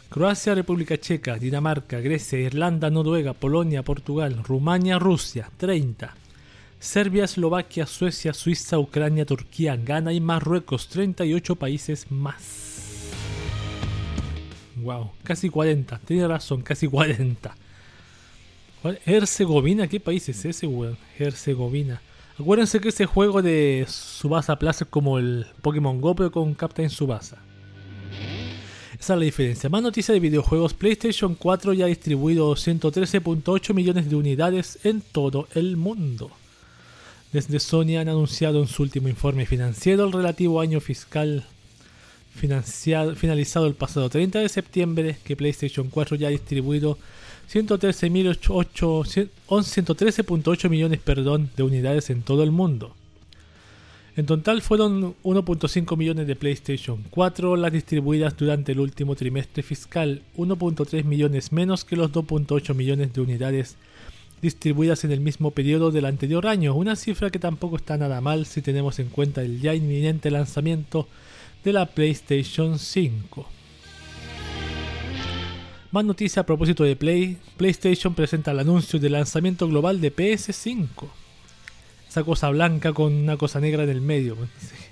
[0.10, 6.16] Croacia, República Checa, Dinamarca, Grecia, Irlanda, Noruega, Polonia, Portugal, Rumania, Rusia, 30.
[6.80, 13.12] Serbia, Eslovaquia, Suecia, Suiza, Ucrania, Turquía, Ghana y Marruecos, 38 países más.
[14.78, 16.00] Wow, casi 40.
[16.00, 17.56] Tiene razón, casi 40.
[18.82, 19.00] ¿Cuál?
[19.06, 20.98] Herzegovina, ¿qué país es ese, weón?
[21.18, 22.02] Herzegovina.
[22.40, 26.90] Acuérdense que ese juego de Subasa Plus es como el Pokémon Go, pero con Captain
[26.90, 27.38] Subasa.
[28.98, 29.70] Esa es la diferencia.
[29.70, 30.74] Más noticias de videojuegos.
[30.74, 36.32] PlayStation 4 ya ha distribuido 113.8 millones de unidades en todo el mundo.
[37.34, 41.46] Desde Sony han anunciado en su último informe financiero el relativo año fiscal
[42.36, 46.98] finalizado el pasado 30 de septiembre que PlayStation 4 ya ha distribuido
[47.52, 52.96] 113.8 113.8 millones perdón, de unidades en todo el mundo.
[54.16, 60.22] En total fueron 1.5 millones de PlayStation 4 las distribuidas durante el último trimestre fiscal,
[60.38, 63.78] 1.3 millones menos que los 2.8 millones de unidades
[64.42, 68.46] distribuidas en el mismo periodo del anterior año, una cifra que tampoco está nada mal
[68.46, 71.08] si tenemos en cuenta el ya inminente lanzamiento
[71.64, 73.59] de la PlayStation 5.
[75.92, 81.10] Más noticia a propósito de Play, PlayStation presenta el anuncio del lanzamiento global de PS5.
[82.08, 84.38] Esa cosa blanca con una cosa negra en el medio.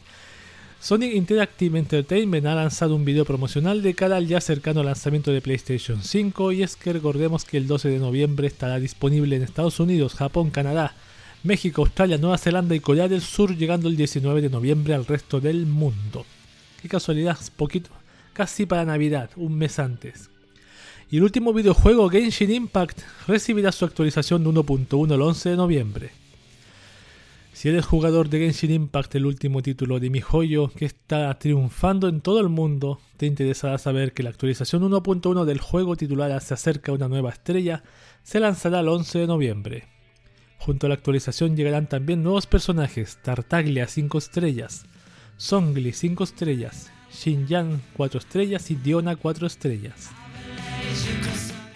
[0.79, 5.39] Sonic Interactive Entertainment ha lanzado un video promocional de cara al ya cercano lanzamiento de
[5.39, 9.79] PlayStation 5 y es que recordemos que el 12 de noviembre estará disponible en Estados
[9.79, 10.95] Unidos, Japón, Canadá,
[11.43, 15.39] México, Australia, Nueva Zelanda y Corea del Sur, llegando el 19 de noviembre al resto
[15.39, 16.25] del mundo.
[16.81, 17.91] Qué casualidad, poquito,
[18.33, 20.31] casi para Navidad, un mes antes.
[21.09, 26.11] Y el último videojuego Genshin Impact recibirá su actualización 1.1 el 11 de noviembre.
[27.53, 32.09] Si eres jugador de Genshin Impact, el último título de mi joyo que está triunfando
[32.09, 36.53] en todo el mundo, te interesará saber que la actualización 1.1 del juego titulada Se
[36.53, 37.83] acerca una nueva estrella
[38.21, 39.87] se lanzará el 11 de noviembre.
[40.59, 44.85] Junto a la actualización llegarán también nuevos personajes, Tartaglia 5 estrellas,
[45.37, 50.11] Songli 5 estrellas, Xinjiang 4 estrellas y Diona 4 estrellas.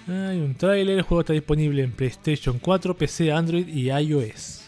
[0.07, 4.61] Hay un tráiler, el juego está disponible en PlayStation 4, PC, Android y iOS.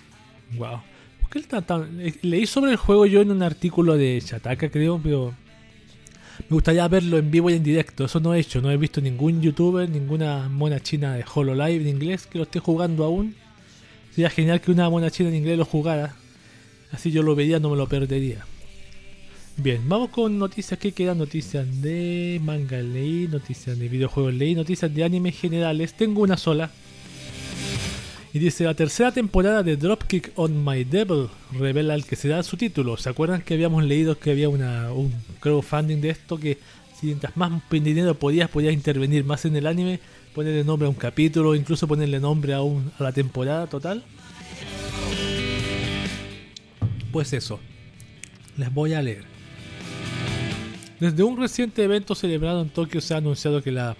[0.57, 0.81] Wow.
[1.21, 4.69] ¿Por qué está tan- eh, Leí sobre el juego yo en un artículo de Chataka,
[4.69, 5.33] creo, pero
[6.49, 8.05] me gustaría verlo en vivo y en directo.
[8.05, 11.87] Eso no he hecho, no he visto ningún youtuber, ninguna mona china de HoloLive en
[11.95, 13.35] inglés que lo esté jugando aún.
[14.11, 16.13] Sería genial que una mona china en inglés lo jugara.
[16.91, 18.45] Así yo lo vería, no me lo perdería.
[19.55, 21.19] Bien, vamos con noticias que quedan.
[21.19, 25.93] Noticias de manga leí, noticias de videojuegos leí, noticias de anime generales.
[25.93, 26.71] Tengo una sola.
[28.33, 32.57] Y dice, la tercera temporada de Dropkick on My Devil revela el que será su
[32.57, 32.97] título.
[32.97, 36.39] ¿Se acuerdan que habíamos leído que había una, un crowdfunding de esto?
[36.39, 36.57] Que
[36.99, 39.99] si mientras más dinero podías, podías intervenir más en el anime,
[40.33, 44.03] ponerle nombre a un capítulo, incluso ponerle nombre a, un, a la temporada total.
[47.11, 47.59] Pues eso,
[48.57, 49.32] les voy a leer.
[50.99, 53.95] Desde un reciente evento celebrado en Tokio se ha anunciado que la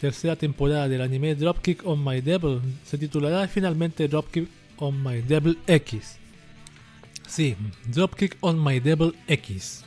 [0.00, 4.48] tercera temporada del anime Dropkick on My Devil se titulará finalmente Dropkick
[4.78, 6.18] on My Devil X.
[7.26, 7.56] Sí,
[7.86, 9.84] Dropkick on My Devil X.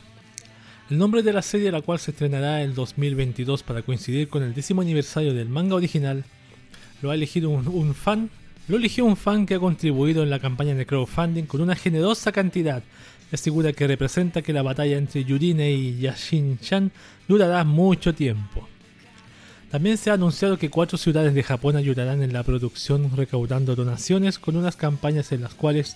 [0.90, 4.54] El nombre de la serie, la cual se estrenará en 2022 para coincidir con el
[4.54, 6.26] décimo aniversario del manga original,
[7.02, 8.30] lo ha elegido un, un fan.
[8.68, 12.32] Lo eligió un fan que ha contribuido en la campaña de crowdfunding con una generosa
[12.32, 12.84] cantidad
[13.32, 16.92] y asegura que representa que la batalla entre Yurine y Yashin-chan
[17.28, 18.68] durará mucho tiempo.
[19.72, 24.38] También se ha anunciado que cuatro ciudades de Japón ayudarán en la producción recaudando donaciones
[24.38, 25.96] con unas campañas en las cuales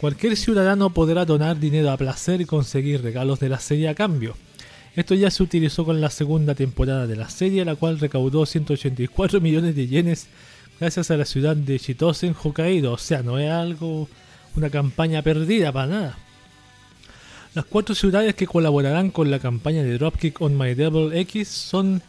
[0.00, 4.36] cualquier ciudadano podrá donar dinero a placer y conseguir regalos de la serie a cambio.
[4.94, 9.40] Esto ya se utilizó con la segunda temporada de la serie, la cual recaudó 184
[9.40, 10.28] millones de yenes
[10.78, 12.92] gracias a la ciudad de Chitose en Hokkaido.
[12.92, 14.08] O sea, no es algo,
[14.54, 16.18] una campaña perdida para nada.
[17.54, 22.02] Las cuatro ciudades que colaborarán con la campaña de Dropkick on My Devil X son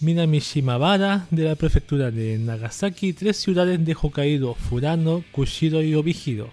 [0.00, 6.50] Minamishimabara de la prefectura de Nagasaki y tres ciudades de Hokkaido, Furano, Kushido y Obihido.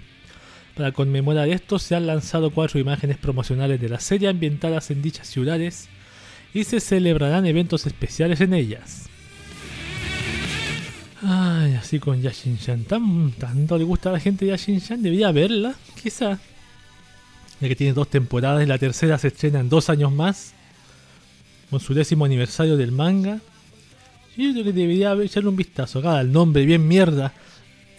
[0.75, 5.27] Para conmemorar esto se han lanzado cuatro imágenes promocionales de la serie ambientadas en dichas
[5.27, 5.89] ciudades
[6.53, 9.09] y se celebrarán eventos especiales en ellas.
[11.21, 12.83] Ay, así con Yashin-chan.
[12.85, 16.39] Tan, tanto le gusta a la gente de Yashin-chan, debería verla, quizá.
[17.61, 20.53] Ya que tiene dos temporadas la tercera se estrena en dos años más.
[21.69, 23.39] Con su décimo aniversario del manga.
[24.37, 25.99] Yo creo que debería echarle un vistazo.
[25.99, 27.33] Acá el nombre bien mierda.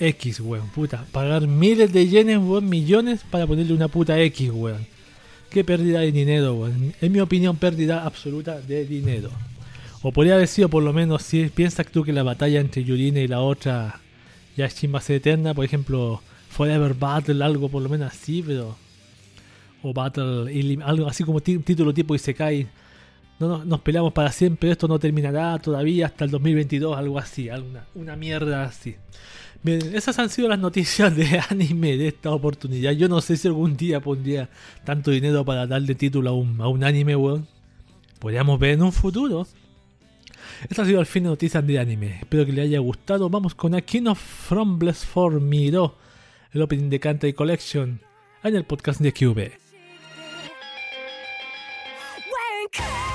[0.00, 1.04] X, weón, puta.
[1.12, 4.86] Pagar miles de yenes, weón, millones para ponerle una puta X, weón.
[5.50, 6.94] Qué pérdida de dinero, weón.
[7.00, 9.30] En mi opinión, pérdida absoluta de dinero.
[10.02, 13.22] O podría haber sido por lo menos si piensas tú que la batalla entre Yurine
[13.22, 14.00] y la otra
[14.56, 18.76] Yashin va a ser eterna, por ejemplo, Forever Battle, algo por lo menos así, pero.
[19.82, 22.66] O Battle, algo así como título tipo Isekai.
[23.38, 27.48] No, no, nos peleamos para siempre, esto no terminará todavía hasta el 2022, algo así,
[27.48, 28.96] alguna, una mierda así.
[29.62, 32.92] Bien, esas han sido las noticias de anime de esta oportunidad.
[32.92, 34.48] Yo no sé si algún día pondría
[34.84, 37.46] tanto dinero para darle título a un, a un anime, weón.
[38.18, 39.46] Podríamos ver en un futuro.
[40.68, 42.18] Esto ha sido el fin de noticias de anime.
[42.20, 43.28] Espero que les haya gustado.
[43.30, 45.96] Vamos con A King of Frombles for Miro,
[46.52, 48.00] el opening de Kantai Collection,
[48.42, 49.59] en el podcast de QB.
[52.72, 53.09] Cause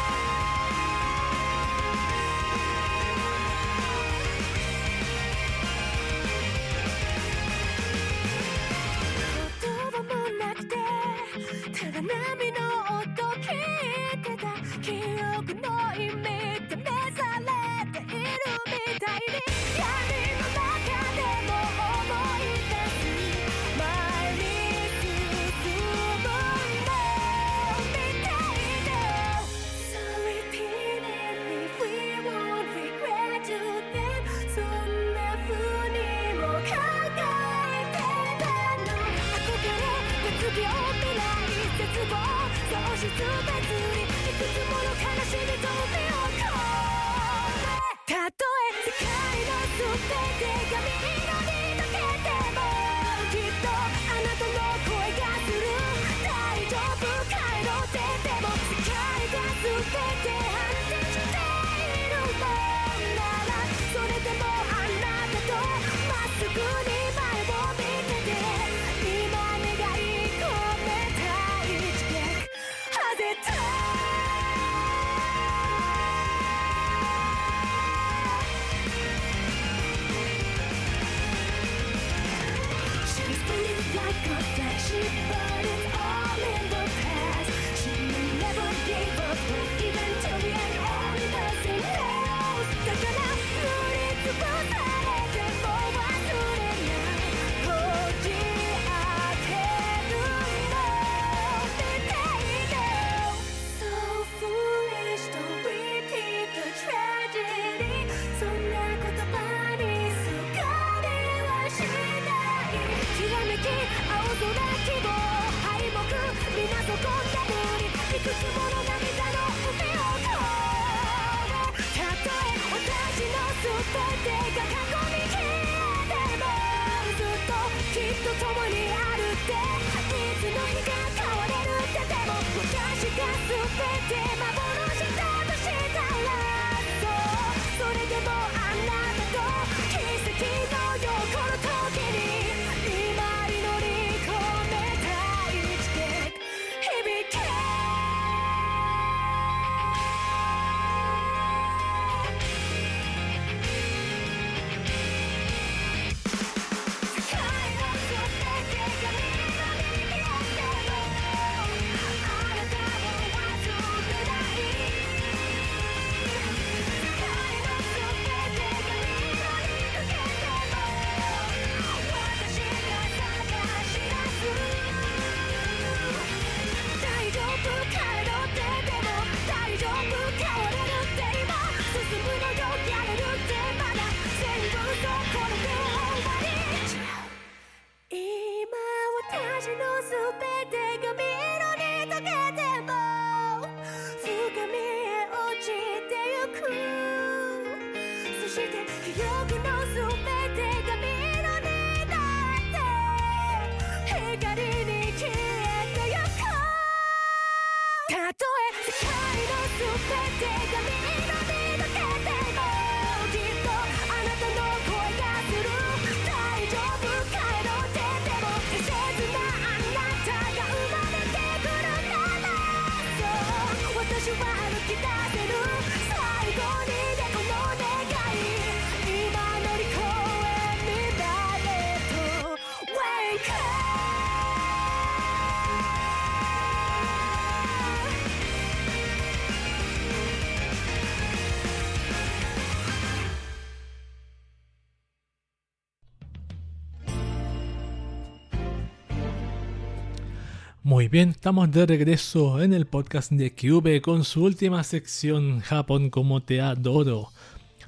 [250.95, 256.09] Muy bien, estamos de regreso en el podcast de Cube con su última sección Japón
[256.09, 257.31] como te adoro.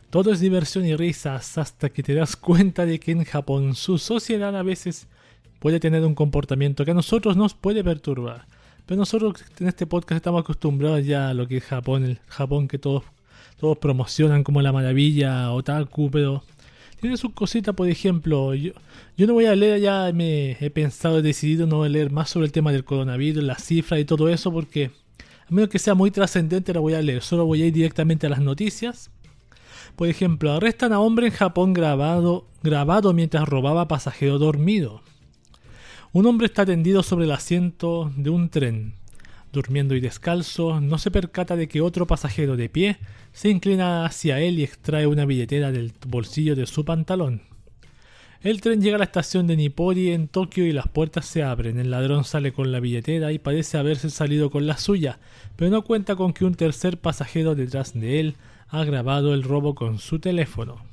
[0.10, 3.98] Todo es diversión y risas hasta que te das cuenta de que en Japón su
[3.98, 5.08] sociedad a veces
[5.60, 8.46] puede tener un comportamiento que a nosotros nos puede perturbar.
[8.86, 12.68] Pero nosotros en este podcast estamos acostumbrados ya a lo que es Japón, el Japón
[12.68, 13.06] que todos,
[13.58, 16.44] todos promocionan como la maravilla, otaku, pero
[16.99, 18.74] tiene su cosita, por ejemplo, yo,
[19.15, 22.48] yo no voy a leer, ya me he pensado, he decidido no leer más sobre
[22.48, 26.11] el tema del coronavirus, las cifras y todo eso, porque a menos que sea muy
[26.11, 29.11] trascendente la voy a leer, solo voy a ir directamente a las noticias.
[29.95, 35.02] Por ejemplo, arrestan a hombre en Japón grabado, grabado mientras robaba pasajero dormido.
[36.14, 38.95] Un hombre está tendido sobre el asiento de un tren.
[39.58, 42.98] Durmiendo y descalzo, no se percata de que otro pasajero de pie
[43.32, 47.42] se inclina hacia él y extrae una billetera del bolsillo de su pantalón.
[48.44, 51.80] El tren llega a la estación de Nippori en Tokio y las puertas se abren.
[51.80, 55.18] El ladrón sale con la billetera y parece haberse salido con la suya,
[55.56, 58.36] pero no cuenta con que un tercer pasajero detrás de él
[58.68, 60.84] ha grabado el robo con su teléfono.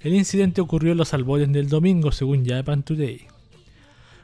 [0.00, 3.29] El incidente ocurrió en los albores del domingo, según Japan Today.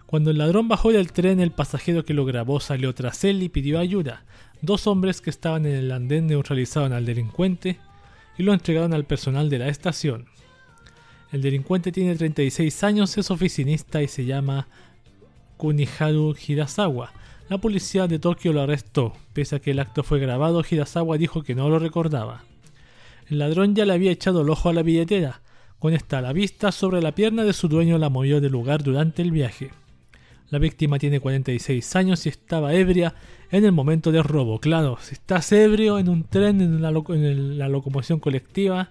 [0.06, 3.48] Cuando el ladrón bajó del tren, el pasajero que lo grabó salió tras él y
[3.48, 4.24] pidió ayuda.
[4.62, 7.78] Dos hombres que estaban en el andén neutralizaron al delincuente
[8.38, 10.26] y lo entregaron al personal de la estación.
[11.32, 14.68] El delincuente tiene 36 años, es oficinista y se llama
[15.56, 17.12] Kuniharu Hirasawa.
[17.48, 19.12] La policía de Tokio lo arrestó.
[19.32, 22.44] Pese a que el acto fue grabado, Hirasawa dijo que no lo recordaba.
[23.28, 25.40] El ladrón ya le había echado el ojo a la billetera.
[25.80, 28.84] Con esta a la vista, sobre la pierna de su dueño la movió del lugar
[28.84, 29.72] durante el viaje.
[30.50, 33.14] La víctima tiene 46 años y estaba ebria
[33.50, 34.60] en el momento del robo.
[34.60, 38.90] Claro, si estás ebrio en un tren, en en la locomoción colectiva,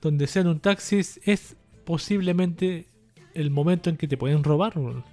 [0.00, 2.86] donde sea en un taxi, es posiblemente
[3.34, 4.78] el momento en que te pueden robar.
[4.78, 5.04] weón.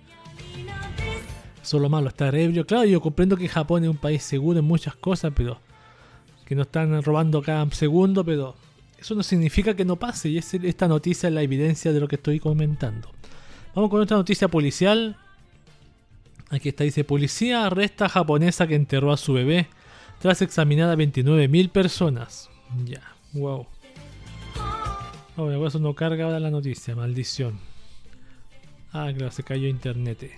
[1.61, 2.65] Eso es lo malo, estar ebrio.
[2.65, 5.59] Claro, yo comprendo que Japón es un país seguro en muchas cosas, pero
[6.45, 8.55] que no están robando cada segundo, pero
[8.97, 10.30] eso no significa que no pase.
[10.30, 13.11] Y es- esta noticia es la evidencia de lo que estoy comentando.
[13.76, 15.18] Vamos con otra noticia policial.
[16.52, 19.68] Aquí está, dice, policía arresta japonesa que enterró a su bebé
[20.19, 22.49] tras examinar a 29.000 personas.
[22.86, 23.02] Ya,
[23.34, 23.65] wow.
[25.38, 27.57] Oh, por eso no carga ahora la noticia, maldición.
[28.91, 30.30] Ah, claro, se cayó internet.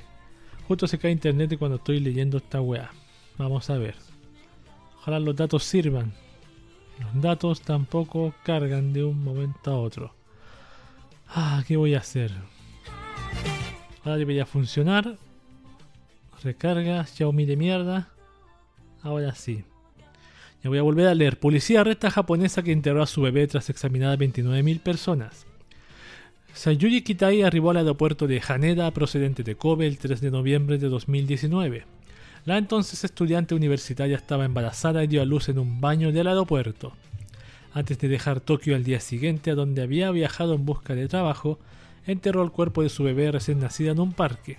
[0.68, 2.92] Justo se cae internet cuando estoy leyendo esta weá.
[3.40, 3.96] Vamos a ver.
[5.00, 6.14] Ojalá los datos sirvan.
[7.00, 10.14] Los datos tampoco cargan de un momento a otro.
[11.28, 12.32] Ah, ¿qué voy a hacer?
[14.04, 15.18] Ahora debería funcionar.
[16.44, 18.10] Recarga, Xiaomi de mierda.
[19.02, 19.64] Ahora sí.
[20.62, 21.40] Ya voy a volver a leer.
[21.40, 25.46] Policía arresta japonesa que enterró a su bebé tras examinar a 29.000 personas.
[26.54, 30.88] Sayuri Kitai arribó al aeropuerto de Haneda procedente de Kobe el 3 de noviembre de
[30.88, 31.86] 2019.
[32.46, 36.94] La entonces estudiante universitaria estaba embarazada y dio a luz en un baño del aeropuerto.
[37.74, 41.58] Antes de dejar Tokio al día siguiente, a donde había viajado en busca de trabajo,
[42.06, 44.58] enterró el cuerpo de su bebé recién nacida en un parque.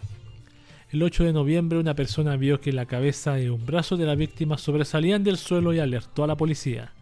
[0.95, 4.15] El 8 de noviembre una persona vio que la cabeza y un brazo de la
[4.15, 6.93] víctima sobresalían del suelo y alertó a la policía.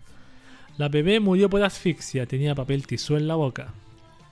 [0.79, 3.75] La bebé murió por asfixia, tenía papel tisú en la boca.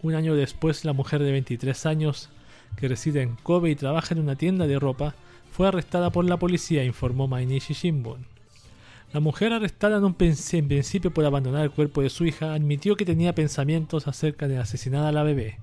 [0.00, 2.30] Un año después, la mujer de 23 años,
[2.78, 5.14] que reside en Kobe y trabaja en una tienda de ropa,
[5.50, 8.24] fue arrestada por la policía, informó Mainichi Shimbun.
[9.12, 13.34] La mujer arrestada en, principio por abandonar el cuerpo de su hija admitió que tenía
[13.34, 15.58] pensamientos acerca de asesinar a la bebé.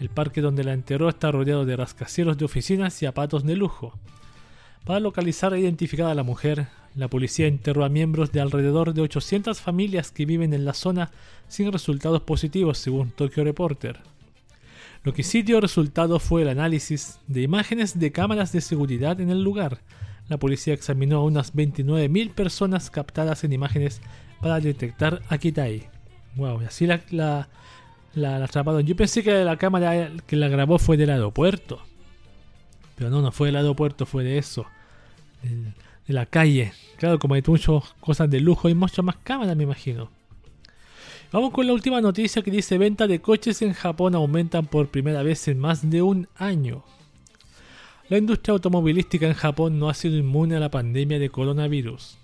[0.00, 3.98] El parque donde la enterró está rodeado de rascacielos de oficinas y zapatos de lujo.
[4.84, 9.02] Para localizar e identificar a la mujer, la policía enterró a miembros de alrededor de
[9.02, 11.10] 800 familias que viven en la zona
[11.48, 14.00] sin resultados positivos, según Tokyo Reporter.
[15.04, 19.30] Lo que sí dio resultado fue el análisis de imágenes de cámaras de seguridad en
[19.30, 19.80] el lugar.
[20.28, 24.00] La policía examinó a unas 29.000 personas captadas en imágenes
[24.40, 25.88] para detectar a Kitai.
[26.36, 27.48] Wow, y así la,
[28.14, 28.82] la, la atraparon.
[28.82, 31.80] Yo pensé que la cámara que la grabó fue del aeropuerto.
[32.96, 34.66] Pero no, no fue del aeropuerto, fue de eso.
[35.42, 35.72] del-
[36.06, 36.72] de la calle.
[36.96, 40.10] Claro, como hay muchas cosas de lujo, hay muchas más cámaras, me imagino.
[41.30, 45.22] Vamos con la última noticia que dice venta de coches en Japón aumentan por primera
[45.22, 46.82] vez en más de un año.
[48.08, 52.18] La industria automovilística en Japón no ha sido inmune a la pandemia de coronavirus.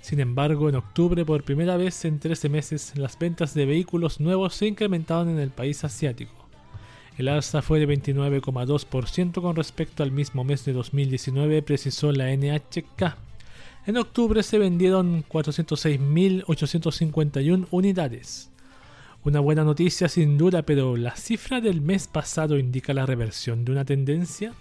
[0.00, 4.54] Sin embargo, en octubre, por primera vez en 13 meses, las ventas de vehículos nuevos
[4.54, 6.48] se incrementaron en el país asiático.
[7.18, 13.16] El alza fue de 29,2% con respecto al mismo mes de 2019, precisó la NHK.
[13.86, 18.50] En octubre se vendieron 406.851 unidades.
[19.24, 23.72] Una buena noticia sin duda, pero ¿la cifra del mes pasado indica la reversión de
[23.72, 24.54] una tendencia?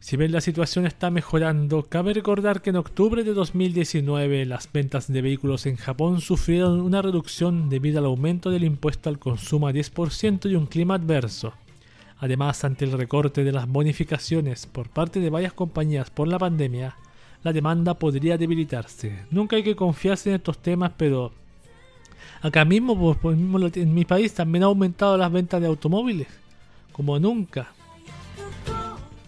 [0.00, 5.12] Si bien la situación está mejorando, cabe recordar que en octubre de 2019 las ventas
[5.12, 9.72] de vehículos en Japón sufrieron una reducción debido al aumento del impuesto al consumo a
[9.72, 11.52] 10% y un clima adverso.
[12.18, 16.96] Además, ante el recorte de las bonificaciones por parte de varias compañías por la pandemia,
[17.42, 19.26] la demanda podría debilitarse.
[19.30, 21.30] Nunca hay que confiarse en estos temas, pero
[22.40, 26.28] acá mismo, pues, en mi país también ha aumentado las ventas de automóviles,
[26.90, 27.74] como nunca.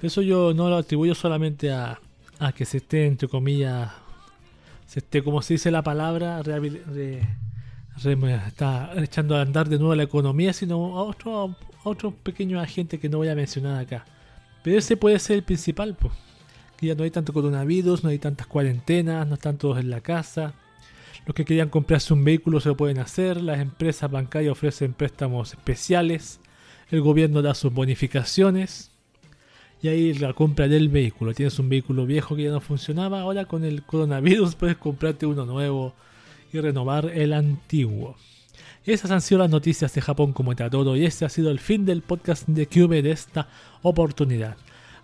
[0.03, 2.01] Eso yo no lo atribuyo solamente a,
[2.41, 3.93] a que se esté, entre comillas,
[4.93, 6.43] se esté, como se dice la palabra,
[8.47, 13.17] está echando a andar de nuevo la economía, sino a otro, pequeños agentes que no
[13.17, 14.05] voy a mencionar acá.
[14.63, 16.13] Pero ese puede ser el principal, pues.
[16.83, 20.53] Ya no hay tanto coronavirus, no hay tantas cuarentenas, no están todos en la casa.
[21.25, 23.41] Los que querían comprarse un vehículo se lo pueden hacer.
[23.41, 26.41] Las empresas bancarias ofrecen préstamos especiales.
[26.91, 28.92] el gobierno da sus bonificaciones
[29.83, 31.35] y ahí la compra del vehículo.
[31.35, 35.45] Tienes un vehículo viejo que ya no funcionaba, ahora con el coronavirus puedes comprarte uno
[35.45, 35.93] nuevo
[36.53, 38.17] y renovar el antiguo.
[38.85, 41.85] Esas han sido las noticias de Japón como todo y este ha sido el fin
[41.85, 43.49] del podcast de Cube de esta
[43.83, 44.57] oportunidad.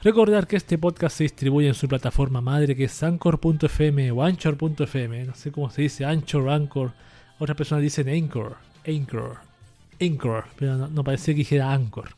[0.02, 5.24] Recordar que este podcast se distribuye en su plataforma madre que es anchor.fm o anchor.fm,
[5.24, 6.92] no sé cómo se dice, anchor, anchor.
[7.40, 8.56] Otras personas dicen anchor,
[8.86, 9.38] anchor,
[10.00, 12.17] anchor, pero no, no parece que dijera anchor.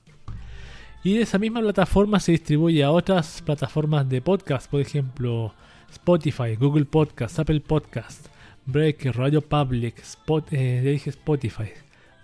[1.02, 5.54] Y de esa misma plataforma se distribuye a otras plataformas de podcast, por ejemplo
[5.90, 8.26] Spotify, Google Podcast, Apple Podcast,
[8.66, 11.70] Breaker, Radio Public, Spot, eh, Spotify,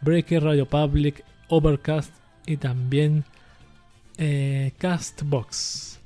[0.02, 3.24] Breaker, Radio Public, Overcast y también
[4.18, 6.00] eh, Castbox.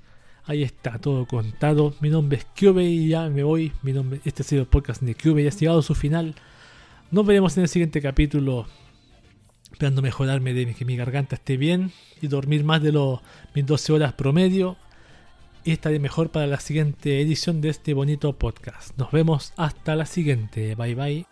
[0.45, 1.95] Ahí está todo contado.
[2.01, 3.73] Mi nombre es Cube y ya me voy.
[4.25, 6.37] Este ha sido el podcast de Cube y ha llegado a su final.
[7.11, 8.67] Nos veremos en el siguiente capítulo
[9.81, 11.91] esperando mejorarme de que mi garganta esté bien
[12.21, 13.21] y dormir más de los
[13.55, 14.77] mis 12 horas promedio
[15.65, 18.95] y estaré mejor para la siguiente edición de este bonito podcast.
[18.99, 20.75] Nos vemos hasta la siguiente.
[20.75, 21.30] Bye bye.